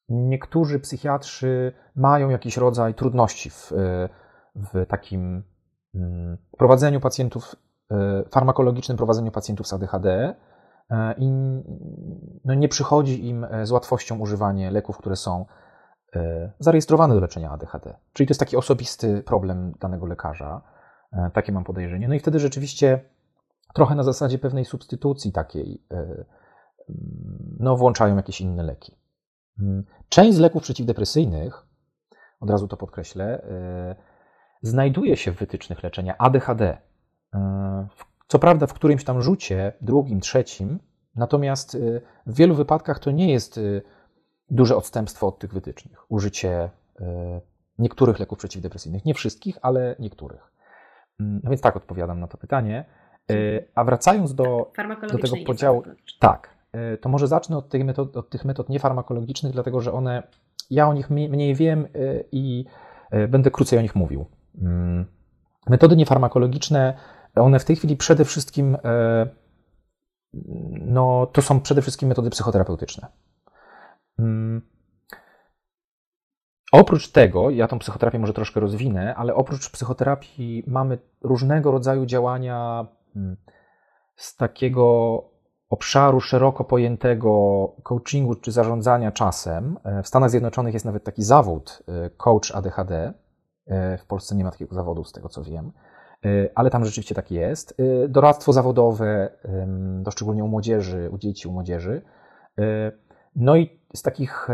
niektórzy 0.09 0.81
psychiatrzy 0.81 1.73
mają 1.97 2.29
jakiś 2.29 2.57
rodzaj 2.57 2.95
trudności 2.95 3.51
w, 3.51 3.73
w 4.57 4.87
takim 4.88 5.43
mm, 5.95 6.38
prowadzeniu 6.59 7.01
pacjentów, 7.01 7.57
e, 7.90 8.25
farmakologicznym 8.31 8.97
prowadzeniu 8.97 9.31
pacjentów 9.31 9.69
z 9.69 9.73
ADHD 9.73 10.35
e, 10.90 11.14
i 11.19 11.29
no 12.45 12.55
nie 12.55 12.69
przychodzi 12.69 13.29
im 13.29 13.45
e, 13.45 13.67
z 13.67 13.71
łatwością 13.71 14.19
używanie 14.19 14.71
leków, 14.71 14.99
które 14.99 15.17
są 15.17 15.47
zarejestrowane 16.59 17.14
do 17.14 17.21
leczenia 17.21 17.51
ADHD. 17.51 17.97
Czyli 18.12 18.27
to 18.27 18.31
jest 18.31 18.40
taki 18.40 18.57
osobisty 18.57 19.23
problem 19.23 19.73
danego 19.81 20.07
lekarza. 20.07 20.62
Takie 21.33 21.53
mam 21.53 21.64
podejrzenie. 21.64 22.09
No 22.09 22.14
i 22.14 22.19
wtedy 22.19 22.40
rzeczywiście 22.40 23.01
trochę 23.75 23.95
na 23.95 24.03
zasadzie 24.03 24.38
pewnej 24.38 24.64
substytucji 24.64 25.33
takiej 25.33 25.87
no, 27.61 27.77
włączają 27.77 28.17
jakieś 28.17 28.40
inne 28.40 28.62
leki. 28.62 28.99
Mm. 29.61 29.85
Część 30.09 30.37
z 30.37 30.40
leków 30.40 30.62
przeciwdepresyjnych, 30.62 31.67
od 32.40 32.51
razu 32.51 32.69
to 32.69 32.77
podkreślę, 32.77 33.43
e, 33.43 33.97
znajduje 34.62 35.17
się 35.17 35.33
w 35.33 35.38
wytycznych 35.38 35.83
leczenia 35.83 36.19
ADHD. 36.19 36.79
E, 37.35 37.88
co 38.29 38.38
prawda 38.38 38.67
w 38.67 38.75
którymś 38.75 39.05
tam 39.05 39.23
rzucie, 39.23 39.73
drugim, 39.81 40.21
trzecim, 40.21 40.79
natomiast 41.14 41.75
e, 41.75 41.79
w 42.27 42.37
wielu 42.37 42.55
wypadkach 42.55 42.99
to 42.99 43.11
nie 43.11 43.33
jest 43.33 43.61
duże 44.51 44.77
odstępstwo 44.77 45.27
od 45.27 45.38
tych 45.38 45.53
wytycznych. 45.53 46.12
Użycie 46.12 46.71
niektórych 47.79 48.19
leków 48.19 48.38
przeciwdepresyjnych, 48.38 49.05
nie 49.05 49.14
wszystkich, 49.14 49.59
ale 49.62 49.97
niektórych. 49.99 50.53
Mm, 51.21 51.40
no 51.45 51.51
więc 51.51 51.61
tak 51.62 51.77
odpowiadam 51.77 52.21
na 52.21 52.29
to 52.29 52.38
pytanie. 52.38 52.85
A 53.75 53.85
wracając 53.85 54.35
do, 54.35 54.73
do 55.12 55.19
tego 55.19 55.37
podziału. 55.47 55.83
Tak, 56.21 56.54
to 57.01 57.09
może 57.09 57.29
zacznę 57.29 57.57
od 57.57 57.69
tych, 57.69 57.85
metod, 57.85 58.17
od 58.17 58.31
tych 58.31 58.45
metod 58.45 58.69
niefarmakologicznych, 58.69 59.53
dlatego 59.53 59.81
że 59.81 59.93
one, 59.93 60.23
ja 60.71 60.89
o 60.89 60.95
nich 60.95 61.11
mniej 61.11 61.55
wiem 61.55 61.85
e, 61.85 61.89
i 62.33 62.65
e, 63.11 63.29
będę 63.29 63.51
krócej 63.51 63.79
o 63.79 63.83
nich 63.83 63.95
mówił. 63.95 64.27
Mm. 64.63 65.05
Metody 65.69 65.97
niefarmakologiczne, 65.97 66.95
one 67.35 67.59
w 67.59 67.65
tej 67.65 67.77
chwili 67.77 67.97
przede 67.97 68.25
wszystkim, 68.25 68.77
no, 70.81 71.27
to 71.27 71.43
są 71.43 71.61
przede 71.61 71.83
wszystkim 71.83 72.09
metody 72.09 72.31
psychoterapeutyczne. 72.31 73.09
Mm. 74.19 74.63
Oprócz 76.73 77.09
tego, 77.09 77.51
ja 77.51 77.69
tą 77.69 77.79
psychoterapię 77.79 78.19
może 78.19 78.33
troszkę 78.33 78.61
rozwinę, 78.61 79.15
ale 79.15 79.35
oprócz 79.35 79.70
psychoterapii 79.70 80.64
mamy 80.66 80.99
różnego 81.22 81.70
rodzaju 81.70 82.07
działania 82.07 82.87
mm, 83.16 83.37
z 84.16 84.37
takiego 84.37 85.34
obszaru 85.75 86.20
szeroko 86.20 86.64
pojętego 86.64 87.31
coachingu 87.83 88.35
czy 88.35 88.53
zarządzania 88.53 89.12
czasem. 89.12 89.79
E, 89.85 90.03
w 90.03 90.09
Stanach 90.09 90.31
Zjednoczonych 90.31 90.75
jest 90.75 90.87
nawet 90.87 91.05
taki 91.05 91.22
zawód 91.22 91.83
e, 91.89 92.11
coach 92.11 92.51
ADHD. 92.55 93.12
E, 93.66 93.99
w 93.99 94.07
Polsce 94.07 94.35
nie 94.35 94.45
ma 94.45 94.51
takiego 94.51 94.75
zawodu, 94.75 95.05
z 95.05 95.12
tego 95.12 95.29
co 95.29 95.43
wiem, 95.43 95.72
ale 96.55 96.70
tam 96.70 96.85
rzeczywiście 96.85 97.14
tak 97.14 97.31
jest. 97.31 97.77
Doradztwo 98.09 98.53
zawodowe, 98.53 99.31
to 100.05 100.11
szczególnie 100.11 100.45
u 100.45 100.49
młodzieży, 100.49 101.11
u 101.12 101.18
dzieci, 101.18 101.49
u 101.49 101.53
młodzieży. 101.53 102.03
No 103.37 103.57
i 103.57 103.81
z 103.95 104.03
takich 104.03 104.49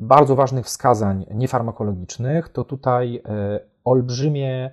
bardzo 0.00 0.36
ważnych 0.36 0.66
wskazań 0.66 1.26
niefarmakologicznych, 1.34 2.48
to 2.48 2.64
tutaj 2.64 3.22
olbrzymie, 3.84 4.70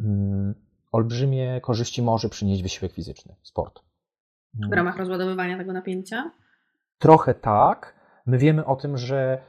mm, 0.00 0.54
olbrzymie 0.92 1.60
korzyści 1.60 2.02
może 2.02 2.28
przynieść 2.28 2.62
wysiłek 2.62 2.92
fizyczny, 2.92 3.34
sport. 3.42 3.85
W 4.70 4.72
ramach 4.72 4.96
rozładowywania 4.96 5.58
tego 5.58 5.72
napięcia? 5.72 6.30
Trochę 6.98 7.34
tak. 7.34 7.94
My 8.26 8.38
wiemy 8.38 8.64
o 8.64 8.76
tym, 8.76 8.96
że 8.98 9.42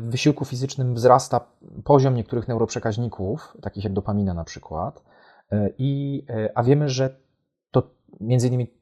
w 0.00 0.08
wysiłku 0.10 0.44
fizycznym 0.44 0.94
wzrasta 0.94 1.40
poziom 1.84 2.14
niektórych 2.14 2.48
neuroprzekaźników, 2.48 3.56
takich 3.62 3.84
jak 3.84 3.92
dopamina 3.92 4.34
na 4.34 4.44
przykład, 4.44 5.02
i, 5.78 6.22
a 6.54 6.62
wiemy, 6.62 6.88
że 6.88 7.16
to 7.70 7.90
między 8.20 8.48
innymi 8.48 8.74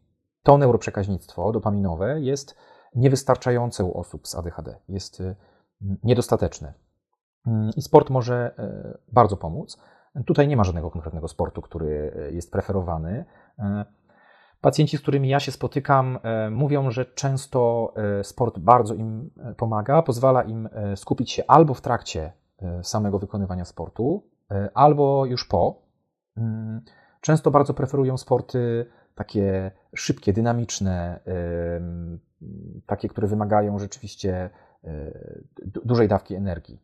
to 0.43 0.59
neuroprzekaźnictwo 0.59 1.53
dopaminowe 1.53 2.21
jest 2.21 2.59
niewystarczające 2.95 3.85
u 3.85 3.99
osób 3.99 4.29
z 4.29 4.35
ADHD, 4.35 4.77
jest 4.89 5.23
niedostateczne. 6.03 6.75
Mm, 7.47 7.71
I 7.77 7.83
sport 7.83 8.11
może 8.11 8.55
bardzo 9.13 9.37
pomóc. 9.37 9.83
Tutaj 10.27 10.49
nie 10.49 10.57
ma 10.57 10.65
żadnego 10.65 10.91
konkretnego 10.91 11.29
sportu, 11.29 11.63
który 11.63 12.13
jest 12.33 12.53
preferowany. 12.53 13.25
Pacjenci, 14.61 14.97
z 14.97 15.01
którymi 15.01 15.29
ja 15.29 15.41
się 15.41 15.53
spotykam, 15.53 16.19
e, 16.23 16.51
mówią, 16.51 16.91
że 16.91 17.07
często 17.07 17.93
e, 17.97 18.25
sport 18.25 18.59
bardzo 18.59 18.95
im 18.95 19.31
e, 19.37 19.55
pomaga, 19.55 20.03
pozwala 20.03 20.43
im 20.43 20.69
skupić 20.97 21.33
się 21.33 21.45
albo 21.47 21.75
w 21.75 21.81
trakcie 21.81 22.33
samego 22.83 23.19
wykonywania 23.19 23.65
sportu, 23.65 24.23
albo 24.75 25.27
już 25.27 25.45
po. 25.49 25.83
Mm, 26.37 26.81
często 27.21 27.51
bardzo 27.51 27.75
preferują 27.75 28.17
sporty 28.17 28.87
takie 29.15 29.71
szybkie, 29.95 30.33
dynamiczne, 30.33 31.21
takie, 32.87 33.09
które 33.09 33.29
wymagają 33.29 33.79
rzeczywiście 33.79 34.51
dużej 35.65 36.09
dawki 36.09 36.35
energii. 36.35 36.83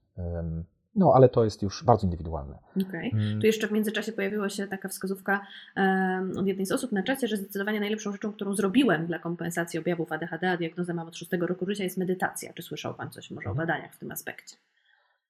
No, 0.97 1.13
ale 1.15 1.29
to 1.29 1.45
jest 1.45 1.63
już 1.63 1.85
bardzo 1.85 2.07
indywidualne. 2.07 2.59
Okej. 2.71 3.09
Okay. 3.09 3.21
Mm. 3.21 3.41
Tu 3.41 3.47
jeszcze 3.47 3.69
w 3.69 3.73
międzyczasie 3.73 4.13
pojawiła 4.13 4.49
się 4.49 4.67
taka 4.67 4.89
wskazówka 4.89 5.41
um, 5.77 6.33
od 6.39 6.47
jednej 6.47 6.67
z 6.67 6.73
osób 6.73 6.93
na 6.93 7.03
czacie, 7.03 7.29
że 7.29 7.37
zdecydowanie 7.37 7.81
najlepszą 7.81 8.13
rzeczą, 8.13 8.33
którą 8.33 8.55
zrobiłem 8.55 9.07
dla 9.07 9.19
kompensacji 9.19 9.79
objawów 9.79 10.13
ADHD, 10.13 10.51
a 10.51 10.57
diagnozę 10.57 10.95
mam 10.95 11.09
od 11.09 11.17
szóstego 11.17 11.47
roku 11.47 11.67
życia, 11.67 11.85
jest 11.85 11.99
medytacja. 11.99 12.53
Czy 12.53 12.63
słyszał 12.63 12.95
Pan 12.95 13.11
coś 13.11 13.31
może 13.31 13.49
o 13.49 13.53
mhm. 13.53 13.67
badaniach 13.67 13.95
w 13.95 13.99
tym 13.99 14.13
aspekcie? 14.13 14.57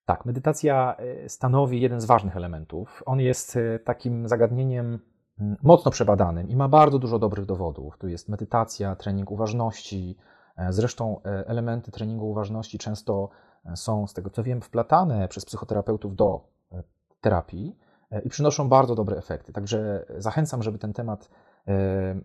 Tak, 0.05 0.25
medytacja 0.25 0.97
e, 0.99 1.29
stanowi 1.29 1.81
jeden 1.81 2.01
z 2.01 2.05
ważnych 2.05 2.37
elementów. 2.37 3.03
On 3.07 3.21
jest 3.21 3.57
e, 3.57 3.79
takim 3.79 4.29
zagadnieniem 4.29 4.99
mm, 5.41 5.57
mocno 5.63 5.91
przebadanym 5.91 6.49
i 6.49 6.57
ma 6.57 6.69
bardzo 6.69 6.99
dużo 6.99 7.19
dobrych 7.19 7.47
dowodów. 7.47 7.99
Tu 7.99 8.09
jest 8.09 8.29
medytacja, 8.29 8.97
trening 8.97 9.31
uważności. 9.31 10.17
E, 10.57 10.73
zresztą 10.73 11.21
elementy 11.23 11.91
treningu 11.91 12.31
uważności 12.31 12.79
często 12.79 13.31
są, 13.75 14.07
z 14.07 14.15
tego 14.15 14.31
co 14.31 14.43
wiem, 14.43 14.61
wplatane 14.61 15.29
przez 15.29 15.45
psychoterapeutów 15.45 16.17
do 16.17 16.49
e, 16.73 16.83
terapii 17.21 17.77
e, 18.11 18.21
i 18.21 18.29
przynoszą 18.29 18.69
bardzo 18.69 18.95
dobre 18.95 19.17
efekty. 19.17 19.53
Także 19.53 20.07
zachęcam, 20.19 20.63
żeby 20.63 20.79
ten 20.79 20.93
temat 20.93 21.31
e, 21.67 21.73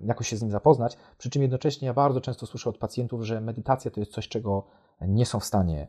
jakoś 0.01 0.27
się 0.27 0.37
z 0.37 0.41
nim 0.41 0.51
zapoznać. 0.51 0.97
Przy 1.17 1.29
czym 1.29 1.41
jednocześnie 1.41 1.85
ja 1.85 1.93
bardzo 1.93 2.21
często 2.21 2.45
słyszę 2.45 2.69
od 2.69 2.77
pacjentów, 2.77 3.21
że 3.21 3.41
medytacja 3.41 3.91
to 3.91 3.99
jest 3.99 4.11
coś, 4.11 4.27
czego 4.27 4.67
nie 5.01 5.25
są 5.25 5.39
w 5.39 5.45
stanie 5.45 5.87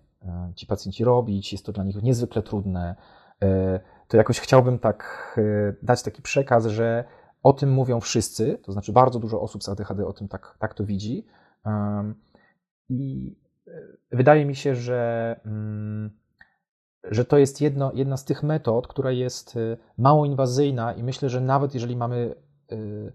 ci 0.55 0.67
pacjenci 0.67 1.05
robić, 1.05 1.53
jest 1.53 1.67
to 1.67 1.73
dla 1.73 1.85
nich 1.85 2.03
niezwykle 2.03 2.43
trudne. 2.43 2.97
To 4.09 4.17
jakoś 4.17 4.41
chciałbym 4.41 4.79
tak 4.79 5.39
dać 5.83 6.03
taki 6.03 6.23
przekaz, 6.23 6.67
że 6.67 7.05
o 7.43 7.53
tym 7.53 7.73
mówią 7.73 8.01
wszyscy, 8.01 8.59
to 8.63 8.73
znaczy 8.73 8.93
bardzo 8.93 9.19
dużo 9.19 9.41
osób 9.41 9.65
z 9.65 9.69
ADHD 9.69 10.07
o 10.07 10.13
tym 10.13 10.29
tak, 10.29 10.57
tak 10.59 10.75
to 10.75 10.85
widzi. 10.85 11.27
I 12.89 13.37
wydaje 14.13 14.45
mi 14.45 14.57
się, 14.57 14.75
że, 14.75 15.41
mm, 15.47 16.11
że 17.05 17.25
to 17.25 17.39
jest 17.39 17.61
jedno, 17.61 17.93
jedna 17.95 18.17
z 18.17 18.25
tych 18.25 18.43
metod, 18.43 18.87
która 18.87 19.11
jest 19.11 19.57
y, 19.57 19.77
mało 19.99 20.27
inwazyjna 20.27 20.93
i 20.93 21.03
myślę, 21.03 21.29
że 21.29 21.41
nawet 21.41 21.75
jeżeli 21.75 21.97
mamy 21.97 22.35
y, 22.73 23.13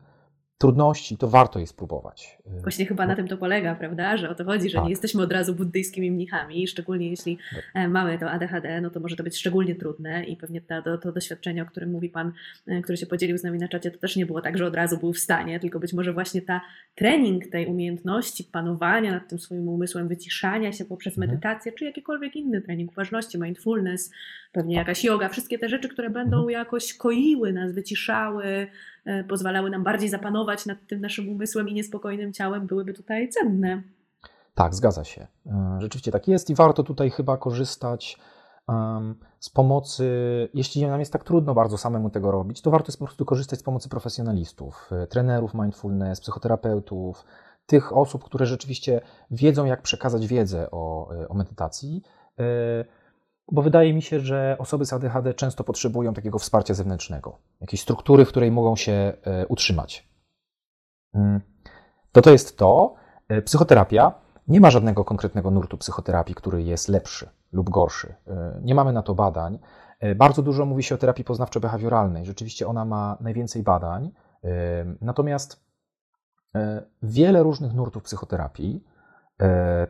trudności, 0.58 1.18
to 1.18 1.28
warto 1.28 1.60
je 1.60 1.68
spróbować. 1.68 2.38
Właśnie 2.46 2.86
chyba 2.86 3.08
na 3.08 3.16
tym 3.16 3.28
to 3.28 3.38
polega, 3.38 3.76
prawda? 3.76 4.18
Że 4.18 4.30
o 4.30 4.36
to 4.36 4.46
chodzi, 4.46 4.70
że 4.70 4.76
tak. 4.76 4.84
nie 4.84 4.90
jesteśmy 4.90 5.22
od 5.22 5.32
razu 5.32 5.56
buddyjskimi 5.56 6.12
mnichami, 6.12 6.68
szczególnie 6.68 7.10
jeśli 7.10 7.38
tak. 7.74 7.90
mamy 7.90 8.20
to 8.20 8.32
ADHD, 8.32 8.82
no 8.82 8.90
to 8.90 9.00
może 9.00 9.16
to 9.16 9.24
być 9.24 9.38
szczególnie 9.38 9.76
trudne 9.76 10.24
i 10.24 10.38
pewnie 10.38 10.62
to, 10.62 10.98
to 10.98 11.12
doświadczenie, 11.12 11.64
o 11.64 11.66
którym 11.66 11.92
mówi 11.92 12.10
Pan, 12.10 12.32
e, 12.68 12.82
który 12.82 12.98
się 12.98 13.06
podzielił 13.06 13.38
z 13.38 13.44
nami 13.44 13.60
na 13.60 13.68
czacie, 13.68 13.92
to 13.92 14.00
też 14.00 14.16
nie 14.16 14.26
było 14.26 14.42
tak, 14.42 14.58
że 14.58 14.66
od 14.66 14.76
razu 14.76 14.98
był 14.98 15.14
w 15.14 15.20
stanie, 15.20 15.60
tylko 15.60 15.80
być 15.80 15.94
może 15.94 16.14
właśnie 16.14 16.42
ta 16.42 16.62
trening 16.96 17.48
tej 17.48 17.66
umiejętności 17.66 18.44
panowania 18.44 19.12
nad 19.12 19.30
tym 19.30 19.40
swoim 19.40 19.68
umysłem, 19.68 20.08
wyciszania 20.08 20.72
się 20.72 20.86
poprzez 20.86 21.14
mhm. 21.14 21.30
medytację, 21.30 21.72
czy 21.72 21.86
jakikolwiek 21.86 22.36
inny 22.36 22.62
trening 22.62 22.92
uważności, 22.92 23.40
mindfulness, 23.40 24.12
pewnie 24.52 24.76
tak. 24.76 24.88
jakaś 24.88 25.04
yoga, 25.04 25.30
wszystkie 25.30 25.60
te 25.60 25.70
rzeczy, 25.70 25.90
które 25.90 26.10
będą 26.10 26.38
mhm. 26.38 26.50
jakoś 26.50 26.94
koiły 26.94 27.54
nas, 27.54 27.72
wyciszały, 27.72 28.68
pozwalały 29.30 29.70
nam 29.70 29.84
bardziej 29.84 30.10
zapanować 30.10 30.66
nad 30.66 30.78
tym 30.88 31.02
naszym 31.02 31.30
umysłem 31.30 31.70
i 31.70 31.74
niespokojnym 31.74 32.34
ciałem, 32.34 32.68
byłyby 32.68 32.94
tutaj 32.94 33.30
cenne. 33.30 33.84
Tak, 34.56 34.76
zgadza 34.76 35.04
się. 35.04 35.28
E, 35.46 35.78
rzeczywiście 35.82 36.12
tak 36.12 36.28
jest 36.28 36.50
i 36.50 36.56
warto 36.56 36.84
tutaj 36.84 37.10
chyba 37.10 37.38
korzystać 37.38 38.20
z 39.40 39.50
pomocy, 39.50 40.10
jeśli 40.54 40.88
nam 40.88 41.00
jest 41.00 41.14
tak 41.14 41.24
trudno 41.24 41.54
bardzo 41.54 41.78
samemu 41.78 42.10
tego 42.10 42.32
robić, 42.32 42.62
to 42.62 42.72
warto 42.72 42.88
jest 42.88 43.00
po 43.00 43.06
prostu 43.06 43.26
korzystać 43.26 43.60
z 43.60 43.64
pomocy 43.64 43.90
profesjonalistów, 43.90 44.90
e, 44.92 45.08
trenerów 45.08 45.54
mindfulness, 45.54 46.22
psychoterapeutów, 46.22 47.26
tych 47.66 47.98
osób, 47.98 48.24
które 48.24 48.46
rzeczywiście 48.46 49.02
wiedzą, 49.32 49.66
jak 49.66 49.82
przekazać 49.82 50.28
wiedzę 50.28 50.72
o, 50.72 51.10
o 51.30 51.34
medytacji 51.34 52.02
bo 53.52 53.62
wydaje 53.62 53.94
mi 53.94 54.02
się, 54.02 54.20
że 54.20 54.56
osoby 54.60 54.86
z 54.86 54.94
ADHD 54.94 55.34
często 55.34 55.64
potrzebują 55.64 56.14
takiego 56.14 56.40
wsparcia 56.40 56.74
zewnętrznego, 56.74 57.38
jakiejś 57.62 57.82
struktury, 57.82 58.26
w 58.26 58.30
której 58.30 58.52
mogą 58.52 58.76
się 58.76 58.92
e, 58.92 59.48
utrzymać. 59.48 60.10
Mm. 61.14 61.42
To 62.12 62.22
to 62.22 62.32
jest 62.32 62.58
to. 62.58 62.96
E, 63.28 63.42
psychoterapia. 63.42 64.14
Nie 64.48 64.62
ma 64.62 64.72
żadnego 64.72 65.06
konkretnego 65.06 65.52
nurtu 65.52 65.78
psychoterapii, 65.78 66.36
który 66.36 66.64
jest 66.64 66.90
lepszy 66.90 67.30
lub 67.52 67.70
gorszy. 67.70 68.16
E, 68.28 68.60
nie 68.64 68.76
mamy 68.76 68.94
na 68.94 69.02
to 69.02 69.16
badań. 69.16 69.60
Bardzo 70.16 70.42
dużo 70.42 70.66
mówi 70.66 70.84
się 70.84 70.96
o 70.96 70.98
terapii 70.98 71.26
poznawczo-behawioralnej. 71.26 72.26
Rzeczywiście 72.26 72.68
ona 72.68 72.86
ma 72.86 73.18
najwięcej 73.22 73.64
badań. 73.64 74.12
Natomiast 75.02 75.66
wiele 77.04 77.44
różnych 77.44 77.74
nurtów 77.74 78.04
psychoterapii 78.04 78.84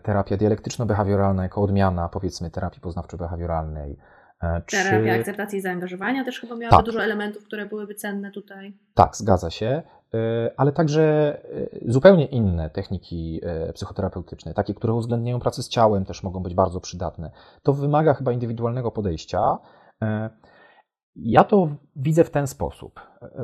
terapia 0.04 0.38
dialektyczno-behawioralna 0.38 1.42
jako 1.42 1.62
odmiana, 1.62 2.10
powiedzmy, 2.10 2.52
terapii 2.52 2.82
poznawczo-behawioralnej. 2.82 3.96
E, 4.44 4.62
czy... 4.66 4.78
Terapia 4.78 5.14
akceptacji 5.14 5.60
i 5.60 5.62
zaangażowania 5.62 6.26
też 6.26 6.40
chyba 6.40 6.56
miała 6.56 6.72
tak. 6.72 6.86
dużo 6.86 7.04
elementów, 7.04 7.44
które 7.44 7.66
byłyby 7.66 7.96
cenne 7.96 8.32
tutaj. 8.32 8.78
Tak, 8.94 9.16
zgadza 9.16 9.50
się, 9.50 9.84
e, 10.14 10.52
ale 10.58 10.72
także 10.72 11.38
zupełnie 11.86 12.26
inne 12.26 12.70
techniki 12.70 13.42
psychoterapeutyczne, 13.74 14.54
takie, 14.54 14.74
które 14.74 14.94
uwzględniają 14.94 15.40
pracę 15.40 15.64
z 15.64 15.70
ciałem, 15.70 16.06
też 16.06 16.24
mogą 16.24 16.44
być 16.44 16.54
bardzo 16.54 16.80
przydatne. 16.80 17.32
To 17.64 17.74
wymaga 17.74 18.14
chyba 18.14 18.32
indywidualnego 18.32 18.92
podejścia. 18.92 19.58
Ja 21.16 21.44
to 21.44 21.70
widzę 21.96 22.24
w 22.24 22.30
ten 22.30 22.48
sposób. 22.48 23.00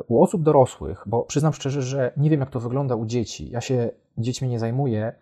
U 0.08 0.22
osób 0.22 0.42
dorosłych, 0.42 1.02
bo 1.06 1.22
przyznam 1.22 1.52
szczerze, 1.52 1.82
że 1.82 2.12
nie 2.16 2.30
wiem, 2.30 2.40
jak 2.40 2.50
to 2.50 2.60
wygląda 2.60 2.94
u 2.94 3.06
dzieci. 3.06 3.50
Ja 3.50 3.60
się 3.60 3.90
dziećmi 4.18 4.48
nie 4.48 4.58
zajmuję 4.58 5.12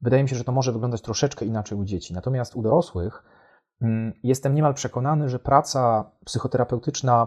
Wydaje 0.00 0.22
mi 0.22 0.28
się, 0.28 0.36
że 0.36 0.44
to 0.44 0.52
może 0.52 0.72
wyglądać 0.72 1.02
troszeczkę 1.02 1.44
inaczej 1.44 1.78
u 1.78 1.84
dzieci. 1.84 2.14
Natomiast 2.14 2.56
u 2.56 2.62
dorosłych 2.62 3.22
mm, 3.82 4.12
jestem 4.22 4.54
niemal 4.54 4.74
przekonany, 4.74 5.28
że 5.28 5.38
praca 5.38 6.10
psychoterapeutyczna 6.24 7.26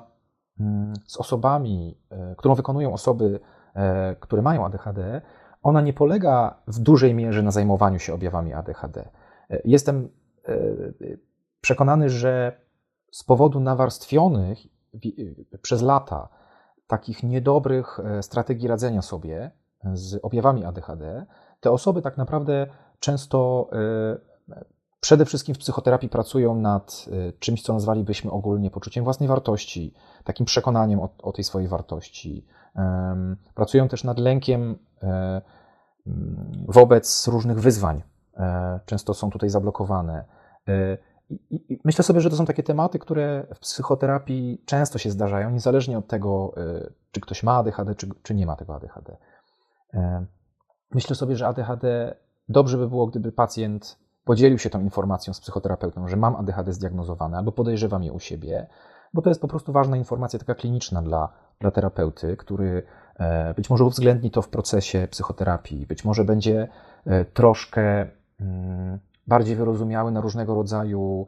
mm, 0.60 0.94
z 1.08 1.18
osobami, 1.18 1.98
e, 2.10 2.36
którą 2.36 2.56
wykonują 2.56 2.94
osoby, 2.94 3.40
e, 3.74 4.16
które 4.16 4.42
mają 4.42 4.66
ADHD, 4.66 5.22
ona 5.64 5.82
nie 5.82 5.94
polega 5.94 6.62
w 6.68 6.80
dużej 6.80 7.14
mierze 7.14 7.42
na 7.42 7.52
zajmowaniu 7.52 8.00
się 8.00 8.14
objawami 8.14 8.54
ADHD. 8.54 9.10
E, 9.50 9.62
jestem 9.66 10.10
przekonany, 11.62 12.10
że 12.10 12.62
z 13.12 13.24
powodu 13.24 13.60
nawarstwionych 13.60 14.58
przez 15.62 15.82
lata 15.82 16.30
takich 16.88 17.24
niedobrych 17.24 18.00
strategii 18.22 18.68
radzenia 18.68 19.02
sobie 19.02 19.52
z 19.94 20.20
objawami 20.26 20.66
ADHD, 20.66 21.26
te 21.62 21.72
osoby 21.72 22.02
tak 22.02 22.18
naprawdę 22.18 22.68
często 23.00 23.70
e, 23.74 24.58
przede 25.00 25.26
wszystkim 25.26 25.56
w 25.56 25.58
psychoterapii 25.58 26.10
pracują 26.10 26.56
nad 26.56 27.06
e, 27.12 27.34
czymś, 27.34 27.62
co 27.62 27.74
nazwalibyśmy 27.74 28.32
ogólnie 28.32 28.72
poczuciem 28.72 29.04
własnej 29.04 29.30
wartości, 29.30 29.94
takim 30.24 30.46
przekonaniem 30.46 31.00
o, 31.00 31.10
o 31.22 31.32
tej 31.32 31.44
swojej 31.44 31.68
wartości. 31.68 32.46
Pracują 33.56 33.88
też 33.88 34.04
nad 34.04 34.20
lękiem 34.20 34.78
e, 35.04 35.42
wobec 36.68 37.28
różnych 37.28 37.60
wyzwań. 37.60 38.04
Często 38.86 39.14
są 39.14 39.30
tutaj 39.30 39.50
zablokowane. 39.50 40.26
I 41.50 41.80
myślę 41.84 42.04
sobie, 42.04 42.22
że 42.22 42.30
to 42.30 42.36
są 42.36 42.46
takie 42.46 42.64
tematy, 42.64 43.00
które 43.00 43.48
w 43.56 43.60
psychoterapii 43.60 44.62
często 44.66 44.98
się 45.00 45.12
zdarzają, 45.12 45.52
niezależnie 45.52 45.98
od 45.98 46.08
tego, 46.08 46.54
czy 47.12 47.22
ktoś 47.22 47.44
ma 47.44 47.58
ADHD, 47.58 47.96
czy, 47.96 48.10
czy 48.24 48.36
nie 48.36 48.46
ma 48.46 48.56
tego 48.56 48.76
ADHD. 48.76 49.18
Myślę 50.94 51.16
sobie, 51.16 51.36
że 51.36 51.48
ADHD 51.48 52.16
dobrze 52.50 52.78
by 52.78 52.90
było, 52.90 53.08
gdyby 53.08 53.32
pacjent 53.32 53.98
podzielił 54.26 54.58
się 54.58 54.70
tą 54.70 54.82
informacją 54.82 55.34
z 55.34 55.40
psychoterapeutą, 55.40 56.08
że 56.08 56.18
mam 56.18 56.36
ADHD 56.36 56.74
zdiagnozowane 56.74 57.38
albo 57.38 57.52
podejrzewam 57.52 58.04
je 58.04 58.12
u 58.12 58.20
siebie, 58.20 58.68
bo 59.14 59.22
to 59.22 59.30
jest 59.30 59.42
po 59.42 59.48
prostu 59.48 59.72
ważna 59.72 59.98
informacja 59.98 60.40
taka 60.40 60.56
kliniczna 60.56 61.02
dla, 61.02 61.30
dla 61.60 61.72
terapeuty, 61.72 62.38
który 62.38 62.84
e, 63.16 63.54
być 63.54 63.70
może 63.70 63.86
uwzględni 63.86 64.32
to 64.32 64.42
w 64.42 64.50
procesie 64.50 65.08
psychoterapii, 65.12 65.86
być 65.88 66.06
może 66.06 66.24
będzie 66.24 66.68
e, 67.06 67.26
troszkę 67.26 68.08
mm, 68.40 69.00
bardziej 69.28 69.56
wyrozumiały 69.56 70.12
na 70.12 70.22
różnego 70.22 70.56
rodzaju 70.56 71.28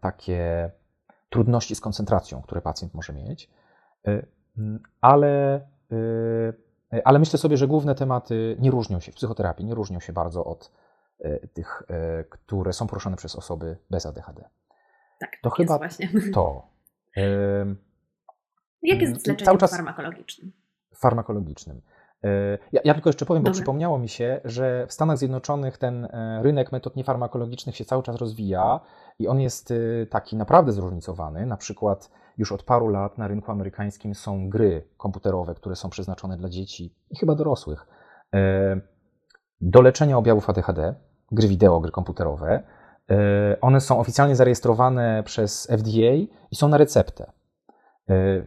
takie 0.00 0.70
trudności 1.30 1.74
z 1.74 1.80
koncentracją, 1.80 2.42
które 2.42 2.60
pacjent 2.60 2.94
może 2.94 3.12
mieć. 3.12 3.50
Ale, 5.00 5.60
ale 7.04 7.18
myślę 7.18 7.38
sobie, 7.38 7.56
że 7.56 7.68
główne 7.68 7.94
tematy 7.94 8.56
nie 8.58 8.70
różnią 8.70 9.00
się 9.00 9.12
w 9.12 9.14
psychoterapii, 9.14 9.66
nie 9.66 9.74
różnią 9.74 10.00
się 10.00 10.12
bardzo 10.12 10.44
od 10.44 10.72
tych, 11.52 11.82
które 12.30 12.72
są 12.72 12.86
poruszane 12.86 13.16
przez 13.16 13.36
osoby 13.36 13.76
bez 13.90 14.06
ADHD. 14.06 14.44
Tak, 15.20 15.30
to 15.42 15.50
chyba 15.50 15.78
właśnie. 15.78 16.08
to. 16.34 16.66
Jak 18.82 19.00
jest 19.00 19.22
z 19.22 19.26
leczeniem 19.26 19.58
czas 19.58 19.70
farmakologicznym? 19.70 20.52
Farmakologicznym. 20.94 21.82
E, 22.24 22.58
ja, 22.72 22.80
ja, 22.84 22.94
tylko 22.94 23.08
jeszcze 23.08 23.26
powiem, 23.26 23.42
bo 23.42 23.50
przypomniało 23.50 23.98
mi 23.98 24.08
się, 24.08 24.40
że 24.44 24.86
w 24.86 24.92
Stanach 24.92 25.18
Zjednoczonych 25.18 25.78
ten 25.78 26.04
e, 26.04 26.40
rynek 26.42 26.72
metod 26.72 26.96
niefarmakologicznych 26.96 27.76
się 27.76 27.84
cały 27.84 28.02
czas 28.02 28.16
rozwija 28.16 28.80
i 29.18 29.28
on 29.28 29.40
jest 29.40 29.70
e, 29.70 30.06
taki 30.06 30.36
naprawdę 30.36 30.72
zróżnicowany. 30.72 31.46
Na 31.46 31.56
przykład 31.56 32.10
już 32.38 32.52
od 32.52 32.62
paru 32.62 32.88
lat 32.88 33.18
na 33.18 33.28
rynku 33.28 33.50
amerykańskim 33.50 34.14
są 34.14 34.48
gry 34.48 34.88
komputerowe, 34.96 35.54
które 35.54 35.76
są 35.76 35.90
przeznaczone 35.90 36.36
dla 36.36 36.48
dzieci 36.48 36.94
i 37.10 37.16
chyba 37.16 37.34
dorosłych 37.34 37.86
do 39.60 39.82
leczenia 39.82 40.18
objawów 40.18 40.50
ADHD, 40.50 40.94
gry 41.32 41.48
wideo, 41.48 41.80
gry 41.80 41.90
komputerowe. 41.90 42.62
One 43.60 43.80
są 43.80 43.98
oficjalnie 43.98 44.36
zarejestrowane 44.36 45.22
przez 45.26 45.66
FDA 45.66 46.12
i 46.50 46.56
są 46.56 46.68
na 46.68 46.76
receptę. 46.76 47.32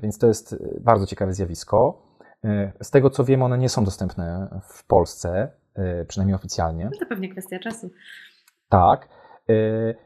Więc 0.01 0.17
to 0.17 0.27
jest 0.27 0.55
bardzo 0.81 1.05
ciekawe 1.05 1.33
zjawisko. 1.33 2.05
E, 2.43 2.71
z 2.81 2.91
tego 2.91 3.09
co 3.09 3.23
wiem, 3.23 3.43
one 3.43 3.57
nie 3.57 3.69
są 3.69 3.85
dostępne 3.85 4.47
w 4.69 4.87
Polsce, 4.87 5.51
e, 5.75 6.05
przynajmniej 6.05 6.35
oficjalnie. 6.35 6.85
No 6.85 6.99
to 6.99 7.05
pewnie 7.05 7.29
kwestia 7.29 7.59
czasu. 7.59 7.89
Tak. 8.69 9.09
E, 9.49 9.53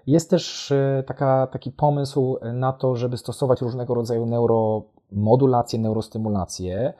jest 0.08 0.30
też 0.30 0.74
taka, 1.08 1.48
taki 1.48 1.72
pomysł 1.72 2.38
na 2.54 2.74
to, 2.74 2.96
żeby 2.96 3.18
stosować 3.18 3.62
różnego 3.62 3.94
rodzaju 3.94 4.26
neuromodulacje, 4.26 5.80
neurostymulacje. 5.80 6.94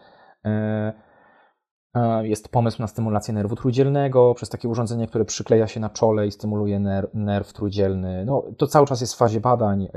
Jest 2.22 2.50
pomysł 2.50 2.82
na 2.82 2.88
stymulację 2.88 3.34
nerwu 3.34 3.56
trójdzielnego 3.56 4.34
przez 4.34 4.50
takie 4.50 4.70
urządzenie, 4.70 5.08
które 5.08 5.26
przykleja 5.26 5.68
się 5.68 5.80
na 5.80 5.90
czole 5.90 6.28
i 6.28 6.32
stymuluje 6.32 6.80
nerw, 6.80 7.10
nerw 7.14 7.54
trójdzielny. 7.54 8.26
No, 8.26 8.44
to 8.58 8.68
cały 8.68 8.88
czas 8.88 9.02
jest 9.02 9.14
w 9.14 9.18
fazie 9.18 9.40
badań 9.40 9.88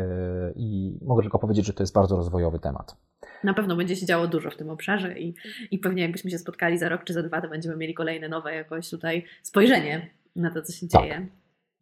i 0.57 0.99
mogę 1.03 1.23
tylko 1.23 1.39
powiedzieć, 1.39 1.67
że 1.67 1.73
to 1.73 1.83
jest 1.83 1.95
bardzo 1.95 2.17
rozwojowy 2.17 2.59
temat. 2.59 2.97
Na 3.45 3.55
pewno 3.55 3.77
będzie 3.77 3.97
się 3.97 4.07
działo 4.07 4.27
dużo 4.27 4.51
w 4.51 4.57
tym 4.57 4.71
obszarze 4.71 5.19
i, 5.19 5.35
i 5.71 5.79
pewnie 5.79 6.03
jakbyśmy 6.03 6.31
się 6.31 6.39
spotkali 6.39 6.79
za 6.79 6.89
rok 6.89 7.05
czy 7.05 7.13
za 7.13 7.23
dwa, 7.23 7.41
to 7.41 7.49
będziemy 7.49 7.77
mieli 7.77 7.95
kolejne 7.95 8.29
nowe 8.29 8.55
jakoś 8.55 8.91
tutaj 8.91 9.25
spojrzenie 9.43 10.11
na 10.37 10.51
to, 10.51 10.63
co 10.63 10.73
się 10.73 10.89
tak. 10.89 11.03
dzieje. 11.03 11.27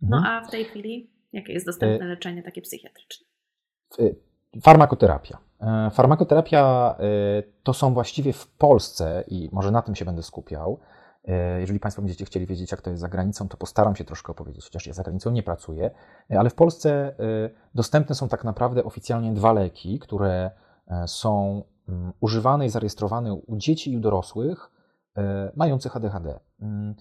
No 0.02 0.16
mhm. 0.16 0.36
a 0.36 0.48
w 0.48 0.50
tej 0.50 0.64
chwili 0.64 1.10
jakie 1.32 1.52
jest 1.52 1.66
dostępne 1.66 2.06
e, 2.06 2.08
leczenie 2.08 2.42
takie 2.42 2.62
psychiatryczne? 2.62 3.26
Farmakoterapia. 4.62 5.38
E, 5.60 5.90
farmakoterapia 5.90 6.94
e, 6.98 7.42
to 7.62 7.72
są 7.72 7.94
właściwie 7.94 8.32
w 8.32 8.46
Polsce, 8.46 9.24
i 9.28 9.48
może 9.52 9.70
na 9.70 9.82
tym 9.82 9.94
się 9.94 10.04
będę 10.04 10.22
skupiał. 10.22 10.80
Jeżeli 11.58 11.80
Państwo 11.80 12.02
będziecie 12.02 12.24
chcieli 12.24 12.46
wiedzieć, 12.46 12.70
jak 12.70 12.82
to 12.82 12.90
jest 12.90 13.00
za 13.00 13.08
granicą, 13.08 13.48
to 13.48 13.56
postaram 13.56 13.96
się 13.96 14.04
troszkę 14.04 14.32
opowiedzieć, 14.32 14.64
chociaż 14.64 14.86
ja 14.86 14.92
za 14.92 15.02
granicą 15.02 15.30
nie 15.30 15.42
pracuję. 15.42 15.90
Ale 16.28 16.50
w 16.50 16.54
Polsce 16.54 17.14
dostępne 17.74 18.14
są 18.14 18.28
tak 18.28 18.44
naprawdę 18.44 18.84
oficjalnie 18.84 19.32
dwa 19.32 19.52
leki, 19.52 19.98
które 19.98 20.50
są 21.06 21.62
mm, 21.88 22.12
używane 22.20 22.66
i 22.66 22.68
zarejestrowane 22.68 23.34
u 23.34 23.56
dzieci 23.56 23.92
i 23.92 23.96
u 23.96 24.00
dorosłych 24.00 24.70
e, 25.16 25.52
mających 25.56 25.96
ADHD. 25.96 26.40
Mm, 26.60 26.94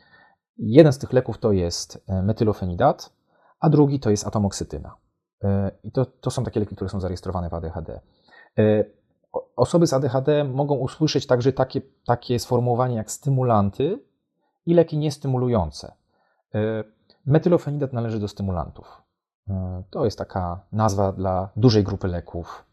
jeden 0.58 0.94
z 0.94 0.98
tych 0.98 1.14
leków 1.14 1.38
to 1.38 1.52
jest 1.52 2.04
e, 2.08 2.24
metylofenidat, 2.24 3.14
a 3.60 3.70
drugi 3.70 4.00
to 4.00 4.10
jest 4.10 4.28
atomoksytyna. 4.28 4.96
I 5.84 5.92
to, 5.92 6.06
to 6.06 6.32
są 6.32 6.44
takie 6.44 6.60
leki, 6.60 6.76
które 6.76 6.90
są 6.90 7.00
zarejestrowane 7.00 7.50
w 7.50 7.54
ADHD. 7.54 8.00
Osoby 9.56 9.88
z 9.88 9.94
ADHD 9.94 10.44
mogą 10.44 10.76
usłyszeć 10.76 11.28
także 11.28 11.54
takie, 11.54 11.82
takie 12.06 12.40
sformułowanie 12.40 12.96
jak 12.96 13.12
stymulanty 13.12 14.04
i 14.66 14.74
leki 14.74 14.98
niestymulujące. 14.98 15.92
Metylofenidat 17.26 17.94
należy 17.94 18.20
do 18.20 18.28
stymulantów. 18.28 19.02
To 19.90 20.06
jest 20.06 20.18
taka 20.18 20.66
nazwa 20.72 21.12
dla 21.12 21.50
dużej 21.56 21.84
grupy 21.84 22.08
leków 22.08 22.66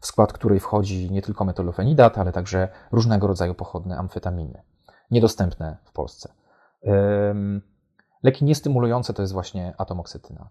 w 0.00 0.06
skład 0.06 0.32
której 0.32 0.60
wchodzi 0.60 1.10
nie 1.10 1.22
tylko 1.22 1.44
metylofenidat, 1.44 2.18
ale 2.18 2.32
także 2.32 2.68
różnego 2.92 3.26
rodzaju 3.26 3.54
pochodne 3.54 3.96
amfetaminy, 3.96 4.62
niedostępne 5.10 5.76
w 5.84 5.92
Polsce. 5.92 6.32
Leki 8.22 8.44
niestymulujące 8.44 9.14
to 9.14 9.22
jest 9.22 9.32
właśnie 9.32 9.74
atomoksytyna. 9.78 10.48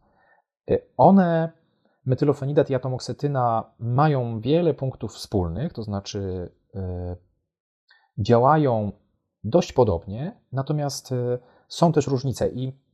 E, 0.71 0.77
one, 0.97 1.51
metylofenidat 2.05 2.69
i 2.69 2.75
atomoksytyna, 2.75 3.73
mają 3.79 4.41
wiele 4.41 4.73
punktów 4.73 5.13
wspólnych, 5.13 5.73
to 5.73 5.83
znaczy 5.83 6.51
e, 6.75 7.15
działają 8.17 8.91
dość 9.43 9.73
podobnie, 9.73 10.41
natomiast 10.51 11.11
e, 11.11 11.39
są 11.67 11.91
też 11.91 12.07
różnice 12.07 12.49
i 12.49 12.89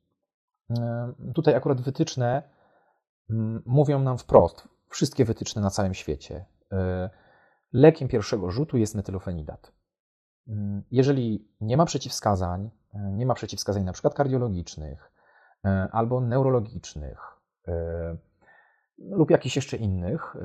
tutaj 1.36 1.56
akurat 1.56 1.82
wytyczne 1.82 2.44
mówią 3.66 4.00
nam 4.00 4.18
wprost, 4.18 4.68
wszystkie 4.90 5.26
wytyczne 5.26 5.62
na 5.62 5.70
całym 5.70 5.94
świecie. 5.94 6.46
E, 6.72 7.10
lekiem 7.74 8.08
pierwszego 8.08 8.52
rzutu 8.52 8.78
jest 8.78 8.96
metylofenidat. 8.96 9.72
Mm, 10.48 10.84
jeżeli 10.92 11.48
nie 11.62 11.78
ma 11.78 11.86
przeciwwskazań, 11.86 12.70
e, 12.94 13.12
nie 13.12 13.26
ma 13.26 13.34
przeciwwskazań 13.34 13.84
na 13.84 13.94
przykład 13.94 14.14
kardiologicznych 14.14 15.12
albo 15.92 16.22
neurologicznych 16.22 17.20
lub 18.98 19.32
jakichś 19.32 19.56
jeszcze 19.56 19.78
innych 19.78 20.36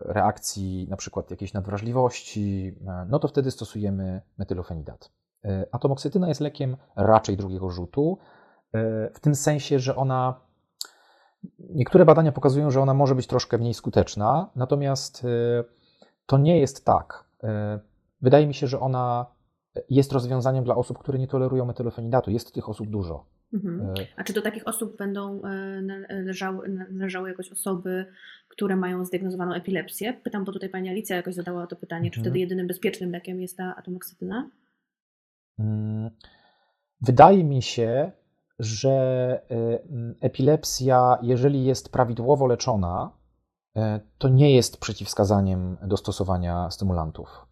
reakcji, 0.00 0.86
na 0.90 0.96
przykład 0.96 1.30
jakiejś 1.30 1.52
nadwrażliwości, 1.52 2.78
no 3.08 3.18
to 3.18 3.28
wtedy 3.28 3.50
stosujemy 3.50 4.22
metylofenidat. 4.38 5.12
Atomoksytyna 5.72 6.28
jest 6.28 6.40
lekiem 6.40 6.76
raczej 6.96 7.36
drugiego 7.36 7.70
rzutu, 7.70 8.18
w 9.14 9.20
tym 9.20 9.34
sensie, 9.34 9.78
że 9.78 9.96
ona 9.96 10.40
Niektóre 11.58 12.04
badania 12.04 12.32
pokazują, 12.32 12.70
że 12.70 12.80
ona 12.80 12.94
może 12.94 13.14
być 13.14 13.26
troszkę 13.26 13.58
mniej 13.58 13.74
skuteczna, 13.74 14.50
natomiast 14.56 15.24
y, 15.24 15.28
to 16.26 16.38
nie 16.38 16.60
jest 16.60 16.84
tak. 16.84 17.24
Y, 17.44 17.46
wydaje 18.22 18.46
mi 18.46 18.54
się, 18.54 18.66
że 18.66 18.80
ona 18.80 19.26
jest 19.90 20.12
rozwiązaniem 20.12 20.64
dla 20.64 20.74
osób, 20.74 20.98
które 20.98 21.18
nie 21.18 21.28
tolerują 21.28 21.64
metylofenidatu. 21.64 22.30
Jest 22.30 22.54
tych 22.54 22.68
osób 22.68 22.88
dużo. 22.88 23.24
Mhm. 23.52 23.80
Y, 23.80 24.06
A 24.16 24.24
czy 24.24 24.32
do 24.32 24.42
takich 24.42 24.68
osób 24.68 24.96
będą 24.96 25.40
należały, 25.82 26.68
należały 26.68 27.28
jakoś 27.28 27.52
osoby, 27.52 28.06
które 28.48 28.76
mają 28.76 29.04
zdiagnozowaną 29.04 29.54
epilepsję? 29.54 30.12
Pytam, 30.12 30.44
bo 30.44 30.52
tutaj 30.52 30.68
pani 30.68 30.88
Alicja 30.88 31.16
jakoś 31.16 31.34
zadała 31.34 31.66
to 31.66 31.76
pytanie, 31.76 32.10
czy 32.10 32.20
mhm. 32.20 32.24
wtedy 32.24 32.38
jedynym 32.38 32.66
bezpiecznym 32.66 33.10
lekiem 33.10 33.40
jest 33.40 33.56
ta 33.56 33.76
atomoksytyna? 33.76 34.50
Mm, 35.58 36.10
wydaje 37.00 37.44
mi 37.44 37.62
się, 37.62 38.12
że 38.58 39.40
y, 39.50 40.16
epilepsja, 40.20 41.18
jeżeli 41.22 41.64
jest 41.64 41.92
prawidłowo 41.92 42.46
leczona, 42.46 43.10
y, 43.76 43.80
to 44.18 44.28
nie 44.28 44.54
jest 44.54 44.80
przeciwwskazaniem 44.80 45.76
do 45.82 45.96
stosowania 45.96 46.70
stymulantów. 46.70 47.46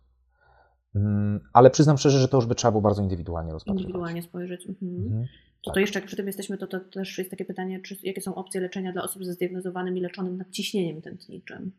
Mm, 0.94 1.40
ale 1.52 1.70
przyznam 1.70 1.98
szczerze, 1.98 2.18
że 2.18 2.28
to 2.28 2.36
już 2.36 2.46
by 2.46 2.54
trzeba 2.54 2.70
było 2.70 2.82
bardzo 2.82 3.02
indywidualnie 3.02 3.52
rozpatrywać. 3.52 3.82
Indywidualnie 3.82 4.22
spojrzeć. 4.22 4.66
Mhm. 4.68 4.96
Mhm. 4.96 5.26
To, 5.62 5.70
tak. 5.70 5.74
to 5.74 5.80
jeszcze 5.80 5.98
jak 5.98 6.06
przy 6.06 6.16
tym 6.16 6.26
jesteśmy, 6.26 6.58
to, 6.58 6.66
to 6.66 6.80
też 6.80 7.18
jest 7.18 7.30
takie 7.30 7.44
pytanie, 7.44 7.80
czy, 7.80 7.96
jakie 8.02 8.20
są 8.20 8.34
opcje 8.34 8.60
leczenia 8.60 8.92
dla 8.92 9.02
osób 9.02 9.24
ze 9.24 9.32
zdiagnozowanym 9.32 9.96
i 9.96 10.00
leczonym 10.00 10.36
nadciśnieniem 10.36 11.02
tętniczym? 11.02 11.72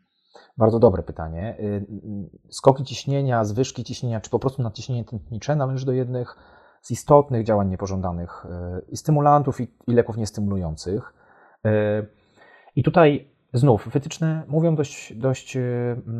Bardzo 0.57 0.79
dobre 0.79 1.03
pytanie. 1.03 1.57
Y, 1.59 1.85
skoki 2.49 2.83
ciśnienia, 2.83 3.45
zwyżki 3.45 3.83
ciśnienia, 3.83 4.21
czy 4.21 4.29
po 4.29 4.39
prostu 4.39 4.61
nadciśnienie 4.61 5.05
tętnicze 5.05 5.55
należy 5.55 5.85
do 5.85 5.91
jednych 5.91 6.35
z 6.83 6.91
istotnych 6.91 7.43
działań 7.45 7.69
niepożądanych 7.69 8.45
e, 8.45 8.81
i 8.89 8.97
stymulantów, 8.97 9.61
i, 9.61 9.67
i 9.87 9.93
leków 9.93 10.17
niestymulujących. 10.17 11.13
E, 11.65 12.05
I 12.75 12.83
tutaj 12.83 13.31
znów 13.53 13.89
wytyczne 13.93 14.43
mówią 14.47 14.75
dość, 14.75 15.13
dość 15.13 15.57
e, 15.57 15.61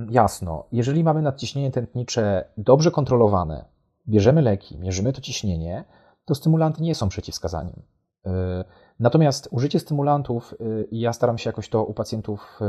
jasno. 0.10 0.66
Jeżeli 0.72 1.04
mamy 1.04 1.22
nadciśnienie 1.22 1.72
tętnicze 1.72 2.46
dobrze 2.58 2.92
kontrolowane, 2.92 3.66
bierzemy 4.08 4.42
leki, 4.42 4.78
mierzymy 4.80 5.14
to 5.14 5.22
ciśnienie, 5.22 5.86
to 6.26 6.36
stymulanty 6.36 6.84
nie 6.84 6.96
są 6.96 7.10
przeciwwskazaniem. 7.10 7.82
Natomiast 9.00 9.48
użycie 9.52 9.80
stymulantów, 9.80 10.54
ja 10.92 11.14
staram 11.14 11.38
się 11.38 11.50
jakoś 11.50 11.70
to 11.70 11.84
u 11.84 11.94
pacjentów 11.94 12.60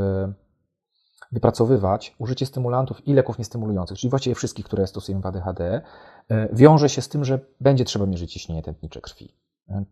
wypracowywać 1.33 2.15
użycie 2.19 2.47
stymulantów 2.47 3.09
i 3.09 3.13
leków 3.13 3.39
niestymulujących, 3.39 3.99
czyli 3.99 4.11
właściwie 4.11 4.35
wszystkich, 4.35 4.65
które 4.65 4.87
stosujemy 4.87 5.23
w 5.23 5.27
ADHD, 5.27 5.83
e, 6.29 6.49
wiąże 6.53 6.89
się 6.89 7.03
z 7.03 7.09
tym, 7.09 7.25
że 7.25 7.39
będzie 7.61 7.85
trzeba 7.85 8.07
mierzyć 8.07 8.33
ciśnienie 8.33 8.63
tętnicze 8.63 9.01
krwi. 9.01 9.35
E, 9.69 9.85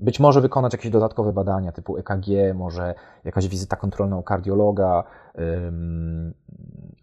być 0.00 0.20
może 0.20 0.40
wykonać 0.40 0.72
jakieś 0.72 0.90
dodatkowe 0.90 1.32
badania 1.32 1.72
typu 1.72 1.96
EKG, 1.96 2.26
może 2.54 2.94
jakaś 3.24 3.48
wizyta 3.48 3.76
kontrolna 3.76 4.16
u 4.16 4.22
kardiologa, 4.22 5.04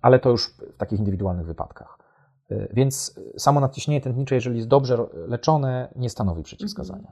ale 0.02 0.20
to 0.20 0.30
już 0.30 0.58
w 0.74 0.78
takich 0.78 1.00
indywidualnych 1.00 1.46
wypadkach. 1.46 1.98
E, 2.50 2.68
więc 2.74 3.20
samo 3.38 3.60
nadciśnienie 3.60 4.02
tętnicze, 4.02 4.36
jeżeli 4.36 4.56
jest 4.56 4.68
dobrze 4.68 4.98
leczone, 5.14 5.94
nie 5.96 6.10
stanowi 6.10 6.44
przeciwwskazania. 6.44 7.12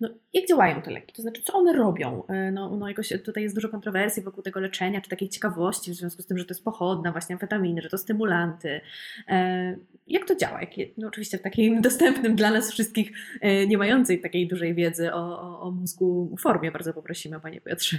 No, 0.00 0.08
jak 0.32 0.46
działają 0.48 0.82
te 0.82 0.90
leki? 0.90 1.12
To 1.12 1.22
znaczy, 1.22 1.42
co 1.42 1.58
one 1.58 1.72
robią? 1.72 2.22
E, 2.28 2.52
no, 2.52 2.76
no 2.76 2.88
jakoś 2.88 3.12
tutaj 3.24 3.42
jest 3.42 3.54
dużo 3.54 3.68
kontrowersji 3.68 4.22
wokół 4.22 4.42
tego 4.42 4.60
leczenia, 4.60 5.00
czy 5.00 5.10
takiej 5.10 5.28
ciekawości 5.28 5.90
w 5.90 5.94
związku 5.94 6.22
z 6.22 6.26
tym, 6.26 6.38
że 6.38 6.44
to 6.44 6.54
jest 6.54 6.64
pochodna, 6.64 7.12
właśnie 7.12 7.34
amfetaminy, 7.34 7.82
że 7.82 7.88
to 7.88 7.98
stymulanty. 7.98 8.80
E, 9.28 9.76
jak 10.06 10.24
to 10.24 10.36
działa? 10.36 10.60
Jak, 10.60 10.70
no, 10.98 11.08
oczywiście 11.08 11.38
w 11.38 11.42
takim 11.42 11.80
dostępnym 11.88 12.36
dla 12.36 12.50
nas 12.50 12.70
wszystkich, 12.70 13.12
e, 13.40 13.66
nie 13.66 13.78
mającej 13.78 14.20
takiej 14.20 14.48
dużej 14.48 14.74
wiedzy 14.74 15.14
o, 15.14 15.40
o, 15.40 15.60
o 15.60 15.70
mózgu 15.70 16.36
formie 16.40 16.72
bardzo 16.72 16.94
poprosimy, 16.94 17.40
Panie 17.40 17.60
Piotrze. 17.60 17.98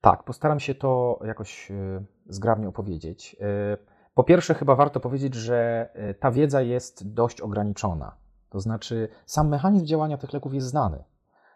Tak, 0.00 0.24
postaram 0.24 0.60
się 0.60 0.74
to 0.74 1.20
jakoś 1.26 1.68
zgrabnie 2.28 2.68
opowiedzieć. 2.68 3.36
Po 4.14 4.24
pierwsze, 4.24 4.54
chyba 4.54 4.74
warto 4.74 5.00
powiedzieć, 5.00 5.34
że 5.34 5.88
ta 6.20 6.30
wiedza 6.30 6.62
jest 6.62 7.12
dość 7.12 7.40
ograniczona. 7.40 8.16
To 8.50 8.60
znaczy, 8.60 9.08
sam 9.26 9.48
mechanizm 9.48 9.86
działania 9.86 10.16
tych 10.18 10.32
leków 10.32 10.54
jest 10.54 10.66
znany. 10.66 11.04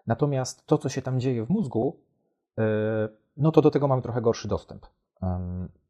Natomiast 0.09 0.67
to, 0.67 0.79
co 0.79 0.89
się 0.89 1.03
tam 1.03 1.21
dzieje 1.21 1.45
w 1.45 1.51
mózgu, 1.51 1.97
e, 2.59 2.63
no 3.37 3.53
to 3.53 3.63
do 3.63 3.71
tego 3.71 3.89
mamy 3.89 4.03
trochę 4.03 4.21
gorszy 4.23 4.49
dostęp. 4.49 4.87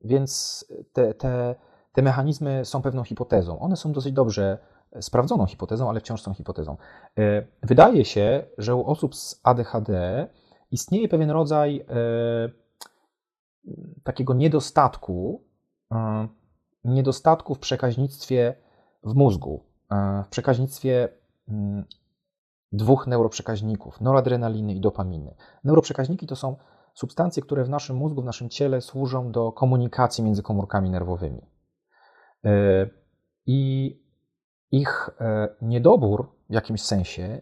Więc 0.05 0.65
te, 0.93 1.15
te, 1.15 1.55
te 1.93 2.03
mechanizmy 2.03 2.65
są 2.65 2.83
pewną 2.83 3.05
hipotezą. 3.05 3.61
One 3.61 3.77
są 3.77 3.93
dosyć 3.93 4.13
dobrze 4.13 4.59
sprawdzoną 5.01 5.47
hipotezą, 5.47 5.89
ale 5.89 6.01
wciąż 6.01 6.23
są 6.23 6.35
hipotezą. 6.35 6.77
E, 7.19 7.47
wydaje 7.63 8.05
się, 8.05 8.45
że 8.59 8.75
u 8.75 8.87
osób 8.87 9.17
z 9.17 9.41
ADHD 9.43 10.27
istnieje 10.71 11.09
pewien 11.09 11.31
rodzaj 11.31 11.77
e, 11.77 11.85
takiego 14.03 14.35
niedostatku, 14.35 15.43
niedostatku 16.85 17.55
w 17.55 17.59
przekaźnictwie 17.59 18.55
w 19.05 19.15
mózgu, 19.15 19.65
w 20.25 20.29
przekaźnictwie 20.29 21.09
mm, 21.49 21.85
dwóch 22.73 23.07
neuroprzekaźników, 23.07 24.01
noradrenaliny 24.01 24.75
i 24.75 24.81
dopaminy. 24.81 25.35
Neuroprzekaźniki 25.65 26.27
to 26.27 26.37
są 26.37 26.57
substancje, 26.95 27.43
które 27.43 27.65
w 27.65 27.69
naszym 27.69 27.97
mózgu, 27.97 28.23
w 28.23 28.25
naszym 28.25 28.49
ciele 28.49 28.81
służą 28.81 29.33
do 29.33 29.53
komunikacji 29.53 30.25
między 30.25 30.43
komórkami 30.43 30.91
nerwowymi. 30.91 31.43
E, 32.45 32.51
I 33.47 34.03
ich 34.71 35.11
e, 35.21 35.49
niedobór 35.63 36.33
w 36.51 36.55
jakimś 36.55 36.83
sensie, 36.83 37.41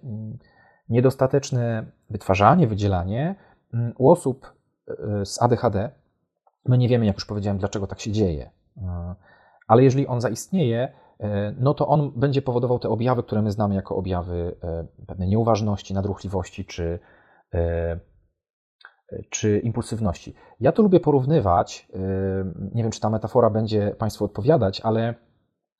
niedostateczne 0.88 1.86
wytwarzanie, 2.10 2.66
wydzielanie 2.66 3.34
u 3.98 4.10
osób 4.10 4.52
e, 4.88 5.26
z 5.26 5.42
ADHD, 5.42 5.90
my 6.64 6.78
nie 6.78 6.88
wiemy, 6.88 7.06
jak 7.06 7.16
już 7.16 7.24
powiedziałem, 7.24 7.58
dlaczego 7.58 7.86
tak 7.86 8.00
się 8.00 8.12
dzieje. 8.12 8.50
Ale 9.68 9.82
jeżeli 9.82 10.06
on 10.06 10.20
zaistnieje, 10.20 10.92
no 11.58 11.74
to 11.74 11.88
on 11.88 12.12
będzie 12.16 12.42
powodował 12.42 12.78
te 12.78 12.88
objawy, 12.88 13.22
które 13.22 13.42
my 13.42 13.50
znamy 13.50 13.74
jako 13.74 13.96
objawy 13.96 14.56
e, 14.62 14.86
pewnej 15.06 15.28
nieuważności, 15.28 15.94
nadruchliwości 15.94 16.64
czy, 16.64 16.98
e, 17.54 18.00
czy 19.30 19.58
impulsywności. 19.58 20.34
Ja 20.60 20.72
to 20.72 20.82
lubię 20.82 21.00
porównywać, 21.00 21.88
nie 22.74 22.82
wiem, 22.82 22.92
czy 22.92 23.00
ta 23.00 23.10
metafora 23.10 23.50
będzie 23.50 23.94
Państwu 23.98 24.24
odpowiadać, 24.24 24.80
ale 24.80 25.14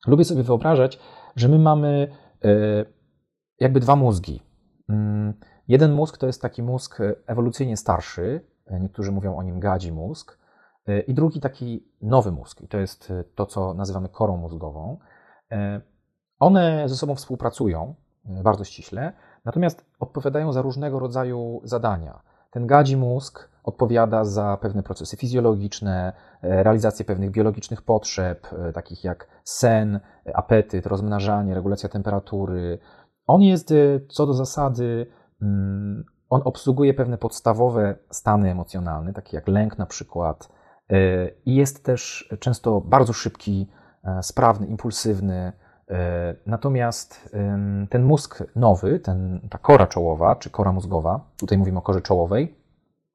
lubię 0.07 0.25
sobie 0.25 0.43
wyobrażać, 0.43 0.99
że 1.35 1.47
my 1.47 1.59
mamy 1.59 2.07
jakby 3.59 3.79
dwa 3.79 3.95
mózgi. 3.95 4.41
Mm, 4.89 5.33
jeden 5.67 5.93
mózg 5.93 6.17
to 6.17 6.27
jest 6.27 6.41
taki 6.41 6.63
mózg 6.63 6.99
ewolucyjnie 7.25 7.77
starszy, 7.77 8.41
niektórzy 8.81 9.11
mówią 9.11 9.35
o 9.35 9.43
nim 9.43 9.59
gadzi 9.59 9.91
mózg, 9.91 10.39
i 11.07 11.13
drugi 11.13 11.39
taki 11.39 11.87
nowy 12.01 12.31
mózg, 12.31 12.61
i 12.61 12.67
to 12.67 12.77
jest 12.77 13.13
to, 13.35 13.45
co 13.45 13.73
nazywamy 13.73 14.09
korą 14.09 14.37
mózgową. 14.37 14.97
E, 15.51 15.81
one 16.39 16.89
ze 16.89 16.95
sobą 16.95 17.15
współpracują 17.15 17.95
e, 18.25 18.43
bardzo 18.43 18.63
ściśle, 18.63 19.13
natomiast 19.45 19.85
odpowiadają 19.99 20.53
za 20.53 20.61
różnego 20.61 20.99
rodzaju 20.99 21.61
zadania. 21.63 22.21
Ten 22.51 22.67
gadzi 22.67 22.97
mózg 22.97 23.49
odpowiada 23.63 24.23
za 24.23 24.57
pewne 24.61 24.83
procesy 24.83 25.17
fizjologiczne, 25.17 26.13
e, 26.41 26.63
realizację 26.63 27.05
pewnych 27.05 27.31
biologicznych 27.31 27.81
potrzeb, 27.81 28.47
takich 28.73 29.03
jak 29.03 29.27
sen, 29.43 29.99
apetyt, 30.33 30.85
rozmnażanie, 30.85 31.55
regulacja 31.55 31.89
temperatury. 31.89 32.79
On 33.27 33.41
jest 33.41 33.73
co 34.09 34.25
do 34.25 34.33
zasady, 34.33 35.07
mm, 35.41 36.03
on 36.29 36.41
obsługuje 36.45 36.93
pewne 36.93 37.17
podstawowe 37.17 37.95
stany 38.09 38.51
emocjonalne, 38.51 39.13
takie 39.13 39.37
jak 39.37 39.47
lęk 39.47 39.77
na 39.77 39.85
przykład, 39.85 40.49
i 41.45 41.55
jest 41.55 41.85
też 41.85 42.29
często 42.39 42.81
bardzo 42.81 43.13
szybki 43.13 43.67
sprawny, 44.21 44.67
impulsywny. 44.67 45.53
E, 45.89 46.35
natomiast 46.45 47.35
ten 47.89 48.03
mózg 48.03 48.43
nowy, 48.55 48.99
ten, 48.99 49.47
ta 49.49 49.57
kora 49.57 49.87
czołowa, 49.87 50.35
czy 50.35 50.49
kora 50.49 50.71
mózgowa, 50.71 51.19
tutaj 51.37 51.57
mówimy 51.57 51.79
o 51.79 51.81
korze 51.81 52.01
czołowej, 52.01 52.55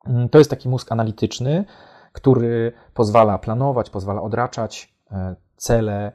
mm, 0.06 0.28
to 0.28 0.38
jest 0.38 0.50
taki 0.50 0.68
mózg 0.68 0.92
analityczny, 0.92 1.64
który 2.12 2.72
pozwala 2.94 3.38
planować, 3.38 3.90
pozwala 3.90 4.22
odraczać 4.22 4.94
e, 5.10 5.36
cele, 5.56 6.12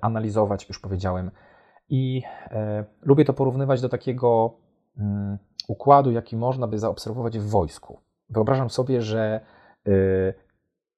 analizować, 0.00 0.68
już 0.68 0.78
powiedziałem. 0.78 1.30
I 1.88 2.22
lubię 3.02 3.24
to 3.24 3.32
porównywać 3.32 3.80
do 3.80 3.88
takiego 3.88 4.56
mm, 4.98 5.38
układu, 5.68 6.10
jaki 6.10 6.36
można 6.36 6.66
by 6.66 6.78
zaobserwować 6.78 7.38
w 7.38 7.48
wojsku. 7.48 8.00
Wyobrażam 8.30 8.70
sobie, 8.70 9.02
że 9.02 9.40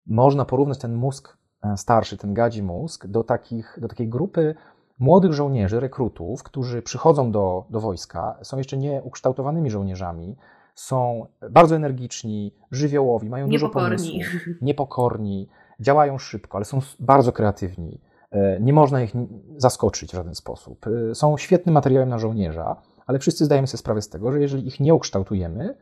można 0.06 0.44
porównać 0.44 0.78
ten 0.78 0.94
mózg 0.94 1.36
E, 1.36 1.41
starszy, 1.76 2.16
ten 2.16 2.34
gadzi 2.34 2.62
mózg, 2.62 3.06
do, 3.06 3.24
takich, 3.24 3.78
do 3.80 3.88
takiej 3.88 4.08
grupy 4.08 4.54
młodych 4.98 5.32
żołnierzy, 5.32 5.80
rekrutów, 5.80 6.42
którzy 6.42 6.82
przychodzą 6.82 7.32
do, 7.32 7.64
do 7.70 7.80
wojska, 7.80 8.38
są 8.42 8.58
jeszcze 8.58 8.76
nieukształtowanymi 8.76 9.70
żołnierzami, 9.70 10.36
są 10.74 11.26
bardzo 11.50 11.76
energiczni, 11.76 12.54
żywiołowi, 12.70 13.30
mają 13.30 13.46
niepokorni. 13.46 13.98
dużo 13.98 14.14
pomysłów, 14.14 14.56
niepokorni, 14.62 15.48
działają 15.80 16.18
szybko, 16.18 16.58
ale 16.58 16.64
są 16.64 16.80
bardzo 17.00 17.32
kreatywni. 17.32 18.00
E, 18.30 18.60
nie 18.60 18.72
można 18.72 19.02
ich 19.02 19.12
zaskoczyć 19.56 20.10
w 20.10 20.14
żaden 20.14 20.34
sposób. 20.34 20.86
E, 21.10 21.14
są 21.14 21.38
świetnym 21.38 21.72
materiałem 21.72 22.08
na 22.08 22.18
żołnierza, 22.18 22.76
ale 23.06 23.18
wszyscy 23.18 23.44
zdajemy 23.44 23.66
sobie 23.66 23.78
sprawę 23.78 24.02
z 24.02 24.08
tego, 24.08 24.32
że 24.32 24.40
jeżeli 24.40 24.66
ich 24.66 24.80
nie 24.80 24.94
ukształtujemy, 24.94 25.74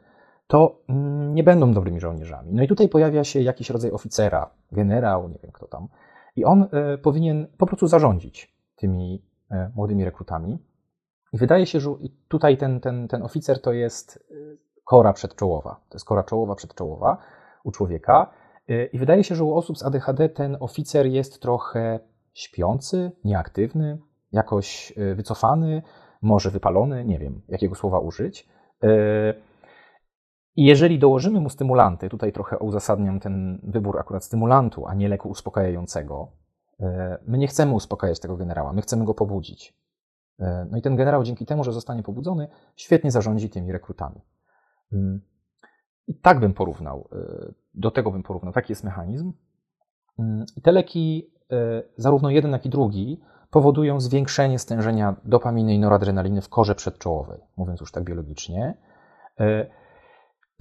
to 0.50 0.82
mm, 0.88 1.34
nie 1.34 1.44
będą 1.44 1.72
dobrymi 1.72 2.00
żołnierzami. 2.00 2.52
No 2.52 2.62
i 2.62 2.68
tutaj 2.68 2.88
pojawia 2.88 3.24
się 3.24 3.40
jakiś 3.40 3.70
rodzaj 3.70 3.90
oficera, 3.90 4.50
generał, 4.72 5.28
nie 5.28 5.38
wiem 5.42 5.52
kto 5.52 5.66
tam, 5.66 5.88
i 6.36 6.44
on 6.44 6.68
e, 6.72 6.98
powinien 6.98 7.46
po 7.58 7.66
prostu 7.66 7.86
zarządzić 7.86 8.54
tymi 8.76 9.22
e, 9.50 9.70
młodymi 9.74 10.04
rekrutami. 10.04 10.58
I 11.32 11.38
wydaje 11.38 11.66
się, 11.66 11.80
że 11.80 11.90
tutaj 12.28 12.56
ten, 12.56 12.80
ten, 12.80 13.08
ten 13.08 13.22
oficer 13.22 13.62
to 13.62 13.72
jest 13.72 14.16
e, 14.30 14.34
kora 14.84 15.12
przedczołowa. 15.12 15.80
To 15.88 15.94
jest 15.94 16.06
kora 16.06 16.22
czołowa 16.22 16.54
przedczołowa 16.54 17.18
u 17.64 17.70
człowieka. 17.70 18.30
I 18.92 18.98
wydaje 18.98 19.24
się, 19.24 19.34
że 19.34 19.44
u 19.44 19.54
osób 19.54 19.78
z 19.78 19.82
ADHD 19.82 20.28
ten 20.28 20.56
oficer 20.60 21.06
jest 21.06 21.42
trochę 21.42 22.00
śpiący, 22.34 23.12
nieaktywny, 23.24 23.98
jakoś 24.32 24.92
wycofany, 25.14 25.82
może 26.22 26.50
wypalony, 26.50 27.04
nie 27.04 27.18
wiem 27.18 27.42
jakiego 27.48 27.74
słowa 27.74 27.98
użyć. 27.98 28.48
I 30.56 30.64
jeżeli 30.64 30.98
dołożymy 30.98 31.40
mu 31.40 31.50
stymulanty, 31.50 32.08
tutaj 32.08 32.32
trochę 32.32 32.58
uzasadniam 32.58 33.20
ten 33.20 33.60
wybór 33.62 33.98
akurat 33.98 34.24
stymulantu, 34.24 34.86
a 34.86 34.94
nie 34.94 35.08
leku 35.08 35.28
uspokajającego, 35.28 36.32
e, 36.80 37.18
my 37.26 37.38
nie 37.38 37.46
chcemy 37.46 37.72
uspokajać 37.72 38.20
tego 38.20 38.36
generała, 38.36 38.72
my 38.72 38.82
chcemy 38.82 39.04
go 39.04 39.14
pobudzić. 39.14 39.78
E, 40.38 40.66
no 40.70 40.78
i 40.78 40.82
ten 40.82 40.96
generał 40.96 41.24
dzięki 41.24 41.46
temu, 41.46 41.64
że 41.64 41.72
zostanie 41.72 42.02
pobudzony, 42.02 42.48
świetnie 42.76 43.10
zarządzi 43.10 43.50
tymi 43.50 43.72
rekrutami. 43.72 44.20
Mm. 44.92 45.20
I 46.06 46.14
tak 46.14 46.40
bym 46.40 46.54
porównał, 46.54 47.08
e, 47.12 47.52
do 47.74 47.90
tego 47.90 48.10
bym 48.10 48.22
porównał, 48.22 48.52
taki 48.52 48.72
jest 48.72 48.84
mechanizm. 48.84 49.32
Mm. 50.18 50.46
Te 50.62 50.72
leki, 50.72 51.30
zarówno 51.96 52.30
jeden, 52.30 52.52
jak 52.52 52.66
i 52.66 52.70
drugi, 52.70 53.20
powodują 53.50 54.00
zwiększenie 54.00 54.58
stężenia 54.58 55.16
dopaminy 55.24 55.74
i 55.74 55.78
noradrenaliny 55.78 56.42
w 56.42 56.48
korze 56.48 56.74
przedczołowej, 56.74 57.40
mówiąc 57.56 57.80
już 57.80 57.92
tak 57.92 58.04
biologicznie. 58.04 58.74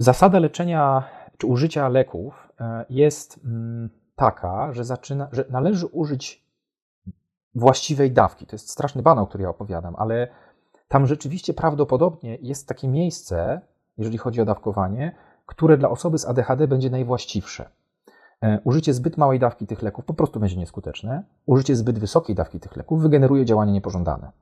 Zasada 0.00 0.38
leczenia 0.38 1.04
czy 1.38 1.46
użycia 1.46 1.88
leków 1.88 2.48
e, 2.60 2.84
jest 2.90 3.40
mm, 3.44 3.90
taka, 4.16 4.72
że, 4.72 4.84
zaczyna, 4.84 5.28
że 5.32 5.44
należy 5.50 5.86
użyć 5.86 6.44
właściwej 7.54 8.12
dawki. 8.12 8.46
To 8.46 8.54
jest 8.54 8.70
straszny 8.70 9.02
banał, 9.02 9.26
który 9.26 9.42
ja 9.42 9.50
opowiadam, 9.50 9.96
ale 9.98 10.28
tam 10.88 11.06
rzeczywiście 11.06 11.54
prawdopodobnie 11.54 12.38
jest 12.42 12.68
takie 12.68 12.88
miejsce, 12.88 13.60
jeżeli 13.98 14.18
chodzi 14.18 14.40
o 14.40 14.44
dawkowanie, 14.44 15.12
które 15.46 15.78
dla 15.78 15.90
osoby 15.90 16.18
z 16.18 16.26
ADHD 16.26 16.68
będzie 16.68 16.90
najwłaściwsze. 16.90 17.70
E, 18.42 18.60
użycie 18.64 18.94
zbyt 18.94 19.16
małej 19.16 19.38
dawki 19.38 19.66
tych 19.66 19.82
leków 19.82 20.04
po 20.04 20.14
prostu 20.14 20.40
będzie 20.40 20.56
nieskuteczne. 20.56 21.24
Użycie 21.46 21.76
zbyt 21.76 21.98
wysokiej 21.98 22.36
dawki 22.36 22.60
tych 22.60 22.76
leków 22.76 23.02
wygeneruje 23.02 23.44
działanie 23.44 23.72
niepożądane. 23.72 24.32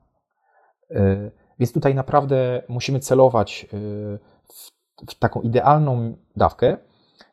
E, 0.91 1.31
więc 1.59 1.73
tutaj 1.73 1.95
naprawdę 1.95 2.63
musimy 2.69 2.99
celować 2.99 3.67
w 4.53 4.78
w 5.07 5.15
taką 5.15 5.41
idealną 5.41 6.17
dawkę 6.35 6.77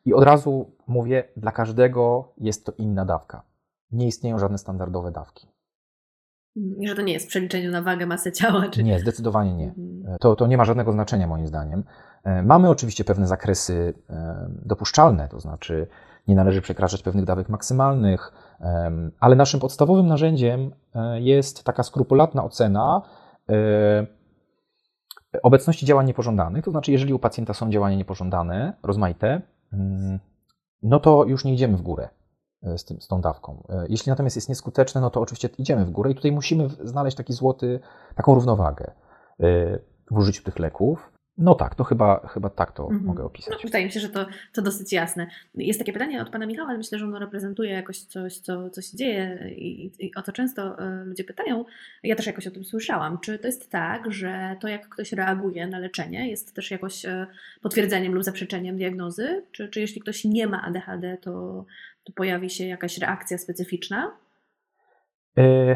i 0.05 0.13
od 0.13 0.23
razu 0.23 0.71
mówię, 0.87 1.23
dla 1.37 1.51
każdego 1.51 2.33
jest 2.37 2.65
to 2.65 2.71
inna 2.77 3.05
dawka. 3.05 3.41
Nie 3.91 4.07
istnieją 4.07 4.39
żadne 4.39 4.57
standardowe 4.57 5.11
dawki. 5.11 5.47
że 6.81 6.95
to 6.95 7.01
nie 7.01 7.13
jest 7.13 7.25
w 7.25 7.29
przeliczeniu 7.29 7.71
na 7.71 7.81
wagę, 7.81 8.05
masę 8.05 8.31
ciała? 8.31 8.69
Czy... 8.69 8.83
Nie, 8.83 8.99
zdecydowanie 8.99 9.53
nie. 9.53 9.67
Mhm. 9.67 10.17
To, 10.19 10.35
to 10.35 10.47
nie 10.47 10.57
ma 10.57 10.65
żadnego 10.65 10.91
znaczenia 10.91 11.27
moim 11.27 11.47
zdaniem. 11.47 11.83
Mamy 12.43 12.69
oczywiście 12.69 13.03
pewne 13.03 13.27
zakresy 13.27 13.93
dopuszczalne, 14.49 15.27
to 15.27 15.39
znaczy 15.39 15.87
nie 16.27 16.35
należy 16.35 16.61
przekraczać 16.61 17.03
pewnych 17.03 17.25
dawek 17.25 17.49
maksymalnych, 17.49 18.31
ale 19.19 19.35
naszym 19.35 19.59
podstawowym 19.59 20.07
narzędziem 20.07 20.71
jest 21.15 21.63
taka 21.63 21.83
skrupulatna 21.83 22.43
ocena 22.43 23.01
obecności 25.43 25.85
działań 25.85 26.05
niepożądanych, 26.05 26.65
to 26.65 26.71
znaczy, 26.71 26.91
jeżeli 26.91 27.13
u 27.13 27.19
pacjenta 27.19 27.53
są 27.53 27.69
działania 27.69 27.97
niepożądane, 27.97 28.73
rozmaite, 28.83 29.41
mm, 29.73 30.19
no 30.83 30.99
to 30.99 31.25
już 31.25 31.45
nie 31.45 31.53
idziemy 31.53 31.77
w 31.77 31.81
górę 31.81 32.09
e, 32.63 32.77
z, 32.77 32.85
tym, 32.85 33.01
z 33.01 33.07
tą 33.07 33.21
dawką. 33.21 33.63
E, 33.69 33.85
jeśli 33.89 34.09
natomiast 34.09 34.35
jest 34.35 34.49
nieskuteczne, 34.49 35.01
no 35.01 35.09
to 35.09 35.21
oczywiście 35.21 35.49
idziemy 35.57 35.85
w 35.85 35.91
górę 35.91 36.11
i 36.11 36.15
tutaj 36.15 36.31
musimy 36.31 36.69
znaleźć 36.69 37.17
taki 37.17 37.33
złoty, 37.33 37.79
taką 38.15 38.35
równowagę 38.35 38.85
e, 38.85 38.93
w 40.11 40.17
użyciu 40.17 40.43
tych 40.43 40.59
leków. 40.59 41.11
No 41.37 41.55
tak, 41.55 41.75
to 41.75 41.83
chyba, 41.83 42.27
chyba 42.27 42.49
tak 42.49 42.71
to 42.71 42.83
mhm. 42.83 43.03
mogę 43.03 43.23
opisać. 43.23 43.53
No, 43.53 43.59
wydaje 43.63 43.85
mi 43.85 43.91
się, 43.91 43.99
że 43.99 44.09
to, 44.09 44.25
to 44.53 44.61
dosyć 44.61 44.93
jasne. 44.93 45.27
Jest 45.55 45.79
takie 45.79 45.93
pytanie 45.93 46.21
od 46.21 46.29
pana 46.29 46.45
Michała, 46.45 46.69
ale 46.69 46.77
myślę, 46.77 46.99
że 46.99 47.05
ono 47.05 47.19
reprezentuje 47.19 47.71
jakoś 47.71 48.01
coś, 48.01 48.37
co, 48.37 48.69
co 48.69 48.81
się 48.81 48.97
dzieje 48.97 49.49
i, 49.55 49.91
i 49.99 50.15
o 50.15 50.21
to 50.21 50.31
często 50.31 50.79
e, 50.79 51.03
ludzie 51.05 51.23
pytają. 51.23 51.65
Ja 52.03 52.15
też 52.15 52.27
jakoś 52.27 52.47
o 52.47 52.51
tym 52.51 52.65
słyszałam. 52.65 53.19
Czy 53.19 53.39
to 53.39 53.47
jest 53.47 53.71
tak, 53.71 54.11
że 54.11 54.55
to 54.61 54.67
jak 54.67 54.89
ktoś 54.89 55.11
reaguje 55.11 55.67
na 55.67 55.79
leczenie 55.79 56.29
jest 56.29 56.55
też 56.55 56.71
jakoś 56.71 57.05
e, 57.05 57.27
potwierdzeniem 57.61 58.13
lub 58.13 58.23
zaprzeczeniem 58.23 58.77
diagnozy? 58.77 59.43
Czy, 59.51 59.69
czy 59.69 59.81
jeśli 59.81 60.01
ktoś 60.01 60.25
nie 60.25 60.47
ma 60.47 60.61
ADHD, 60.61 61.17
to, 61.21 61.65
to 62.03 62.13
pojawi 62.13 62.49
się 62.49 62.65
jakaś 62.65 62.97
reakcja 62.97 63.37
specyficzna? 63.37 64.11
Y 65.39 65.75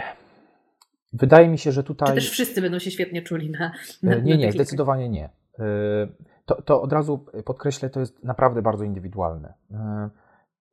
Wydaje 1.14 1.47
mi 1.47 1.57
się, 1.57 1.72
że 1.72 1.84
tutaj. 1.84 2.07
Czy 2.07 2.16
też 2.16 2.30
wszyscy 2.30 2.62
będą 2.62 2.80
się 2.80 2.91
świetnie 2.91 3.22
czuli 3.22 3.49
na. 3.49 3.72
na 4.03 4.16
nie, 4.16 4.38
nie, 4.38 4.51
zdecydowanie 4.51 5.09
nie. 5.09 5.30
Y, 5.59 5.63
to, 6.45 6.61
to 6.61 6.81
od 6.81 6.93
razu 6.93 7.25
podkreślę, 7.45 7.89
to 7.89 7.99
jest 7.99 8.23
naprawdę 8.23 8.61
bardzo 8.61 8.83
indywidualne. 8.83 9.53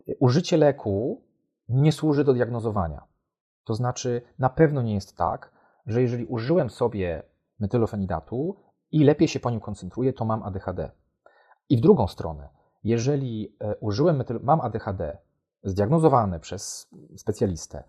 Y, 0.08 0.16
użycie 0.20 0.56
leku 0.56 1.22
nie 1.68 1.92
służy 1.92 2.24
do 2.24 2.32
diagnozowania. 2.32 3.02
To 3.64 3.74
znaczy, 3.74 4.22
na 4.38 4.50
pewno 4.50 4.82
nie 4.82 4.94
jest 4.94 5.16
tak, 5.16 5.52
że 5.86 6.02
jeżeli 6.02 6.26
użyłem 6.26 6.70
sobie 6.70 7.22
metylofenidatu 7.60 8.56
i 8.92 9.04
lepiej 9.04 9.28
się 9.28 9.40
po 9.40 9.50
nim 9.50 9.60
koncentruję, 9.60 10.12
to 10.12 10.24
mam 10.24 10.42
ADHD. 10.42 10.90
I 11.68 11.76
w 11.76 11.80
drugą 11.80 12.06
stronę, 12.06 12.48
jeżeli 12.84 13.56
e, 13.60 13.76
użyłem 13.76 14.16
metyl, 14.16 14.40
mam 14.42 14.60
ADHD 14.60 15.18
zdiagnozowane 15.62 16.40
przez 16.40 16.90
specjalistę, 17.16 17.84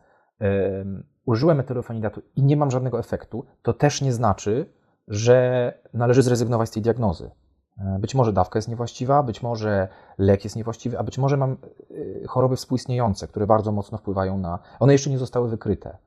użyłem 1.26 1.58
metylofenidatu 1.58 2.22
i 2.36 2.44
nie 2.44 2.58
mam 2.58 2.72
żadnego 2.72 3.00
efektu, 3.00 3.46
to 3.62 3.74
też 3.74 4.02
nie 4.02 4.14
znaczy, 4.14 4.74
że 5.10 5.74
należy 5.94 6.22
zrezygnować 6.22 6.70
z 6.70 6.72
tej 6.72 6.84
diagnozy. 6.84 7.32
E, 7.78 8.00
być 8.00 8.16
może 8.16 8.34
dawka 8.34 8.58
jest 8.58 8.68
niewłaściwa, 8.68 9.24
być 9.24 9.44
może 9.44 9.88
lek 10.18 10.44
jest 10.44 10.56
niewłaściwy, 10.56 11.00
a 11.00 11.04
być 11.04 11.18
może 11.18 11.38
mam 11.38 11.52
e, 11.52 12.28
choroby 12.28 12.56
współistniejące, 12.56 13.28
które 13.28 13.48
bardzo 13.48 13.72
mocno 13.72 13.98
wpływają 13.98 14.38
na. 14.38 14.60
One 14.80 14.94
jeszcze 14.94 15.10
nie 15.10 15.18
zostały 15.18 15.50
wykryte. 15.50 15.98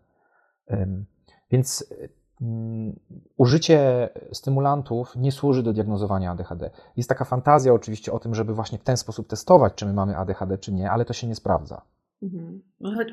Więc 1.50 1.94
mm, 2.42 3.00
użycie 3.36 4.08
stymulantów 4.32 5.16
nie 5.16 5.32
służy 5.32 5.62
do 5.62 5.72
diagnozowania 5.72 6.30
ADHD. 6.30 6.70
Jest 6.96 7.08
taka 7.08 7.24
fantazja 7.24 7.72
oczywiście 7.72 8.12
o 8.12 8.18
tym, 8.18 8.34
żeby 8.34 8.54
właśnie 8.54 8.78
w 8.78 8.82
ten 8.82 8.96
sposób 8.96 9.28
testować, 9.28 9.74
czy 9.74 9.86
my 9.86 9.92
mamy 9.92 10.16
ADHD, 10.16 10.58
czy 10.58 10.72
nie, 10.72 10.90
ale 10.90 11.04
to 11.04 11.12
się 11.12 11.26
nie 11.26 11.34
sprawdza. 11.34 11.82
Mhm. 12.22 12.62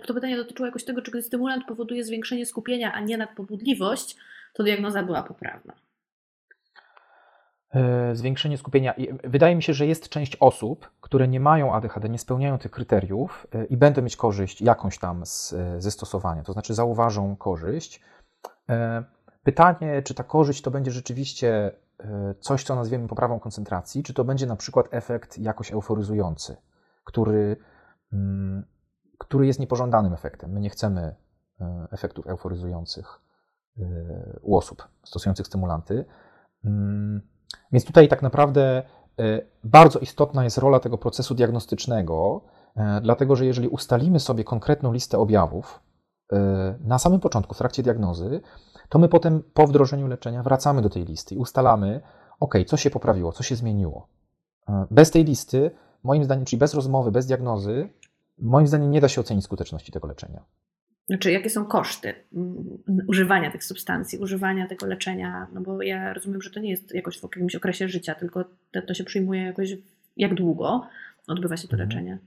To 0.08 0.14
pytanie 0.14 0.38
dotyczyło 0.38 0.66
jakoś 0.66 0.84
tego, 0.84 1.02
czy 1.02 1.22
stymulant 1.22 1.66
powoduje 1.68 2.04
zwiększenie 2.04 2.46
skupienia, 2.46 2.94
a 2.94 3.02
nie 3.02 3.18
nadpobudliwość, 3.18 4.18
to 4.60 4.64
diagnoza 4.64 5.03
była 5.03 5.24
poprawna. 5.24 5.74
E, 7.72 8.16
zwiększenie 8.16 8.57
skupienia. 8.57 8.93
Wydaje 9.24 9.55
mi 9.55 9.64
się, 9.64 9.74
że 9.74 9.86
jest 9.86 10.10
część 10.10 10.36
osób, 10.36 10.91
które 11.01 11.28
nie 11.28 11.39
mają 11.39 11.74
ADHD, 11.74 12.10
nie 12.10 12.20
spełniają 12.20 12.57
tych 12.57 12.72
kryteriów 12.72 13.47
e, 13.53 13.66
i 13.66 13.78
będą 13.78 14.01
mieć 14.01 14.16
korzyść 14.16 14.62
jakąś 14.62 14.97
tam 14.97 15.26
z, 15.26 15.55
ze 15.78 15.91
stosowania, 15.91 16.43
to 16.43 16.53
znaczy 16.53 16.74
zauważą 16.74 17.36
korzyść. 17.36 18.01
E, 18.70 19.03
pytanie, 19.43 20.01
czy 20.01 20.14
ta 20.14 20.24
korzyść 20.24 20.62
to 20.62 20.72
będzie 20.72 20.91
rzeczywiście 20.91 21.72
coś, 22.39 22.64
co 22.64 22.76
nazwiemy 22.76 23.07
poprawą 23.07 23.39
koncentracji, 23.39 24.03
czy 24.03 24.14
to 24.14 24.24
będzie 24.24 24.45
na 24.45 24.55
przykład 24.55 24.88
efekt 24.91 25.38
jakoś 25.38 25.72
euforyzujący, 25.72 26.57
który 27.03 27.57
mm, 28.14 28.64
który 29.20 29.47
jest 29.47 29.60
niepożądanym 29.60 30.14
efektem. 30.14 30.51
My 30.51 30.60
nie 30.60 30.70
chcemy 30.70 31.16
e, 31.62 31.88
efektów 31.91 32.28
euforyzujących 32.28 33.05
e, 33.07 33.29
u 34.41 34.57
osób 34.57 34.88
stosujących 35.03 35.47
stymulanty. 35.47 36.05
Mm, 36.65 37.22
więc 37.72 37.86
tutaj 37.86 38.07
tak 38.07 38.22
naprawdę 38.22 38.84
e, 39.20 39.41
bardzo 39.63 39.99
istotna 39.99 40.43
jest 40.43 40.57
rola 40.57 40.80
tego 40.80 40.97
procesu 40.97 41.36
diagnostycznego, 41.36 42.41
dlatego 43.01 43.36
że 43.36 43.45
jeżeli 43.45 43.67
ustalimy 43.67 44.20
sobie 44.20 44.43
konkretną 44.43 44.93
listę 44.93 45.17
objawów 45.17 45.80
na 46.80 46.99
samym 46.99 47.20
początku, 47.20 47.53
w 47.53 47.57
trakcie 47.57 47.84
diagnozy, 47.84 48.41
to 48.89 48.99
my 48.99 49.09
potem 49.09 49.43
po 49.53 49.67
wdrożeniu 49.67 50.07
leczenia 50.07 50.43
wracamy 50.43 50.82
do 50.82 50.89
tej 50.89 51.05
listy 51.05 51.36
i 51.36 51.38
ustalamy, 51.38 52.01
ok, 52.39 52.55
co 52.67 52.78
się 52.78 52.89
poprawiło, 52.89 53.32
co 53.32 53.43
się 53.43 53.55
zmieniło. 53.55 54.07
Bez 54.91 55.11
tej 55.11 55.24
listy, 55.24 55.72
moim 56.03 56.24
zdaniem, 56.24 56.45
czyli 56.45 56.59
bez 56.59 56.74
rozmowy, 56.74 57.11
bez 57.11 57.26
diagnozy, 57.26 57.89
moim 58.38 58.67
zdaniem 58.67 58.91
nie 58.91 59.01
da 59.01 59.07
się 59.07 59.22
ocenić 59.22 59.43
skuteczności 59.43 59.91
tego 59.91 60.07
leczenia. 60.07 60.43
Znaczy, 61.10 61.32
jakie 61.32 61.49
są 61.49 61.66
koszty 61.66 62.14
mm, 62.34 62.80
używania 63.07 63.51
tych 63.51 63.64
substancji, 63.64 64.20
używania 64.20 64.68
tego 64.68 64.86
leczenia? 64.86 65.47
No 65.53 65.62
bo 65.62 65.82
ja 65.82 66.14
rozumiem, 66.14 66.41
że 66.41 66.49
to 66.49 66.60
nie 66.60 66.70
jest 66.70 66.95
jakoś 66.95 67.20
w 67.20 67.24
jakimś 67.24 67.55
okresie 67.55 67.88
życia, 67.88 68.16
tylko 68.16 68.43
to, 68.72 68.82
to 68.82 68.93
się 68.93 69.03
przyjmuje 69.03 69.41
jakoś, 69.41 69.70
jak 70.18 70.34
długo 70.34 70.88
odbywa 71.28 71.57
się 71.57 71.68
to 71.68 71.74
mhm. 71.74 71.89
leczenie? 71.89 72.20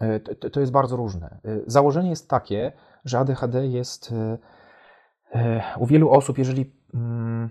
E, 0.00 0.20
to, 0.20 0.50
to, 0.50 0.60
jest 0.60 0.72
bardzo 0.72 0.96
różne. 0.96 1.38
E, 1.44 1.60
założenie 1.66 2.10
jest 2.10 2.28
takie, 2.28 2.72
że 3.04 3.18
ADHD 3.18 3.66
jest 3.66 4.12
e, 5.34 5.62
u 5.78 5.86
wielu 5.86 6.10
osób, 6.10 6.38
jeżeli 6.38 6.72
mm, 6.94 7.50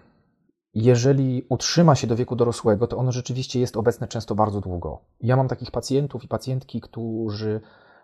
jeżeli 0.74 1.46
utrzyma 1.50 1.96
się 1.96 2.08
do 2.08 2.16
wieku 2.16 2.36
dorosłego, 2.36 2.88
to 2.88 2.98
ono 2.98 3.12
rzeczywiście 3.12 3.60
jest 3.60 3.78
obecne 3.78 4.08
często 4.08 4.36
bardzo 4.36 4.62
długo. 4.62 5.06
Ja 5.22 5.36
mam 5.36 5.48
takich 5.48 5.72
pacjentów 5.72 6.24
i 6.24 6.28
pacjentki, 6.28 6.82
którzy 6.82 7.62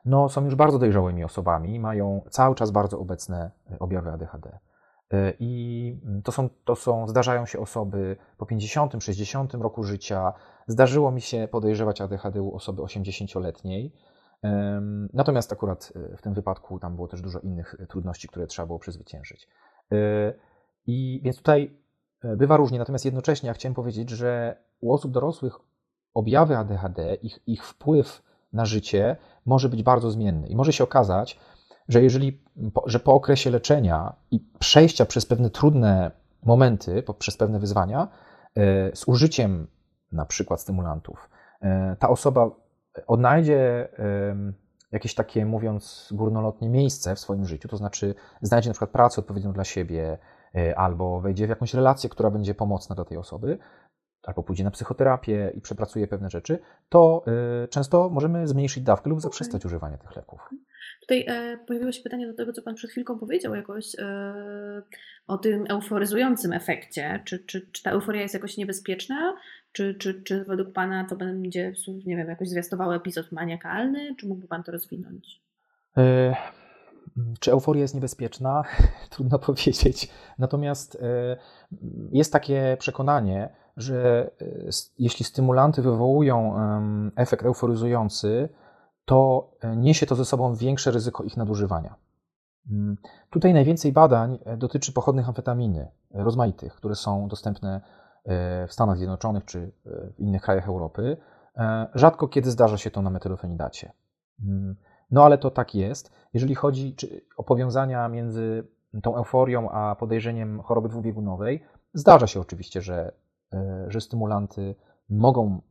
no, 0.08 0.30
są 0.30 0.46
już 0.46 0.56
bardzo 0.56 0.80
dojrzałymi 0.80 1.24
osobami, 1.24 1.80
mają 1.80 2.22
cały 2.30 2.56
czas 2.56 2.72
bardzo 2.72 3.00
obecne 3.00 3.52
e, 3.72 3.80
objawy 3.80 4.12
ADHD. 4.12 4.60
E, 5.12 5.34
I 5.40 6.02
to 6.24 6.32
są, 6.32 6.50
to 6.66 6.76
są, 6.76 7.08
zdarzają 7.08 7.46
się 7.46 7.60
osoby 7.60 8.18
po 8.38 8.46
50, 8.46 8.94
60 9.00 9.54
roku 9.54 9.84
życia. 9.84 10.34
Zdarzyło 10.68 11.12
mi 11.12 11.22
się 11.22 11.48
podejrzewać 11.52 12.02
ADHD 12.02 12.42
u 12.42 12.56
osoby 12.56 12.82
80-letniej. 12.82 13.94
Natomiast 15.14 15.54
akurat 15.54 15.94
e, 15.96 16.18
w 16.18 16.22
tym 16.22 16.34
wypadku 16.34 16.80
tam 16.80 16.96
było 16.96 17.08
też 17.08 17.22
dużo 17.22 17.40
innych 17.40 17.76
trudności, 17.90 18.28
które 18.28 18.48
trzeba 18.48 18.66
było 18.66 18.80
przezwyciężyć. 18.80 19.48
I 20.88 21.22
więc 21.24 21.38
tutaj 21.38 21.78
bywa 22.24 22.58
różnie, 22.58 22.80
natomiast 22.80 23.06
jednocześnie 23.06 23.48
ja 23.48 23.54
chciałem 23.54 23.74
powiedzieć, 23.74 24.10
że 24.10 24.58
u 24.80 24.94
osób 24.94 25.12
dorosłych 25.12 25.56
objawy 26.14 26.58
ADHD, 26.58 27.16
ich, 27.16 27.40
ich 27.48 27.66
wpływ 27.66 28.22
na 28.54 28.66
życie 28.66 29.16
może 29.46 29.70
być 29.70 29.84
bardzo 29.84 30.12
zmienny. 30.12 30.48
I 30.48 30.56
może 30.56 30.74
się 30.74 30.84
okazać, 30.84 31.40
że 31.88 32.04
jeżeli, 32.04 32.42
że 32.86 33.00
po 33.00 33.14
okresie 33.14 33.50
leczenia 33.50 34.16
i 34.32 34.40
przejścia 34.60 35.06
przez 35.06 35.26
pewne 35.26 35.50
trudne 35.50 36.12
momenty, 36.44 37.04
przez 37.20 37.38
pewne 37.38 37.60
wyzwania, 37.60 38.08
e, 38.56 38.96
z 38.96 39.08
użyciem 39.08 39.68
na 40.12 40.26
przykład 40.26 40.62
stymulantów, 40.62 41.30
e, 41.62 41.96
ta 42.00 42.10
osoba 42.10 42.50
odnajdzie 43.08 43.90
jakieś 44.92 45.16
takie, 45.16 45.46
mówiąc 45.46 46.10
górnolotnie, 46.12 46.70
miejsce 46.70 47.16
w 47.16 47.20
swoim 47.20 47.46
życiu, 47.46 47.68
to 47.68 47.78
znaczy 47.78 48.16
znajdzie 48.42 48.70
na 48.70 48.74
przykład 48.74 48.90
pracę 48.90 49.22
odpowiednią 49.22 49.54
dla 49.54 49.64
siebie, 49.64 50.18
E, 50.56 50.80
albo 50.80 51.22
wejdzie 51.22 51.46
w 51.46 51.50
jakąś 51.50 51.74
relację, 51.74 52.10
która 52.10 52.32
będzie 52.32 52.56
pomocna 52.56 52.96
dla 52.96 53.06
tej 53.06 53.18
osoby, 53.18 53.58
albo 54.28 54.44
pójdzie 54.44 54.64
na 54.64 54.72
psychoterapię 54.72 55.52
i 55.56 55.62
przepracuje 55.62 56.08
pewne 56.08 56.30
rzeczy, 56.30 56.60
to 56.90 57.24
e, 57.64 57.68
często 57.68 58.10
możemy 58.10 58.48
zmniejszyć 58.48 58.84
dawkę 58.84 59.10
lub 59.10 59.22
zaprzestać 59.22 59.62
okay. 59.62 59.70
używania 59.70 59.98
tych 59.98 60.16
leków. 60.16 60.40
Tutaj 61.02 61.26
e, 61.28 61.58
pojawiło 61.68 61.92
się 61.92 62.04
pytanie 62.04 62.28
do 62.28 62.34
tego, 62.34 62.54
co 62.54 62.62
Pan 62.62 62.76
przed 62.76 62.92
chwilką 62.92 63.20
powiedział 63.20 63.56
jakoś 63.56 63.96
e, 64.00 64.34
o 65.28 65.38
tym 65.38 65.66
euforyzującym 65.70 66.54
efekcie. 66.54 67.22
Czy, 67.26 67.40
czy, 67.40 67.70
czy 67.72 67.84
ta 67.84 67.92
euforia 67.92 68.22
jest 68.22 68.34
jakoś 68.34 68.58
niebezpieczna? 68.58 69.36
Czy, 69.72 69.96
czy, 69.96 70.24
czy 70.24 70.46
według 70.46 70.74
Pana 70.74 71.06
to 71.10 71.16
będzie, 71.16 71.74
nie 72.06 72.18
wiem, 72.18 72.28
jakoś 72.28 72.50
zwiastował 72.50 72.92
epizod 72.92 73.32
maniakalny? 73.32 74.16
Czy 74.16 74.28
mógłby 74.28 74.48
Pan 74.48 74.64
to 74.64 74.72
rozwinąć? 74.72 75.42
E 75.98 76.36
czy 77.40 77.52
euforia 77.52 77.82
jest 77.82 77.96
niebezpieczna? 77.96 78.64
Trudno 79.10 79.40
powiedzieć. 79.48 80.10
Natomiast 80.40 80.96
e, 80.96 81.38
jest 82.12 82.34
takie 82.34 82.78
przekonanie, 82.80 83.50
że 83.78 84.32
e, 84.42 84.46
jeśli 85.00 85.26
stymulanty 85.26 85.82
wywołują 85.82 86.56
efekt 87.16 87.46
euforyzujący, 87.46 88.50
to 89.06 89.50
e, 89.62 89.76
niesie 89.76 90.06
to 90.06 90.16
ze 90.16 90.26
sobą 90.26 90.56
większe 90.56 90.92
ryzyko 90.92 91.24
ich 91.24 91.38
nadużywania. 91.38 91.96
Mm, 92.72 92.98
tutaj 93.30 93.54
najwięcej 93.54 93.92
badań 93.92 94.40
dotyczy 94.58 94.94
pochodnych 94.94 95.28
amfetaminy, 95.28 95.92
rozmaitych, 96.14 96.76
które 96.76 96.96
są 96.96 97.28
dostępne 97.28 97.82
w 98.68 98.74
Stanach 98.74 98.98
Zjednoczonych 98.98 99.46
czy 99.46 99.72
w 99.86 100.20
innych 100.20 100.42
krajach 100.42 100.68
Europy. 100.68 101.18
Rzadko 101.94 102.28
kiedy 102.28 102.52
zdarza 102.52 102.78
się 102.78 102.92
to 102.92 103.02
na 103.02 103.10
metylofenidacie. 103.10 103.92
Mm, 104.44 104.76
no 105.12 105.24
ale 105.26 105.38
to 105.38 105.52
tak 105.52 105.76
jest. 105.76 106.12
Jeżeli 106.34 106.56
chodzi 106.56 106.96
o 107.38 107.44
powiązania 107.44 108.10
między 108.10 108.68
tą 109.04 109.16
euforią 109.16 109.70
a 109.70 109.96
podejrzeniem 109.96 110.62
choroby 110.62 110.90
dwubiegunowej, 110.90 111.64
zdarza 111.94 112.28
się 112.28 112.40
oczywiście, 112.40 112.82
że, 112.82 112.96
e, 113.06 113.12
że 113.88 114.02
stymulanty 114.02 114.76
mogą 115.10 115.62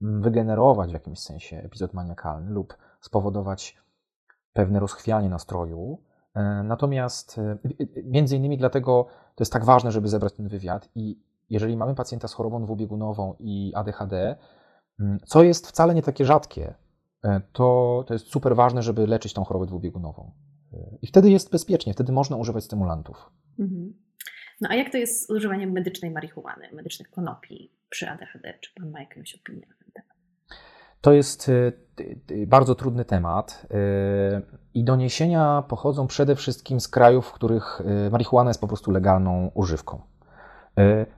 wygenerować 0.00 0.90
w 0.90 0.92
jakimś 0.92 1.18
sensie 1.18 1.56
epizod 1.56 1.94
maniakalny 1.94 2.50
lub 2.50 2.76
spowodować 3.00 3.76
pewne 4.52 4.80
rozchwianie 4.80 5.28
nastroju. 5.28 5.98
E, 6.34 6.62
natomiast 6.62 7.38
e, 7.38 7.58
między 8.04 8.36
innymi 8.36 8.58
dlatego 8.58 9.06
to 9.34 9.42
jest 9.42 9.52
tak 9.52 9.64
ważne, 9.64 9.92
żeby 9.92 10.08
zebrać 10.08 10.32
ten 10.32 10.48
wywiad 10.48 10.88
i 10.94 11.22
jeżeli 11.50 11.76
mamy 11.76 11.94
pacjenta 11.94 12.28
z 12.28 12.32
chorobą 12.32 12.64
dwubiegunową 12.64 13.34
i 13.38 13.72
ADHD, 13.74 14.36
co 15.24 15.42
jest 15.42 15.68
wcale 15.68 15.94
nie 15.94 16.02
takie 16.02 16.24
rzadkie, 16.24 16.74
E, 17.24 17.40
to, 17.52 18.04
to 18.06 18.14
jest 18.14 18.26
super 18.26 18.56
ważne, 18.56 18.82
żeby 18.82 19.06
leczyć 19.06 19.32
tą 19.32 19.44
chorobę 19.44 19.66
dwubiegunową. 19.66 20.30
E, 20.72 20.98
I 21.02 21.06
wtedy 21.06 21.30
jest 21.30 21.50
bezpiecznie, 21.50 21.92
wtedy 21.92 22.12
można 22.12 22.36
używać 22.36 22.64
stymulantów. 22.64 23.30
Mhm. 23.58 23.94
No 24.60 24.68
a 24.68 24.74
jak 24.74 24.92
to 24.92 24.98
jest 24.98 25.26
z 25.26 25.30
używaniem 25.30 25.72
medycznej 25.72 26.10
marihuany, 26.10 26.68
medycznych 26.72 27.10
konopi 27.10 27.72
przy 27.88 28.10
ADHD? 28.10 28.54
Czy 28.60 28.74
Pan 28.74 28.90
ma 28.90 29.00
jakąś 29.00 29.34
opinię 29.34 29.66
na 29.68 29.74
ten 29.74 29.92
temat? 29.92 30.16
To 31.00 31.12
jest 31.12 31.48
e, 31.48 31.72
bardzo 32.46 32.74
trudny 32.74 33.04
temat 33.04 33.66
i 34.74 34.84
doniesienia 34.84 35.62
pochodzą 35.68 36.06
przede 36.06 36.36
wszystkim 36.36 36.80
z 36.80 36.88
krajów, 36.88 37.26
w 37.26 37.32
których 37.32 37.82
marihuana 38.10 38.50
jest 38.50 38.60
po 38.60 38.68
prostu 38.68 38.90
legalną 38.90 39.50
używką. 39.54 40.02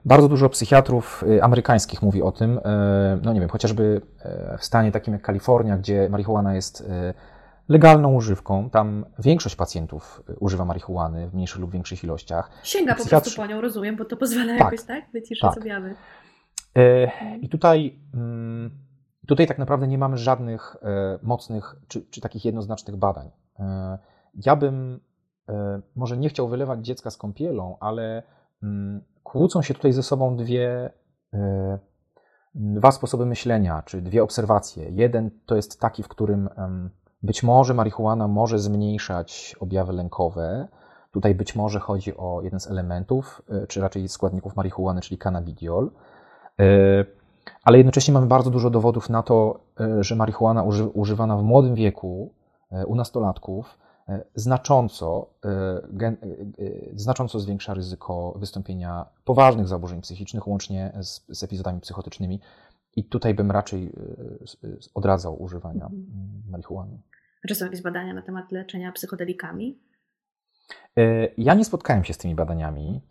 Bardzo 0.05 0.27
dużo 0.29 0.49
psychiatrów 0.49 1.23
amerykańskich 1.41 2.01
mówi 2.01 2.21
o 2.21 2.31
tym, 2.31 2.59
no 3.21 3.33
nie 3.33 3.39
wiem, 3.39 3.49
chociażby 3.49 4.01
w 4.57 4.65
stanie 4.65 4.91
takim 4.91 5.13
jak 5.13 5.21
Kalifornia, 5.21 5.77
gdzie 5.77 6.09
marihuana 6.09 6.55
jest 6.55 6.89
legalną 7.69 8.13
używką. 8.13 8.69
Tam 8.69 9.05
większość 9.19 9.55
pacjentów 9.55 10.23
używa 10.39 10.65
marihuany 10.65 11.29
w 11.29 11.33
mniejszych 11.33 11.59
lub 11.59 11.71
większych 11.71 12.03
ilościach. 12.03 12.51
Sięga 12.63 12.95
Psychiatrzy... 12.95 13.15
po 13.15 13.21
prostu 13.21 13.41
po 13.41 13.47
nią, 13.47 13.61
rozumiem, 13.61 13.95
bo 13.95 14.05
to 14.05 14.17
pozwala 14.17 14.47
tak, 14.47 14.59
jakoś 14.59 14.83
tak 14.83 15.11
wyciszyć 15.13 15.41
tak. 15.41 15.57
objawy. 15.57 15.95
I 17.41 17.49
tutaj, 17.49 17.99
mm, 18.13 18.71
tutaj 19.27 19.47
tak 19.47 19.57
naprawdę 19.57 19.87
nie 19.87 19.97
mamy 19.97 20.17
żadnych 20.17 20.75
mocnych 21.21 21.75
czy, 21.87 22.01
czy 22.01 22.21
takich 22.21 22.45
jednoznacznych 22.45 22.97
badań. 22.97 23.31
Ja 24.45 24.55
bym 24.55 24.99
może 25.95 26.17
nie 26.17 26.29
chciał 26.29 26.47
wylewać 26.47 26.85
dziecka 26.85 27.11
z 27.11 27.17
kąpielą, 27.17 27.77
ale 27.79 28.23
mm, 28.63 29.01
kłócą 29.23 29.61
się 29.61 29.73
tutaj 29.73 29.93
ze 29.93 30.03
sobą 30.03 30.35
dwie, 30.35 30.91
e, 31.33 31.79
dwa 32.55 32.91
sposoby 32.91 33.25
myślenia, 33.25 33.83
czy 33.85 34.01
dwie 34.01 34.23
obserwacje. 34.23 34.89
Jeden 34.89 35.31
to 35.45 35.55
jest 35.55 35.79
taki, 35.79 36.03
w 36.03 36.07
którym 36.07 36.49
być 37.23 37.43
może 37.43 37.73
marihuana 37.73 38.27
może 38.27 38.59
zmniejszać 38.59 39.55
objawy 39.59 39.93
lękowe. 39.93 40.67
Tutaj 41.11 41.35
być 41.35 41.55
może 41.55 41.79
chodzi 41.79 42.17
o 42.17 42.41
jeden 42.41 42.59
z 42.59 42.67
elementów, 42.67 43.41
e, 43.49 43.67
czy 43.67 43.81
raczej 43.81 44.09
składników 44.09 44.55
marihuany, 44.55 45.01
czyli 45.01 45.17
cannabidiol. 45.17 45.91
E, 46.59 46.65
ale 47.63 47.77
jednocześnie 47.77 48.13
mamy 48.13 48.27
bardzo 48.27 48.49
dużo 48.49 48.69
dowodów 48.69 49.09
na 49.09 49.23
to, 49.23 49.59
że 49.99 50.15
marihuana 50.15 50.63
używana 50.93 51.37
w 51.37 51.43
młodym 51.43 51.75
wieku 51.75 52.33
u 52.87 52.95
nastolatków 52.95 53.77
znacząco, 54.35 55.29
znacząco 56.95 57.39
zwiększa 57.39 57.73
ryzyko 57.73 58.33
wystąpienia 58.35 59.05
poważnych 59.25 59.67
zaburzeń 59.67 60.01
psychicznych, 60.01 60.47
łącznie 60.47 60.93
z, 61.01 61.25
z 61.29 61.43
epizodami 61.43 61.79
psychotycznymi. 61.79 62.39
I 62.95 63.03
tutaj 63.03 63.33
bym 63.33 63.51
raczej 63.51 63.93
odradzał 64.93 65.41
używania 65.41 65.85
mhm. 65.85 66.43
marihuany. 66.49 66.97
Czy 67.47 67.55
są 67.55 67.65
jakieś 67.65 67.81
badania 67.81 68.13
na 68.13 68.21
temat 68.21 68.51
leczenia 68.51 68.91
psychodelikami? 68.91 69.79
Ja 71.37 71.53
nie 71.53 71.65
spotkałem 71.65 72.03
się 72.03 72.13
z 72.13 72.17
tymi 72.17 72.35
badaniami 72.35 73.01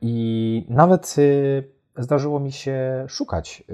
i 0.00 0.66
nawet 0.68 1.16
zdarzyło 1.96 2.40
mi 2.40 2.52
się 2.52 3.04
szukać 3.08 3.64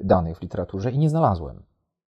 danych 0.00 0.38
w 0.38 0.42
literaturze 0.42 0.90
i 0.90 0.98
nie 0.98 1.10
znalazłem. 1.10 1.62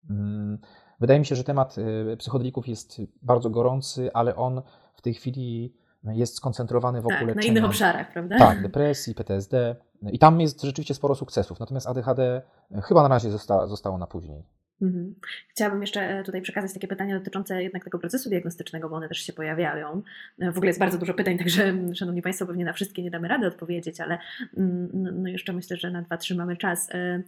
Mm, 0.10 0.60
Wydaje 1.00 1.20
mi 1.20 1.26
się, 1.26 1.36
że 1.36 1.44
temat 1.44 1.76
psychodelików 2.18 2.68
jest 2.68 3.02
bardzo 3.22 3.50
gorący, 3.50 4.14
ale 4.14 4.36
on 4.36 4.62
w 4.94 5.02
tej 5.02 5.14
chwili 5.14 5.74
jest 6.04 6.36
skoncentrowany 6.36 7.02
wokół 7.02 7.18
tak, 7.18 7.28
leczenia. 7.28 7.44
na 7.44 7.52
innych 7.52 7.66
obszarach, 7.70 8.12
prawda? 8.14 8.38
Tak, 8.38 8.62
depresji, 8.62 9.16
PTSD. 9.16 9.76
I 10.12 10.20
tam 10.20 10.42
jest 10.42 10.62
rzeczywiście 10.62 10.94
sporo 10.94 11.16
sukcesów. 11.16 11.60
Natomiast 11.60 11.88
ADHD 11.88 12.42
chyba 12.84 13.04
na 13.04 13.10
razie 13.10 13.32
zosta, 13.32 13.68
zostało 13.68 13.98
na 13.98 14.08
później. 14.08 14.46
Mhm. 14.82 15.16
Chciałabym 15.48 15.82
jeszcze 15.82 16.02
e, 16.02 16.24
tutaj 16.24 16.42
przekazać 16.42 16.74
takie 16.74 16.88
pytania 16.88 17.20
dotyczące 17.20 17.64
jednak 17.64 17.84
tego 17.84 18.00
procesu 18.00 18.30
diagnostycznego, 18.30 18.90
bo 18.90 18.96
one 18.96 19.08
też 19.08 19.18
się 19.18 19.34
pojawiają. 19.34 20.02
E, 20.40 20.52
w 20.52 20.58
ogóle 20.58 20.70
jest 20.70 20.80
bardzo 20.80 20.98
dużo 20.98 21.14
pytań, 21.14 21.38
także 21.44 21.74
Szanowni 21.96 22.22
Państwo, 22.22 22.46
pewnie 22.46 22.66
na 22.66 22.74
wszystkie 22.74 23.04
nie 23.04 23.12
damy 23.12 23.28
rady 23.28 23.48
odpowiedzieć, 23.48 24.00
ale 24.00 24.18
mm, 24.58 24.90
no 25.22 25.30
jeszcze 25.30 25.54
myślę, 25.54 25.78
że 25.78 25.92
na 25.92 26.02
dwa, 26.02 26.18
trzy 26.18 26.36
mamy 26.36 26.58
czas. 26.58 26.90
E, 26.92 27.24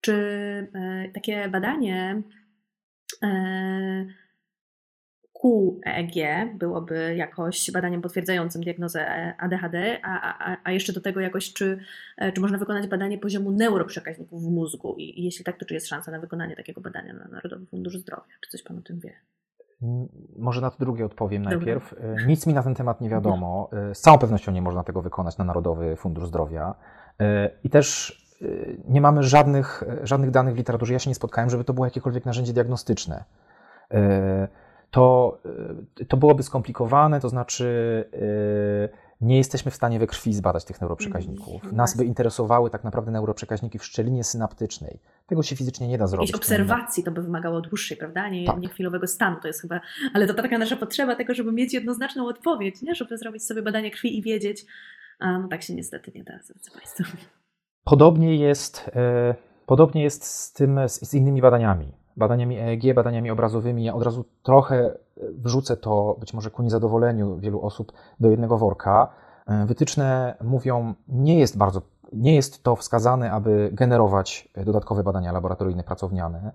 czy 0.00 0.14
takie 1.14 1.48
badanie 1.48 2.22
E, 5.82 6.06
QEG 6.06 6.58
byłoby 6.58 7.14
jakoś 7.16 7.70
badaniem 7.70 8.02
potwierdzającym 8.02 8.62
diagnozę 8.62 9.34
ADHD, 9.38 9.98
a, 10.02 10.38
a, 10.52 10.56
a 10.64 10.72
jeszcze 10.72 10.92
do 10.92 11.00
tego 11.00 11.20
jakoś, 11.20 11.52
czy, 11.52 11.78
e, 12.16 12.32
czy 12.32 12.40
można 12.40 12.58
wykonać 12.58 12.86
badanie 12.86 13.18
poziomu 13.18 13.50
neuroprzekaźników 13.50 14.42
w 14.42 14.50
mózgu 14.50 14.94
i, 14.98 15.20
i 15.20 15.24
jeśli 15.24 15.44
tak, 15.44 15.58
to 15.58 15.64
czy 15.64 15.74
jest 15.74 15.86
szansa 15.86 16.10
na 16.10 16.18
wykonanie 16.18 16.56
takiego 16.56 16.80
badania 16.80 17.12
na 17.12 17.28
Narodowy 17.28 17.66
Fundusz 17.66 17.96
Zdrowia? 17.96 18.32
Czy 18.40 18.50
coś 18.50 18.62
Pan 18.62 18.78
o 18.78 18.82
tym 18.82 19.00
wie? 19.00 19.12
Może 20.38 20.60
na 20.60 20.70
to 20.70 20.76
drugie 20.78 21.04
odpowiem 21.04 21.42
Dobra. 21.42 21.58
najpierw. 21.58 21.94
E, 22.00 22.26
nic 22.26 22.46
mi 22.46 22.54
na 22.54 22.62
ten 22.62 22.74
temat 22.74 23.00
nie 23.00 23.08
wiadomo. 23.10 23.70
Z 23.94 24.00
całą 24.00 24.18
pewnością 24.18 24.52
nie 24.52 24.62
można 24.62 24.84
tego 24.84 25.02
wykonać 25.02 25.38
na 25.38 25.44
Narodowy 25.44 25.96
Fundusz 25.96 26.26
Zdrowia. 26.26 26.74
I 27.64 27.70
też 27.70 28.20
nie 28.88 29.00
mamy 29.00 29.22
żadnych, 29.22 29.84
żadnych 30.02 30.30
danych 30.30 30.54
w 30.54 30.56
literaturze. 30.56 30.92
Ja 30.92 30.98
się 30.98 31.10
nie 31.10 31.14
spotkałem, 31.14 31.50
żeby 31.50 31.64
to 31.64 31.74
było 31.74 31.86
jakiekolwiek 31.86 32.24
narzędzie 32.24 32.52
diagnostyczne. 32.52 33.24
Y, 34.94 34.96
to, 34.96 35.38
y, 36.00 36.04
to 36.04 36.16
byłoby 36.16 36.42
skomplikowane, 36.42 37.20
to 37.20 37.28
znaczy 37.28 37.64
nie 39.20 39.36
jesteśmy 39.36 39.70
w 39.70 39.74
stanie 39.74 39.98
we 39.98 40.06
krwi 40.06 40.34
zbadać 40.34 40.64
tych 40.64 40.80
neuroprzekaźników. 40.80 41.64
Mm, 41.64 41.76
Nas 41.76 41.96
by 41.96 42.04
interesowały 42.04 42.70
tak 42.70 42.84
naprawdę 42.84 43.10
neuroprzekaźniki 43.10 43.78
w 43.78 43.84
szczelinie 43.84 44.24
synaptycznej. 44.24 44.98
Tego 45.26 45.42
się 45.42 45.56
fizycznie 45.56 45.88
nie 45.88 45.98
da 45.98 46.06
zrobić. 46.06 46.30
Jakiejś 46.30 46.42
obserwacji 46.42 47.04
to 47.04 47.10
by 47.10 47.22
wymagało 47.22 47.60
dłuższej, 47.60 47.96
prawda? 47.96 48.28
Nie, 48.28 48.46
tak. 48.46 48.58
nie 48.60 48.68
chwilowego 48.68 49.06
stanu. 49.06 49.36
To 49.40 49.48
jest 49.48 49.60
chyba, 49.60 49.80
ale 50.14 50.26
to 50.26 50.34
taka 50.34 50.58
nasza 50.58 50.76
potrzeba 50.76 51.16
tego, 51.16 51.34
żeby 51.34 51.52
mieć 51.52 51.74
jednoznaczną 51.74 52.26
odpowiedź, 52.26 52.82
nie? 52.82 52.94
żeby 52.94 53.18
zrobić 53.18 53.44
sobie 53.44 53.62
badanie 53.62 53.90
krwi 53.90 54.18
i 54.18 54.22
wiedzieć. 54.22 54.66
A 55.18 55.38
no 55.38 55.48
tak 55.48 55.62
się 55.62 55.74
niestety 55.74 56.12
nie 56.14 56.24
da, 56.24 56.32
drodzy 56.32 56.70
Państwo. 56.70 57.04
Podobnie 57.84 58.36
jest, 58.36 58.90
e, 58.94 59.34
podobnie 59.66 60.02
jest 60.02 60.24
z, 60.24 60.52
tym, 60.52 60.80
z 60.86 61.14
innymi 61.14 61.40
badaniami. 61.42 61.92
Badaniami 62.16 62.58
EEG, 62.58 62.94
badaniami 62.94 63.30
obrazowymi. 63.30 63.84
Ja 63.84 63.94
od 63.94 64.02
razu 64.02 64.24
trochę 64.42 64.76
e, 64.76 64.96
wrzucę 65.32 65.76
to, 65.76 66.16
być 66.20 66.34
może 66.34 66.50
ku 66.50 66.62
niezadowoleniu 66.62 67.36
wielu 67.38 67.62
osób, 67.62 67.92
do 68.20 68.30
jednego 68.30 68.58
worka. 68.58 69.08
E, 69.46 69.66
wytyczne 69.66 70.36
mówią, 70.44 70.94
nie 71.08 71.38
jest 71.38 71.58
bardzo, 71.58 71.82
nie 72.12 72.34
jest 72.34 72.62
to 72.62 72.76
wskazane, 72.76 73.32
aby 73.32 73.70
generować 73.72 74.48
dodatkowe 74.64 75.02
badania 75.02 75.32
laboratoryjne 75.32 75.84
pracowniane. 75.84 76.52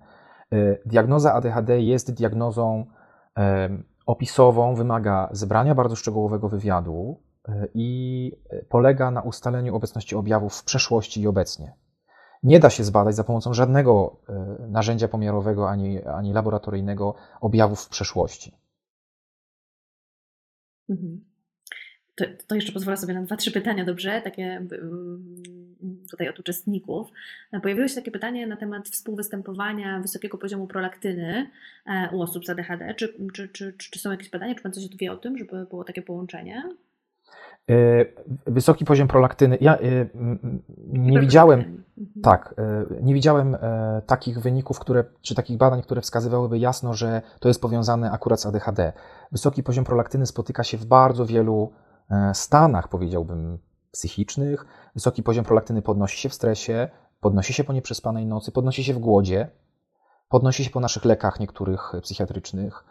Diagnoza 0.86 1.34
ADHD 1.34 1.80
jest 1.80 2.14
diagnozą 2.14 2.86
opisową, 4.06 4.74
wymaga 4.74 5.28
zebrania 5.32 5.74
bardzo 5.74 5.96
szczegółowego 5.96 6.48
wywiadu, 6.48 7.20
i 7.74 8.32
polega 8.68 9.10
na 9.10 9.22
ustaleniu 9.22 9.76
obecności 9.76 10.16
objawów 10.16 10.54
w 10.54 10.64
przeszłości 10.64 11.20
i 11.20 11.26
obecnie. 11.26 11.72
Nie 12.42 12.60
da 12.60 12.70
się 12.70 12.84
zbadać 12.84 13.16
za 13.16 13.24
pomocą 13.24 13.54
żadnego 13.54 14.16
e, 14.28 14.56
narzędzia 14.68 15.08
pomiarowego 15.08 15.70
ani, 15.70 16.04
ani 16.04 16.32
laboratoryjnego 16.32 17.14
objawów 17.40 17.80
w 17.80 17.88
przeszłości. 17.88 18.52
Mhm. 20.88 21.24
To, 22.14 22.24
to, 22.46 22.54
jeszcze 22.54 22.72
pozwolę 22.72 22.96
sobie 22.96 23.14
na 23.14 23.22
dwa, 23.22 23.36
trzy 23.36 23.52
pytania, 23.52 23.84
dobrze? 23.84 24.20
Takie 24.24 24.44
mm, 24.44 25.34
tutaj 26.10 26.28
od 26.28 26.38
uczestników. 26.38 27.08
Pojawiło 27.62 27.88
się 27.88 27.94
takie 27.94 28.10
pytanie 28.10 28.46
na 28.46 28.56
temat 28.56 28.88
współwystępowania 28.88 30.00
wysokiego 30.00 30.38
poziomu 30.38 30.66
prolaktyny 30.66 31.50
e, 31.86 32.08
u 32.12 32.22
osób 32.22 32.46
z 32.46 32.50
ADHD. 32.50 32.94
Czy, 32.94 33.14
czy, 33.32 33.48
czy, 33.48 33.72
czy 33.78 33.98
są 33.98 34.10
jakieś 34.10 34.30
badania? 34.30 34.54
Czy 34.54 34.62
Pan 34.62 34.72
coś 34.72 34.96
wie 34.96 35.12
o 35.12 35.16
tym, 35.16 35.38
żeby 35.38 35.66
było 35.66 35.84
takie 35.84 36.02
połączenie? 36.02 36.62
E, 37.70 37.74
wysoki 38.46 38.84
poziom 38.84 39.08
prolaktyny. 39.08 39.58
Ja 39.60 39.78
e, 39.78 40.06
nie 40.86 41.20
widziałem, 41.20 41.84
Tak, 42.22 42.54
nie 43.02 43.14
widziałem 43.14 43.56
takich 44.06 44.40
wyników, 44.40 44.78
które, 44.78 45.04
czy 45.22 45.34
takich 45.34 45.56
badań, 45.56 45.82
które 45.82 46.00
wskazywałyby 46.00 46.58
jasno, 46.58 46.94
że 46.94 47.22
to 47.40 47.48
jest 47.48 47.60
powiązane 47.60 48.10
akurat 48.10 48.40
z 48.40 48.46
ADHD. 48.46 48.92
Wysoki 49.32 49.62
poziom 49.62 49.84
prolaktyny 49.84 50.26
spotyka 50.26 50.64
się 50.64 50.78
w 50.78 50.84
bardzo 50.84 51.26
wielu 51.26 51.72
stanach, 52.32 52.88
powiedziałbym, 52.88 53.58
psychicznych. 53.92 54.66
Wysoki 54.94 55.22
poziom 55.22 55.44
prolaktyny 55.44 55.82
podnosi 55.82 56.18
się 56.18 56.28
w 56.28 56.34
stresie, 56.34 56.88
podnosi 57.20 57.52
się 57.52 57.64
po 57.64 57.72
nieprzespanej 57.72 58.26
nocy, 58.26 58.52
podnosi 58.52 58.84
się 58.84 58.94
w 58.94 58.98
głodzie, 58.98 59.48
podnosi 60.28 60.64
się 60.64 60.70
po 60.70 60.80
naszych 60.80 61.04
lekach 61.04 61.40
niektórych 61.40 61.92
psychiatrycznych. 62.02 62.84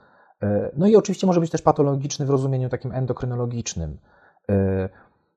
E, 0.44 0.72
no 0.78 0.88
i 0.88 0.96
oczywiście 0.96 1.28
może 1.28 1.40
być 1.40 1.52
też 1.52 1.62
patologiczny 1.62 2.26
w 2.26 2.30
rozumieniu 2.30 2.70
takim 2.70 2.92
endokrynologicznym. 2.92 3.98
E, 4.50 4.90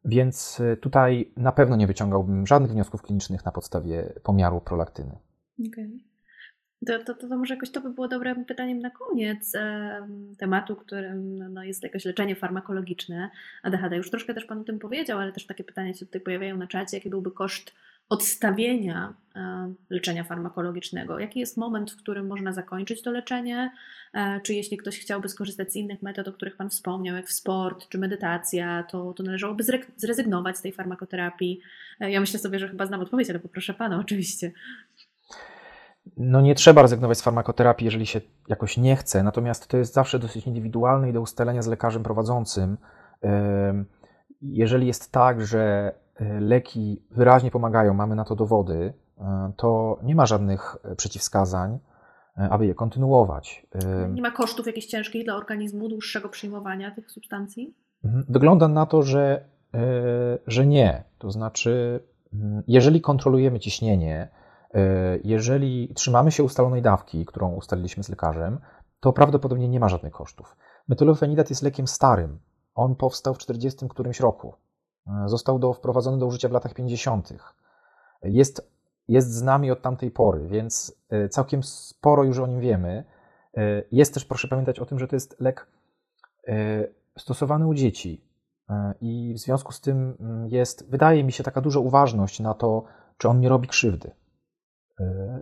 więc 0.04 0.62
tutaj 0.80 1.32
na 1.36 1.52
pewno 1.52 1.76
nie 1.76 1.86
wyciągałbym 1.86 2.46
żadnych 2.46 2.70
wniosków 2.70 3.02
klinicznych 3.02 3.44
na 3.44 3.52
podstawie 3.52 4.12
pomiaru 4.22 4.60
prolaktyny. 4.60 5.18
Okay. 5.68 5.90
To, 6.86 7.04
to, 7.04 7.14
to, 7.14 7.36
może 7.36 7.54
jakoś 7.54 7.70
to 7.70 7.80
by 7.80 7.90
było 7.90 8.08
dobrym 8.08 8.44
pytaniem 8.44 8.78
na 8.78 8.90
koniec 8.90 9.54
e, 9.54 10.08
tematu, 10.38 10.76
którym 10.76 11.38
no, 11.38 11.48
no, 11.48 11.64
jest 11.64 11.82
jakoś 11.82 12.04
leczenie 12.04 12.36
farmakologiczne 12.36 13.30
ADHD. 13.62 13.96
Już 13.96 14.10
troszkę 14.10 14.34
też 14.34 14.44
Pan 14.44 14.60
o 14.60 14.64
tym 14.64 14.78
powiedział, 14.78 15.18
ale 15.18 15.32
też 15.32 15.46
takie 15.46 15.64
pytania 15.64 15.94
się 15.94 16.06
tutaj 16.06 16.20
pojawiają 16.20 16.56
na 16.56 16.66
czacie. 16.66 16.96
Jaki 16.96 17.10
byłby 17.10 17.30
koszt 17.30 17.72
odstawienia 18.08 19.14
e, 19.36 19.72
leczenia 19.90 20.24
farmakologicznego? 20.24 21.18
Jaki 21.18 21.40
jest 21.40 21.56
moment, 21.56 21.90
w 21.90 21.96
którym 21.96 22.26
można 22.26 22.52
zakończyć 22.52 23.02
to 23.02 23.10
leczenie? 23.10 23.72
E, 24.14 24.40
czy 24.40 24.54
jeśli 24.54 24.76
ktoś 24.76 24.98
chciałby 24.98 25.28
skorzystać 25.28 25.72
z 25.72 25.76
innych 25.76 26.02
metod, 26.02 26.28
o 26.28 26.32
których 26.32 26.56
Pan 26.56 26.70
wspomniał, 26.70 27.16
jak 27.16 27.26
w 27.26 27.32
sport 27.32 27.88
czy 27.88 27.98
medytacja, 27.98 28.84
to, 28.90 29.12
to 29.12 29.22
należałoby 29.22 29.64
zrezygnować 29.96 30.56
z 30.56 30.62
tej 30.62 30.72
farmakoterapii? 30.72 31.60
E, 32.00 32.10
ja 32.10 32.20
myślę 32.20 32.38
sobie, 32.38 32.58
że 32.58 32.68
chyba 32.68 32.86
znam 32.86 33.00
odpowiedź, 33.00 33.30
ale 33.30 33.38
poproszę 33.38 33.74
Pana 33.74 33.98
oczywiście. 33.98 34.52
No 36.16 36.40
nie 36.40 36.54
trzeba 36.54 36.82
rezygnować 36.82 37.18
z 37.18 37.22
farmakoterapii, 37.22 37.84
jeżeli 37.84 38.06
się 38.06 38.20
jakoś 38.48 38.76
nie 38.76 38.96
chce, 38.96 39.22
natomiast 39.22 39.68
to 39.68 39.76
jest 39.76 39.94
zawsze 39.94 40.18
dosyć 40.18 40.46
indywidualne 40.46 41.10
i 41.10 41.12
do 41.12 41.20
ustalenia 41.20 41.62
z 41.62 41.66
lekarzem 41.66 42.02
prowadzącym. 42.02 42.76
Jeżeli 44.42 44.86
jest 44.86 45.12
tak, 45.12 45.46
że 45.46 45.92
leki 46.20 47.02
wyraźnie 47.10 47.50
pomagają, 47.50 47.94
mamy 47.94 48.14
na 48.14 48.24
to 48.24 48.36
dowody, 48.36 48.94
e, 49.18 49.52
to 49.56 49.98
nie 50.02 50.14
ma 50.14 50.26
żadnych 50.26 50.76
e, 50.84 50.96
przeciwwskazań, 50.96 51.78
aby 52.50 52.66
je 52.66 52.74
kontynuować. 52.74 53.66
Nie 54.12 54.22
ma 54.22 54.30
kosztów 54.30 54.66
jakichś 54.66 54.86
ciężkich 54.86 55.24
dla 55.24 55.36
organizmu, 55.36 55.88
dłuższego 55.88 56.28
przyjmowania 56.28 56.90
tych 56.90 57.10
substancji? 57.10 57.74
Mhm. 58.04 58.24
Wygląda 58.28 58.68
na 58.68 58.86
to, 58.86 59.02
że, 59.02 59.44
że 60.46 60.66
nie. 60.66 61.04
To 61.18 61.30
znaczy, 61.30 62.00
mm, 62.34 62.62
jeżeli 62.66 63.00
kontrolujemy 63.00 63.60
ciśnienie, 63.60 64.28
jeżeli 65.24 65.94
trzymamy 65.94 66.32
się 66.32 66.42
ustalonej 66.42 66.82
dawki, 66.82 67.26
którą 67.26 67.54
ustaliliśmy 67.54 68.02
z 68.02 68.08
lekarzem, 68.08 68.58
to 69.00 69.12
prawdopodobnie 69.12 69.68
nie 69.68 69.80
ma 69.80 69.88
żadnych 69.88 70.12
kosztów. 70.12 70.56
Metylofenidat 70.88 71.50
jest 71.50 71.62
lekiem 71.62 71.86
starym. 71.86 72.38
On 72.74 72.96
powstał 72.96 73.34
w 73.34 73.38
40 73.38 73.88
którymś 73.88 74.20
roku. 74.20 74.54
E, 75.06 75.28
został 75.28 75.58
do, 75.58 75.72
wprowadzony 75.72 76.18
do 76.18 76.26
użycia 76.26 76.48
w 76.48 76.52
latach 76.52 76.74
50. 76.74 77.32
Jest, 78.22 78.72
jest 79.08 79.32
z 79.34 79.42
nami 79.42 79.70
od 79.70 79.82
tamtej 79.82 80.10
pory, 80.10 80.48
więc 80.48 80.96
e, 81.10 81.28
całkiem 81.28 81.62
sporo 81.62 82.24
już 82.24 82.38
o 82.38 82.46
nim 82.46 82.60
wiemy. 82.60 83.04
E, 83.56 83.82
jest 83.92 84.14
też, 84.14 84.24
proszę 84.24 84.48
pamiętać 84.48 84.78
o 84.78 84.86
tym, 84.86 84.98
że 84.98 85.08
to 85.08 85.16
jest 85.16 85.40
lek 85.40 85.66
stosowany 87.18 87.66
u 87.66 87.74
dzieci 87.74 88.24
i 89.00 89.34
w 89.34 89.38
związku 89.38 89.72
z 89.72 89.80
tym 89.80 90.16
mm, 90.20 90.48
jest, 90.48 90.90
wydaje 90.90 91.24
mi 91.24 91.32
się, 91.32 91.44
taka 91.44 91.60
duża 91.60 91.80
uważność 91.80 92.40
na 92.40 92.54
to, 92.54 92.84
czy 93.18 93.28
on 93.28 93.40
nie 93.40 93.48
robi 93.48 93.68
krzywdy. 93.68 94.10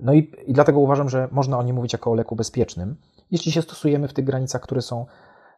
No 0.02 0.12
i, 0.12 0.32
i 0.46 0.52
dlatego 0.52 0.80
uważam, 0.80 1.08
że 1.08 1.28
można 1.30 1.58
o 1.58 1.62
nim 1.62 1.76
mówić 1.76 1.92
jako 1.92 2.10
o 2.10 2.14
leku 2.14 2.36
bezpiecznym, 2.36 2.96
jeśli 3.30 3.52
się 3.52 3.62
stosujemy 3.62 4.08
w 4.08 4.12
tych 4.12 4.24
granicach, 4.24 4.62
które 4.62 4.82
są, 4.82 5.06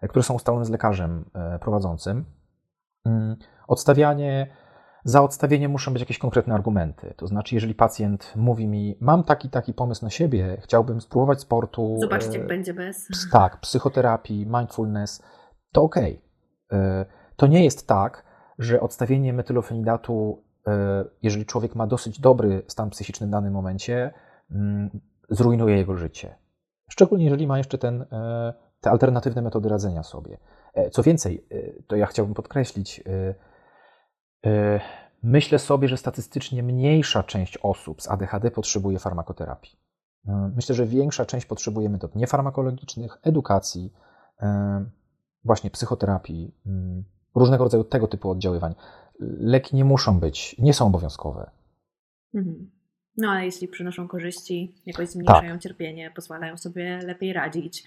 które 0.09 0.22
są 0.22 0.34
ustalone 0.34 0.64
z 0.64 0.70
lekarzem 0.70 1.24
prowadzącym. 1.61 2.24
Mm, 3.05 3.36
odstawianie, 3.68 4.46
za 5.05 5.22
odstawienie 5.22 5.68
muszą 5.68 5.92
być 5.92 6.03
jakieś 6.03 6.18
konkretne 6.18 6.55
argumenty. 6.55 7.14
To 7.16 7.26
znaczy, 7.26 7.55
jeżeli 7.55 7.74
pacjent 7.74 8.32
mówi 8.36 8.68
mi, 8.68 8.96
mam 9.00 9.24
taki, 9.24 9.50
taki 9.50 9.74
pomysł 9.74 10.05
na 10.05 10.11
siebie, 10.11 10.59
chciałbym 10.62 11.00
spróbować 11.00 11.40
sportu. 11.40 11.96
Zobaczcie, 12.00 12.32
jak 12.32 12.44
e, 12.44 12.46
będzie 12.46 12.74
bez. 12.74 13.09
Tak, 13.32 13.61
psychoterapii, 13.61 14.46
mindfulness, 14.46 15.22
to 15.72 15.82
ok. 15.82 15.96
E, 16.72 17.05
to 17.36 17.46
nie 17.46 17.64
jest 17.64 17.86
tak, 17.88 18.24
że 18.59 18.80
odstawienie 18.80 19.32
metylofenidatu, 19.32 20.44
e, 20.66 21.05
jeżeli 21.22 21.46
człowiek 21.46 21.74
ma 21.74 21.86
dosyć 21.86 22.20
dobry 22.20 22.62
stan 22.68 22.90
psychiczny 22.90 23.26
w 23.26 23.30
danym 23.30 23.53
momencie, 23.53 24.14
mm, 24.50 25.00
zrujnuje 25.30 25.76
jego 25.76 25.96
życie. 25.96 26.34
Szczególnie 26.88 27.24
jeżeli 27.24 27.46
ma 27.46 27.59
jeszcze 27.59 27.78
ten, 27.78 28.05
te 28.80 28.90
alternatywne 28.90 29.42
metody 29.42 29.68
radzenia 29.68 30.03
sobie. 30.03 30.38
Co 30.90 31.02
więcej, 31.02 31.46
to 31.86 31.96
ja 31.96 32.06
chciałbym 32.06 32.34
podkreślić, 32.34 33.02
E, 34.46 34.80
myślę 35.22 35.58
sobie, 35.58 35.88
że 35.88 35.96
statystycznie 35.96 36.62
mniejsza 36.62 37.22
część 37.22 37.58
osób 37.62 38.02
z 38.02 38.08
ADHD 38.08 38.50
potrzebuje 38.50 38.98
farmakoterapii. 38.98 39.78
E, 40.28 40.52
myślę, 40.56 40.74
że 40.74 40.86
większa 40.86 41.26
część 41.26 41.46
potrzebuje 41.46 41.88
metod 41.88 42.16
niefarmakologicznych, 42.16 43.18
edukacji, 43.22 43.92
e, 44.42 44.84
właśnie 45.44 45.70
psychoterapii, 45.70 46.54
mm, 46.66 47.04
różnego 47.34 47.64
rodzaju 47.64 47.84
tego 47.84 48.08
typu 48.08 48.30
oddziaływań. 48.30 48.74
Leki 49.38 49.76
nie 49.76 49.84
muszą 49.84 50.20
być, 50.20 50.58
nie 50.58 50.74
są 50.74 50.86
obowiązkowe. 50.86 51.50
Mhm. 52.34 52.70
No 53.16 53.30
ale 53.30 53.44
jeśli 53.44 53.68
przynoszą 53.68 54.08
korzyści, 54.08 54.74
jakoś 54.86 55.08
zmniejszają 55.08 55.52
tak. 55.52 55.62
cierpienie, 55.62 56.10
pozwalają 56.16 56.56
sobie 56.56 56.98
lepiej 56.98 57.32
radzić, 57.32 57.84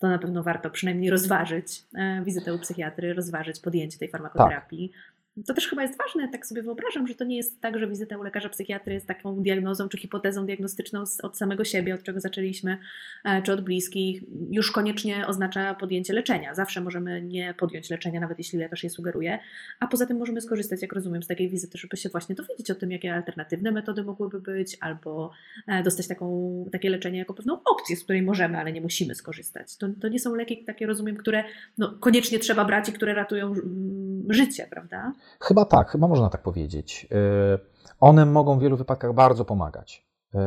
to 0.00 0.08
na 0.08 0.18
pewno 0.18 0.42
warto 0.42 0.70
przynajmniej 0.70 1.10
rozważyć 1.10 1.84
wizytę 2.24 2.54
u 2.54 2.58
psychiatry, 2.58 3.14
rozważyć 3.14 3.60
podjęcie 3.60 3.98
tej 3.98 4.10
farmakoterapii. 4.10 4.88
Tak. 4.88 5.19
To 5.46 5.54
też 5.54 5.68
chyba 5.68 5.82
jest 5.82 5.98
ważne, 5.98 6.28
tak 6.28 6.46
sobie 6.46 6.62
wyobrażam, 6.62 7.06
że 7.06 7.14
to 7.14 7.24
nie 7.24 7.36
jest 7.36 7.60
tak, 7.60 7.78
że 7.78 7.88
wizyta 7.88 8.18
u 8.18 8.22
lekarza 8.22 8.48
psychiatry 8.48 8.94
jest 8.94 9.06
taką 9.06 9.42
diagnozą 9.42 9.88
czy 9.88 9.98
hipotezą 9.98 10.46
diagnostyczną 10.46 11.04
od 11.22 11.36
samego 11.36 11.64
siebie, 11.64 11.94
od 11.94 12.02
czego 12.02 12.20
zaczęliśmy, 12.20 12.78
e, 13.24 13.42
czy 13.42 13.52
od 13.52 13.60
bliskich, 13.60 14.22
już 14.50 14.72
koniecznie 14.72 15.26
oznacza 15.26 15.74
podjęcie 15.74 16.12
leczenia. 16.12 16.54
Zawsze 16.54 16.80
możemy 16.80 17.22
nie 17.22 17.54
podjąć 17.54 17.90
leczenia, 17.90 18.20
nawet 18.20 18.38
jeśli 18.38 18.58
lekarz 18.58 18.84
je 18.84 18.90
sugeruje, 18.90 19.38
a 19.80 19.86
poza 19.86 20.06
tym 20.06 20.16
możemy 20.16 20.40
skorzystać, 20.40 20.82
jak 20.82 20.92
rozumiem, 20.92 21.22
z 21.22 21.26
takiej 21.26 21.48
wizyty, 21.48 21.78
żeby 21.78 21.96
się 21.96 22.08
właśnie 22.08 22.34
dowiedzieć 22.34 22.70
o 22.70 22.74
tym, 22.74 22.90
jakie 22.90 23.14
alternatywne 23.14 23.72
metody 23.72 24.04
mogłyby 24.04 24.40
być, 24.40 24.76
albo 24.80 25.30
e, 25.66 25.82
dostać 25.82 26.08
taką, 26.08 26.68
takie 26.72 26.90
leczenie 26.90 27.18
jako 27.18 27.34
pewną 27.34 27.60
opcję, 27.64 27.96
z 27.96 28.04
której 28.04 28.22
możemy, 28.22 28.58
ale 28.58 28.72
nie 28.72 28.80
musimy 28.80 29.14
skorzystać. 29.14 29.76
To, 29.76 29.86
to 30.00 30.08
nie 30.08 30.18
są 30.18 30.34
leki 30.34 30.64
takie, 30.64 30.86
rozumiem, 30.86 31.16
które 31.16 31.44
no, 31.78 31.94
koniecznie 32.00 32.38
trzeba 32.38 32.64
brać 32.64 32.88
i 32.88 32.92
które 32.92 33.14
ratują 33.14 33.46
mm, 33.46 34.26
życie, 34.30 34.66
prawda? 34.70 35.12
Chyba 35.40 35.64
tak, 35.64 35.90
chyba 35.90 36.08
można 36.08 36.28
tak 36.28 36.42
powiedzieć. 36.42 37.08
Y, 37.12 37.58
one 38.00 38.26
mogą 38.26 38.58
w 38.58 38.62
wielu 38.62 38.76
wypadkach 38.76 39.14
bardzo 39.14 39.44
pomagać. 39.44 40.06
Y, 40.34 40.38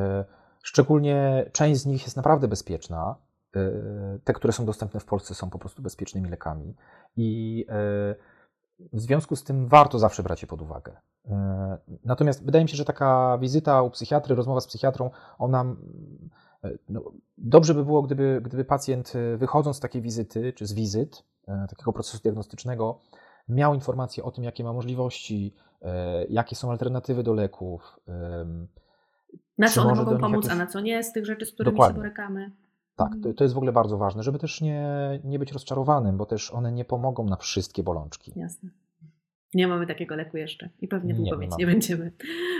szczególnie 0.63 1.45
część 1.51 1.81
z 1.81 1.85
nich 1.85 2.03
jest 2.03 2.15
naprawdę 2.15 2.47
bezpieczna. 2.47 3.15
Y, 3.55 4.19
te, 4.23 4.33
które 4.33 4.53
są 4.53 4.65
dostępne 4.65 4.99
w 4.99 5.05
Polsce, 5.05 5.35
są 5.35 5.49
po 5.49 5.59
prostu 5.59 5.81
bezpiecznymi 5.81 6.29
lekami. 6.29 6.75
I 7.15 7.65
w 8.93 9.01
związku 9.01 9.35
z 9.35 9.43
tym 9.43 9.67
warto 9.67 9.99
zawsze 9.99 10.23
brać 10.23 10.41
je 10.41 10.47
pod 10.47 10.61
uwagę. 10.61 10.97
Natomiast 12.05 12.45
wydaje 12.45 12.65
mi 12.65 12.69
się, 12.69 12.77
że 12.77 12.85
taka 12.85 13.37
wizyta 13.41 13.81
u 13.81 13.89
psychiatry, 13.89 14.35
rozmowa 14.35 14.61
z 14.61 14.67
psychiatrą, 14.67 15.09
ona. 15.37 15.65
No, 16.89 17.11
dobrze 17.37 17.73
by 17.73 17.85
było, 17.85 18.01
gdyby, 18.01 18.41
gdyby 18.43 18.65
pacjent 18.65 19.13
wychodząc 19.37 19.77
z 19.77 19.79
takiej 19.79 20.01
wizyty, 20.01 20.53
czy 20.53 20.65
z 20.65 20.73
wizyt, 20.73 21.23
takiego 21.69 21.93
procesu 21.93 22.23
diagnostycznego, 22.23 22.99
miał 23.47 23.73
informacje 23.73 24.23
o 24.23 24.31
tym, 24.31 24.43
jakie 24.43 24.63
ma 24.63 24.73
możliwości, 24.73 25.53
e, 25.81 26.25
jakie 26.25 26.55
są 26.55 26.71
alternatywy 26.71 27.23
do 27.23 27.33
leków. 27.33 27.99
Na 29.57 29.69
co 29.69 29.81
one 29.81 29.95
mogą 29.95 30.17
pomóc, 30.17 30.45
jakoś... 30.45 30.51
a 30.51 30.63
na 30.63 30.67
co 30.67 30.79
nie, 30.79 31.03
z 31.03 31.13
tych 31.13 31.25
rzeczy, 31.25 31.45
z 31.45 31.51
którymi 31.51 31.75
Dokładnie. 31.75 31.95
się 31.95 32.01
borykamy. 32.01 32.51
Tak, 32.95 33.09
to, 33.09 33.15
mhm. 33.15 33.35
to, 33.35 33.43
jest 33.43 33.53
w 33.53 33.57
ogóle 33.57 33.71
bardzo 33.71 33.97
ważne, 33.97 34.23
żeby 34.23 34.39
też 34.39 34.61
nie, 34.61 34.89
nie 35.23 35.39
być 35.39 35.51
rozczarowanym, 35.51 36.17
bo 36.17 36.25
też 36.25 36.51
one 36.51 36.71
nie 36.71 36.85
pomogą 36.85 37.25
na 37.25 37.35
wszystkie 37.35 37.83
bolączki. 37.83 38.31
Jasne. 38.35 38.69
Nie 39.53 39.67
mamy 39.67 39.87
takiego 39.87 40.15
leku 40.15 40.37
jeszcze 40.37 40.69
i 40.81 40.87
pewnie 40.87 41.13
długo 41.13 41.35
nie, 41.35 41.41
mieć 41.47 41.57
nie 41.57 41.65
będziemy. 41.65 42.11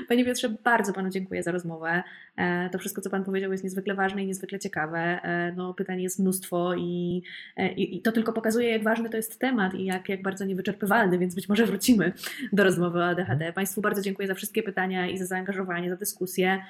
Panie 0.10 0.26
Piotrze, 0.26 0.50
bardzo 0.50 0.94
Panu 0.94 1.10
dziękuję 1.10 1.44
za 1.44 1.52
rozmowę. 1.52 2.04
E, 2.38 2.70
to 2.70 2.80
wszystko, 2.80 3.02
co 3.02 3.10
Pan 3.10 3.24
powiedział, 3.24 3.52
jest 3.52 3.64
niezwykle 3.64 3.96
ważne 3.96 4.24
i 4.24 4.28
niezwykle 4.28 4.60
ciekawe. 4.60 5.00
E, 5.00 5.54
no, 5.56 5.74
pytań 5.74 6.02
jest 6.02 6.20
mnóstwo 6.20 6.76
i, 6.76 7.24
e, 7.58 7.74
i, 7.74 7.98
i, 7.98 8.02
to 8.02 8.12
tylko 8.12 8.34
pokazuje, 8.34 8.70
jak 8.70 8.84
ważny 8.84 9.10
to 9.10 9.18
jest 9.18 9.39
temat 9.39 9.74
i 9.74 9.86
jak, 9.86 10.10
jak 10.10 10.22
bardzo 10.22 10.46
niewyczerpywalny, 10.46 11.20
więc 11.20 11.36
być 11.36 11.50
może 11.50 11.66
wrócimy 11.66 12.14
do 12.54 12.64
rozmowy 12.64 13.00
o 13.00 13.06
ADHD. 13.06 13.32
Mhm. 13.32 13.54
Państwu 13.54 13.82
bardzo 13.82 14.02
dziękuję 14.02 14.28
za 14.28 14.34
wszystkie 14.34 14.64
pytania 14.64 15.08
i 15.08 15.18
za 15.18 15.26
zaangażowanie, 15.26 15.89
za 15.89 15.96
dyskusję. 15.96 16.64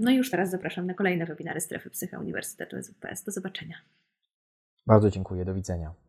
No 0.00 0.10
i 0.10 0.16
już 0.16 0.30
teraz 0.30 0.50
zapraszam 0.50 0.86
na 0.86 0.94
kolejne 0.94 1.26
webinary 1.26 1.60
Strefy 1.60 1.90
Psycha 1.90 2.18
Uniwersytetu 2.18 2.82
SWPS. 2.82 3.24
Do 3.24 3.32
zobaczenia. 3.32 3.76
Bardzo 4.86 5.10
dziękuję. 5.10 5.44
Do 5.44 5.54
widzenia. 5.54 6.05